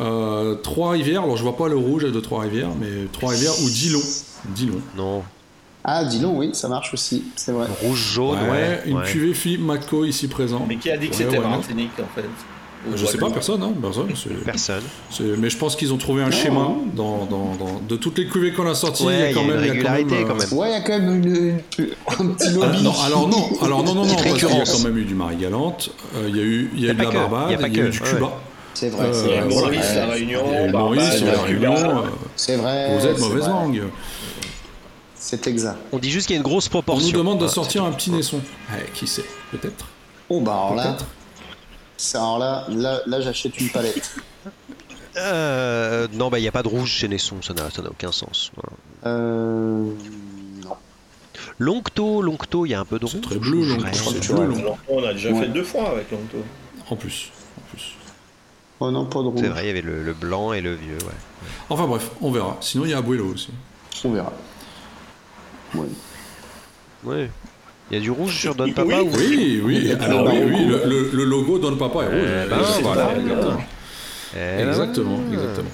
Euh, 0.00 0.54
Trois-Rivières, 0.56 1.22
alors 1.24 1.36
je 1.36 1.42
vois 1.42 1.56
pas 1.56 1.68
le 1.68 1.76
rouge 1.76 2.04
de 2.04 2.20
Trois-Rivières, 2.20 2.70
mais 2.80 3.06
Trois-Rivières 3.12 3.58
ou 3.62 3.68
Dillon? 3.70 4.00
Dillon. 4.54 4.80
Non. 4.96 5.22
Ah, 5.84 6.04
dis-donc, 6.04 6.38
oui, 6.38 6.50
ça 6.52 6.68
marche 6.68 6.94
aussi, 6.94 7.24
c'est 7.34 7.50
vrai. 7.52 7.66
Rouge, 7.82 7.98
jaune, 8.14 8.38
Ouais, 8.44 8.50
ouais. 8.50 8.82
une 8.86 8.98
ouais. 8.98 9.04
cuvée 9.04 9.34
Philippe 9.34 9.62
Macco 9.64 10.04
ici 10.04 10.28
présent. 10.28 10.64
Mais 10.68 10.76
qui 10.76 10.90
a 10.90 10.96
dit 10.96 11.08
que 11.08 11.12
Ouais, 11.16 11.24
c'était 11.24 11.38
ouais, 11.38 11.48
Martinique, 11.48 11.90
en 12.00 12.14
fait 12.14 12.26
Ou 12.88 12.96
Je 12.96 13.04
sais 13.06 13.18
pas, 13.18 13.30
personne, 13.30 13.62
hein, 13.62 13.72
personne. 13.80 14.08
Personne. 14.44 14.82
Mais 15.38 15.50
je 15.50 15.56
pense 15.56 15.74
qu'ils 15.76 15.92
ont 15.92 15.96
trouvé 15.98 16.22
un 16.22 16.30
schéma 16.30 16.68
dans, 16.94 17.26
dans- 17.26 17.54
dans- 17.56 17.80
de 17.88 17.96
toutes 17.96 18.18
les 18.18 18.26
cuvées 18.28 18.52
qu'on 18.52 18.68
a 18.68 18.74
sorties. 18.76 19.04
Ouais, 19.04 19.14
il 19.14 19.20
y 19.20 19.30
a 19.30 19.34
quand 19.34 19.42
même, 19.44 19.56
une 19.58 19.60
il 19.62 19.66
y 19.66 19.70
a 19.70 19.72
régularité, 19.72 20.14
euh, 20.16 20.24
quand 20.26 20.34
même. 20.36 20.52
Ouais, 20.52 20.68
il 20.68 20.72
y 20.72 20.76
a 20.76 20.80
quand 20.80 20.98
même 20.98 21.22
une, 21.24 21.58
un 22.08 22.26
petit 22.34 22.48
Ah, 22.48 22.52
lobby. 22.54 22.82
non, 22.82 22.92
alors 23.04 23.28
non, 23.28 23.48
alors 23.62 23.82
non, 23.84 23.94
non, 23.94 24.04
non, 24.06 24.14
parce 24.14 24.22
qu'il 24.38 24.48
y 24.48 24.52
a 24.60 24.64
quand 24.64 24.84
même 24.84 24.98
eu 24.98 25.04
du 25.04 25.14
Marie-Galante, 25.14 25.90
euh, 26.16 26.26
il 26.28 26.36
y 26.36 26.40
a 26.40 26.42
eu, 26.44 26.70
il 26.74 26.80
y 26.84 26.88
a 26.88 26.92
eu 26.92 26.94
de 26.94 27.02
la 27.02 27.10
Barbade, 27.10 27.50
y 27.50 27.54
a 27.54 27.58
pas 27.58 27.68
il 27.68 27.76
y 27.76 27.80
a 27.80 27.84
eu 27.84 27.86
que, 27.86 27.90
du 27.92 28.02
ouais. 28.02 28.08
Cuba. 28.08 28.32
C'est 28.74 28.88
vrai, 28.88 29.06
Euh, 29.06 29.12
c'est 29.12 29.26
Il 29.28 29.30
y 29.30 29.36
a 29.36 29.40
vrai. 29.42 29.48
Maurice, 29.54 29.94
la 29.94 30.04
Il 30.06 30.10
Réunion, 30.12 30.40
y 30.52 30.54
a 30.56 30.62
eu 30.62 30.66
le 30.66 30.72
Barbade, 30.72 30.96
Maurice, 30.96 31.20
la. 31.22 31.40
Réunion, 31.42 31.74
euh, 31.76 32.00
C'est 32.36 32.56
vrai. 32.56 32.96
vous 32.98 33.06
êtes 33.06 33.18
mauvaise 33.20 33.48
langue. 33.48 33.82
C'est 35.24 35.46
exact. 35.46 35.78
On 35.92 35.98
dit 35.98 36.10
juste 36.10 36.26
qu'il 36.26 36.34
y 36.34 36.36
a 36.36 36.40
une 36.40 36.42
grosse 36.42 36.64
On 36.66 36.68
nous 36.78 36.82
proportion. 36.82 37.16
demande 37.18 37.38
de 37.38 37.44
Ah, 37.44 37.48
sortir 37.48 37.84
un 37.84 37.92
petit 37.92 38.10
naisson. 38.10 38.40
Eh, 38.76 38.90
qui 38.90 39.06
sait 39.06 39.24
Peut-être. 39.52 39.86
Oh, 40.28 40.40
bah 40.40 40.52
alors 40.52 40.74
là, 40.74 40.96
alors 42.14 42.38
là, 42.40 42.66
là, 42.70 43.00
là 43.06 43.20
j'achète 43.20 43.60
une 43.60 43.68
palette. 43.70 44.16
Euh, 45.16 46.08
non, 46.14 46.28
bah 46.28 46.38
il 46.38 46.42
n'y 46.42 46.48
a 46.48 46.52
pas 46.52 46.62
de 46.64 46.68
rouge 46.68 46.90
chez 46.90 47.06
Nesson, 47.06 47.40
ça 47.40 47.54
n'a 47.54 47.70
ça 47.70 47.82
n'a 47.82 47.90
aucun 47.90 48.10
sens. 48.10 48.50
Voilà. 48.56 48.76
Euh. 49.06 49.84
Non. 50.64 50.74
Longto, 51.58 52.22
Longto, 52.22 52.66
il 52.66 52.70
y 52.70 52.74
a 52.74 52.80
un 52.80 52.84
peu 52.84 52.98
de 52.98 53.04
rouge. 53.04 53.14
C'est 53.14 53.20
très 53.20 53.38
bleu, 53.38 53.64
Longto, 53.64 53.84
Ouais. 53.84 53.90
c'est 53.92 54.20
tu 54.20 54.32
bleu, 54.32 54.36
vois. 54.36 54.46
Longto. 54.46 54.60
Alors, 54.60 54.78
on 54.88 55.04
a 55.04 55.12
déjà 55.12 55.30
Ouais. 55.30 55.40
fait 55.42 55.48
deux 55.48 55.64
fois 55.64 55.90
avec 55.90 56.10
Longto. 56.10 56.38
En 56.90 56.96
plus. 56.96 57.30
En 57.58 57.62
plus. 57.70 57.92
Oh 58.80 58.90
non, 58.90 59.04
pas 59.04 59.20
de 59.20 59.26
rouge. 59.26 59.40
C'est 59.40 59.48
vrai, 59.48 59.64
il 59.64 59.66
y 59.68 59.70
avait 59.70 59.82
le, 59.82 60.02
le 60.02 60.14
blanc 60.14 60.52
et 60.52 60.60
le 60.60 60.74
vieux, 60.74 60.98
ouais. 60.98 61.14
Enfin 61.70 61.86
bref, 61.86 62.10
on 62.20 62.32
verra. 62.32 62.56
Sinon, 62.60 62.86
il 62.86 62.90
y 62.90 62.94
a 62.94 62.98
Abuelo 62.98 63.26
aussi. 63.32 63.50
On 64.04 64.10
verra. 64.10 64.32
Ouais. 65.74 65.86
Ouais. 67.04 67.30
Il 67.90 67.94
y 67.94 67.96
a 67.98 68.00
du 68.00 68.10
rouge 68.10 68.38
sur 68.38 68.54
Don 68.54 68.72
Papa 68.72 69.00
Oui. 69.02 69.10
ou 69.12 69.16
Oui, 69.16 69.60
oui. 69.64 69.92
Alors, 70.00 70.24
le 70.32 70.44
oui, 70.44 70.64
le, 70.66 70.82
le- 70.86 71.10
le 71.12 71.24
logo 71.24 71.58
Don 71.58 71.76
Papa 71.76 72.04
est 72.04 72.06
rouge. 72.06 72.28
Eh 72.46 72.48
ben, 72.48 72.58
voilà. 72.82 73.10
Exactement. 73.16 73.60
Eh 74.34 74.36
ben, 74.36 75.34
Exactement. 75.34 75.70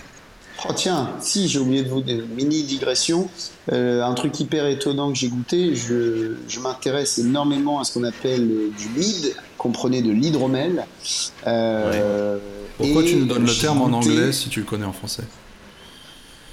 Oh 0.68 0.72
tiens, 0.74 1.10
si 1.20 1.46
j'ai 1.46 1.60
oublié 1.60 1.84
de 1.84 1.88
vous 1.88 2.02
une 2.04 2.26
mini 2.34 2.64
digression, 2.64 3.28
euh, 3.70 4.02
un 4.02 4.12
truc 4.14 4.40
hyper 4.40 4.66
étonnant 4.66 5.12
que 5.12 5.16
j'ai 5.16 5.28
goûté, 5.28 5.76
je, 5.76 6.32
je 6.48 6.58
m'intéresse 6.58 7.18
énormément 7.18 7.78
à 7.78 7.84
ce 7.84 7.92
qu'on 7.92 8.02
appelle 8.02 8.50
euh, 8.50 8.70
du 8.76 8.88
lead, 9.00 9.36
comprenez 9.56 10.02
de 10.02 10.10
l'hydromel. 10.10 10.84
Euh, 11.46 12.38
Pourquoi 12.76 13.04
tu 13.04 13.14
nous 13.14 13.26
donnes 13.26 13.46
le 13.46 13.54
terme 13.54 13.82
en 13.82 13.92
anglais 13.98 14.32
si 14.32 14.48
tu 14.48 14.58
le 14.60 14.66
connais 14.66 14.84
en 14.86 14.92
français? 14.92 15.22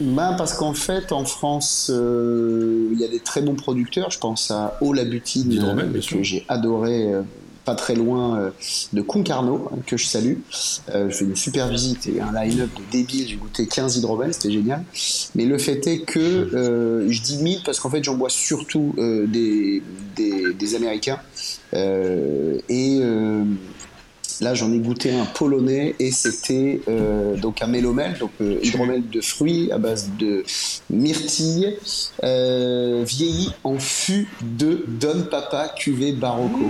Ben, 0.02 0.34
parce 0.38 0.54
qu'en 0.54 0.74
fait, 0.74 1.12
en 1.12 1.24
France, 1.24 1.90
euh, 1.94 2.90
il 2.92 3.00
y 3.00 3.06
a 3.06 3.08
des 3.08 3.20
très 3.20 3.42
bons 3.42 3.56
producteurs. 3.56 4.12
Je 4.12 4.20
pense 4.20 4.52
à 4.52 4.78
Eau 4.82 4.92
la 4.92 5.06
Butine, 5.06 5.58
euh, 5.58 6.02
que 6.02 6.22
j'ai 6.22 6.44
adoré, 6.50 7.14
euh, 7.14 7.22
pas 7.64 7.76
très 7.76 7.96
loin 7.96 8.38
euh, 8.38 8.50
de 8.92 9.02
Concarneau, 9.02 9.70
hein, 9.72 9.78
que 9.88 9.96
je 9.96 10.06
salue. 10.06 10.40
Je 10.52 11.10
fais 11.10 11.26
une 11.26 11.36
super 11.38 11.70
visite 11.70 12.08
et 12.08 12.20
un 12.20 12.34
line-up 12.34 12.70
de 12.76 12.92
débile. 12.92 13.28
J'ai 13.28 13.38
goûté 13.38 13.68
15 13.68 13.96
hydromel, 13.98 14.34
c'était 14.34 14.52
génial. 14.52 14.84
Mais 15.34 15.46
le 15.46 15.58
fait 15.58 15.88
est 15.88 16.00
que 16.00 16.20
euh, 16.20 17.10
je 17.10 17.22
dis 17.22 17.38
1000 17.38 17.64
parce 17.64 17.80
qu'en 17.80 17.90
fait, 17.90 18.04
j'en 18.04 18.16
bois 18.16 18.30
surtout 18.30 18.94
euh, 18.98 19.26
des, 19.28 19.82
des, 20.18 20.54
des 20.54 20.76
Américains. 20.76 21.20
Euh, 21.74 22.58
et. 22.68 23.02
Là, 24.42 24.54
j'en 24.54 24.72
ai 24.74 24.80
goûté 24.80 25.12
un 25.18 25.26
polonais 25.26 25.96
et 26.00 26.12
c'était 26.12 26.82
euh, 26.90 27.36
donc 27.38 27.62
un 27.62 27.68
mélomel, 27.68 28.18
donc 28.20 28.32
euh, 28.42 28.60
hydromel 28.64 29.08
de 29.10 29.22
fruits 29.22 29.72
à 29.72 29.78
base 29.78 30.10
de 30.20 30.44
myrtille, 30.90 31.78
euh, 32.24 33.04
vieilli 33.06 33.52
en 33.64 33.78
fût 33.80 34.28
de 34.42 34.84
Don 34.88 35.24
Papa 35.32 35.70
cuvée 35.70 36.12
Barocco. 36.12 36.70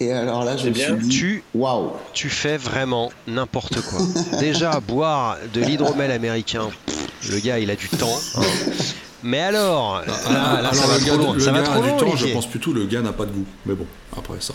Et 0.00 0.10
alors 0.12 0.44
là, 0.44 0.56
je 0.56 0.64
C'est 0.64 0.70
me 0.70 0.74
suis 0.74 1.08
dit, 1.08 1.08
Tu, 1.16 1.44
waouh, 1.54 1.92
tu 2.12 2.28
fais 2.28 2.56
vraiment 2.56 3.12
n'importe 3.28 3.80
quoi. 3.82 4.00
Déjà, 4.40 4.80
boire 4.88 5.36
de 5.54 5.60
l'hydromel 5.60 6.10
américain, 6.10 6.68
pff, 6.86 7.30
le 7.30 7.38
gars, 7.38 7.60
il 7.60 7.70
a 7.70 7.76
du 7.76 7.88
temps. 7.88 8.18
hein. 8.36 8.40
Mais 9.22 9.38
alors, 9.40 10.00
là, 10.00 10.32
là, 10.32 10.54
Alors, 10.56 10.74
ça 10.74 10.86
va 10.88 10.98
trop 10.98 11.06
gars, 11.06 11.16
loin. 11.16 11.38
Ça 11.38 11.52
va 11.52 11.58
gars 11.58 11.64
trop 11.64 11.82
a 11.84 11.86
du 11.92 11.96
temps, 11.96 12.16
je 12.16 12.26
pense 12.32 12.46
plutôt 12.48 12.72
le 12.72 12.86
gars 12.86 13.00
n'a 13.00 13.12
pas 13.12 13.26
de 13.26 13.30
goût. 13.30 13.46
Mais 13.66 13.74
bon, 13.74 13.86
après 14.16 14.40
ça. 14.40 14.54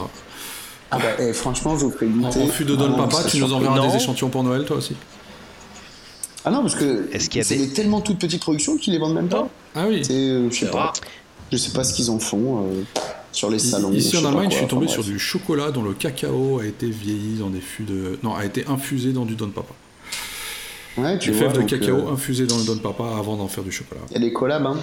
Ah 0.92 0.98
bah, 1.00 1.04
eh, 1.20 1.34
franchement, 1.34 1.78
je 1.78 1.86
vous 1.86 1.92
ferai 1.92 2.06
En, 2.08 2.10
goûter. 2.10 2.42
en 2.42 2.48
fût 2.48 2.64
de 2.66 2.76
Don 2.76 2.94
Papa, 2.94 3.24
tu 3.30 3.40
nous 3.40 3.52
enverras 3.54 3.76
Non. 3.78 3.88
des 3.90 3.96
échantillons 3.96 4.30
pour 4.30 4.44
Noël, 4.44 4.64
toi 4.66 4.78
aussi 4.78 4.96
Ah 6.46 6.52
non, 6.52 6.62
parce 6.62 6.76
que 6.76 7.10
c'est 7.20 7.56
des- 7.58 7.68
des 7.68 7.74
tellement 7.74 8.00
toutes 8.02 8.20
petites 8.20 8.42
productions 8.42 8.78
qu'ils 8.78 8.94
les 8.94 9.00
vendent 9.00 9.16
même 9.16 9.28
pas. 9.28 9.50
Ah 9.76 9.86
oui. 9.88 10.02
C'est, 10.06 10.14
euh, 10.14 10.50
je 10.50 10.60
sais 10.60 10.72
pas, 10.72 10.94
je 11.52 11.58
sais 11.58 11.72
pas 11.72 11.84
ce 11.84 11.94
qu'ils 11.94 12.10
en 12.10 12.20
font 12.20 12.64
euh, 12.64 12.84
sur 13.34 13.50
les 13.50 13.60
salons. 13.60 13.92
Ici 13.92 14.18
en 14.18 14.26
Allemagne, 14.26 14.50
je 14.52 14.58
suis 14.58 14.68
tombé 14.68 14.86
enfin, 14.86 14.94
sur 14.94 15.04
du 15.04 15.20
chocolat 15.20 15.72
dont 15.72 15.84
le 15.84 15.94
cacao 15.94 16.60
a 16.60 16.66
été 16.66 16.90
vieilli 16.90 17.38
dans 17.40 17.50
des 17.50 17.60
fûts 17.62 17.84
de. 17.84 18.18
Non, 18.24 18.34
a 18.36 18.46
été 18.46 18.66
infusé 18.68 19.12
dans 19.12 19.26
du 19.26 19.36
Don 19.36 19.50
Papa. 19.50 19.74
Ouais, 20.98 21.20
tu 21.20 21.30
Du 21.32 21.38
vois, 21.38 21.50
fèves 21.52 21.62
de 21.62 21.68
cacao 21.70 21.96
euh, 22.08 22.14
infusé 22.14 22.48
dans 22.48 22.58
le 22.58 22.64
Don 22.64 22.78
Papa 22.78 23.04
avant 23.20 23.36
d'en 23.36 23.48
faire 23.48 23.64
du 23.64 23.72
chocolat. 23.72 24.02
Il 24.10 24.14
y 24.14 24.18
a 24.18 24.20
des 24.22 24.34
collabs, 24.34 24.66
hein. 24.66 24.78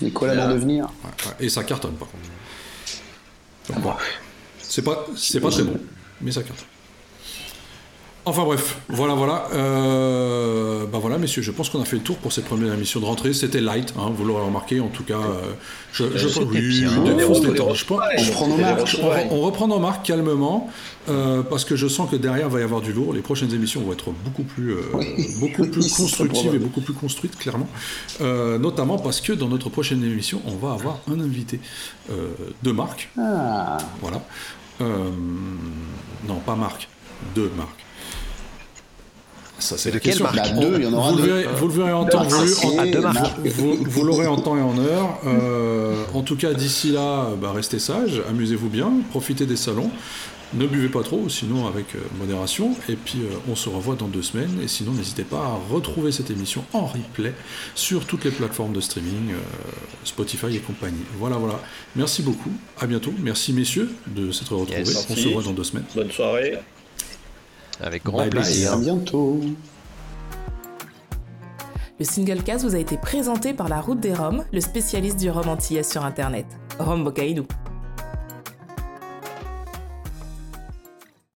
Des 0.00 0.10
collabs 0.10 0.38
à 0.38 0.46
devenir. 0.54 0.84
Ouais, 0.86 1.10
ouais. 1.26 1.46
Et 1.46 1.48
ça 1.50 1.64
cartonne 1.64 1.92
par 1.94 2.08
contre. 2.08 2.24
Donc, 3.68 3.76
Ah 3.76 3.80
bon. 3.80 3.92
C'est 4.70 4.82
pas, 4.82 5.04
c'est 5.16 5.40
pas 5.40 5.50
très 5.50 5.64
bon, 5.64 5.76
mais 6.20 6.30
ça 6.32 6.42
cartonne. 6.42 6.66
Enfin 8.26 8.44
bref, 8.44 8.76
voilà, 8.90 9.14
voilà. 9.14 9.48
Euh, 9.54 10.84
bah 10.84 10.98
voilà, 11.00 11.16
messieurs, 11.16 11.40
je 11.40 11.50
pense 11.50 11.70
qu'on 11.70 11.80
a 11.80 11.86
fait 11.86 11.96
le 11.96 12.02
tour 12.02 12.16
pour 12.18 12.32
cette 12.34 12.44
première 12.44 12.74
émission 12.74 13.00
de 13.00 13.06
rentrée. 13.06 13.32
C'était 13.32 13.62
light, 13.62 13.94
hein, 13.98 14.10
vous 14.14 14.24
l'aurez 14.26 14.44
remarqué. 14.44 14.78
En 14.78 14.88
tout 14.88 15.04
cas, 15.04 15.14
euh, 15.14 15.40
je, 15.94 16.04
je 16.16 16.28
oui, 16.40 16.80
bien. 16.80 16.90
oui, 17.02 17.24
On 17.24 17.40
pense- 17.64 17.78
On 19.30 19.40
reprend 19.40 19.68
nos 19.68 19.78
marques 19.78 20.04
calmement 20.04 20.68
euh, 21.08 21.42
parce 21.42 21.64
que 21.64 21.76
je 21.76 21.88
sens 21.88 22.10
que 22.10 22.16
derrière 22.16 22.50
va 22.50 22.60
y 22.60 22.62
avoir 22.62 22.82
du 22.82 22.92
lourd. 22.92 23.14
Les 23.14 23.22
prochaines 23.22 23.54
émissions 23.54 23.80
vont 23.80 23.94
être 23.94 24.10
beaucoup 24.22 24.44
plus, 24.44 24.74
euh, 24.74 24.82
beaucoup 25.40 25.66
plus 25.66 25.90
constructives 25.96 26.54
et 26.54 26.58
beaucoup 26.58 26.82
plus 26.82 26.94
construites, 26.94 27.38
clairement. 27.38 27.68
Notamment 28.20 28.98
parce 28.98 29.22
que 29.22 29.32
dans 29.32 29.48
notre 29.48 29.70
prochaine 29.70 30.04
émission, 30.04 30.42
on 30.46 30.56
va 30.56 30.74
avoir 30.74 30.98
un 31.10 31.18
invité 31.20 31.58
de 32.62 32.70
marque. 32.70 33.08
Ah, 33.18 33.78
Voilà. 34.02 34.22
Euh, 34.80 35.10
non, 36.26 36.36
pas 36.36 36.54
Marc. 36.56 36.88
Deux 37.34 37.50
marques. 37.56 37.84
Ça, 39.58 39.76
c'est 39.76 39.90
De 39.90 39.94
la 39.96 40.00
quelle 40.00 40.12
question. 40.12 40.24
marque 40.24 40.36
Bah, 40.54 40.60
deux, 40.60 40.78
il 40.78 40.84
y 40.84 40.86
en 40.86 40.92
aura 40.94 41.10
vous 41.10 41.16
le 41.18 41.22
deux. 41.22 41.28
verrez, 41.34 41.54
vous 41.54 41.66
le 41.68 41.72
verrez 41.74 41.92
en 41.92 42.04
temps 42.06 42.22
voulu. 42.24 42.50
Marques. 43.02 43.14
marque. 43.14 43.38
vous, 43.46 43.76
vous 43.78 44.04
l'aurez 44.04 44.26
en 44.26 44.36
temps 44.40 44.56
et 44.56 44.62
en 44.62 44.78
heure. 44.78 45.18
Euh, 45.26 46.02
en 46.14 46.22
tout 46.22 46.36
cas, 46.36 46.54
d'ici 46.54 46.92
là, 46.92 47.26
bah, 47.40 47.52
restez 47.54 47.78
sages, 47.78 48.22
amusez-vous 48.30 48.68
bien, 48.70 48.90
profitez 49.10 49.44
des 49.44 49.56
salons. 49.56 49.90
Ne 50.52 50.66
buvez 50.66 50.88
pas 50.88 51.02
trop, 51.02 51.28
sinon 51.28 51.68
avec 51.68 51.94
euh, 51.94 51.98
modération. 52.18 52.74
Et 52.88 52.96
puis, 52.96 53.20
euh, 53.20 53.36
on 53.48 53.54
se 53.54 53.68
revoit 53.68 53.94
dans 53.94 54.08
deux 54.08 54.22
semaines. 54.22 54.60
Et 54.62 54.66
sinon, 54.66 54.92
n'hésitez 54.92 55.22
pas 55.22 55.38
à 55.38 55.60
retrouver 55.72 56.10
cette 56.10 56.30
émission 56.30 56.64
en 56.72 56.86
replay 56.86 57.32
sur 57.76 58.04
toutes 58.04 58.24
les 58.24 58.32
plateformes 58.32 58.72
de 58.72 58.80
streaming, 58.80 59.30
euh, 59.32 59.38
Spotify 60.04 60.56
et 60.56 60.58
compagnie. 60.58 61.04
Voilà, 61.18 61.36
voilà. 61.36 61.60
Merci 61.94 62.22
beaucoup. 62.22 62.50
À 62.80 62.86
bientôt. 62.86 63.12
Merci, 63.20 63.52
messieurs, 63.52 63.90
de 64.08 64.32
s'être 64.32 64.56
retrouvés. 64.56 64.80
Yes. 64.80 65.06
on 65.08 65.14
se 65.14 65.28
voit 65.28 65.42
dans 65.42 65.52
deux 65.52 65.64
semaines. 65.64 65.84
Bonne 65.94 66.10
soirée. 66.10 66.58
Avec 67.80 68.04
grand 68.04 68.18
Bye 68.18 68.30
bye. 68.30 68.42
plaisir. 68.42 68.72
à 68.72 68.76
bientôt. 68.76 69.40
Le 72.00 72.04
single 72.04 72.42
cast 72.42 72.64
vous 72.64 72.74
a 72.74 72.78
été 72.78 72.96
présenté 72.96 73.52
par 73.52 73.68
la 73.68 73.80
Route 73.80 74.00
des 74.00 74.14
Roms, 74.14 74.44
le 74.52 74.60
spécialiste 74.60 75.18
du 75.18 75.30
rhum 75.30 75.48
antillais 75.48 75.82
sur 75.82 76.04
Internet. 76.04 76.46
Rome 76.78 77.04
Bocaïdou. 77.04 77.46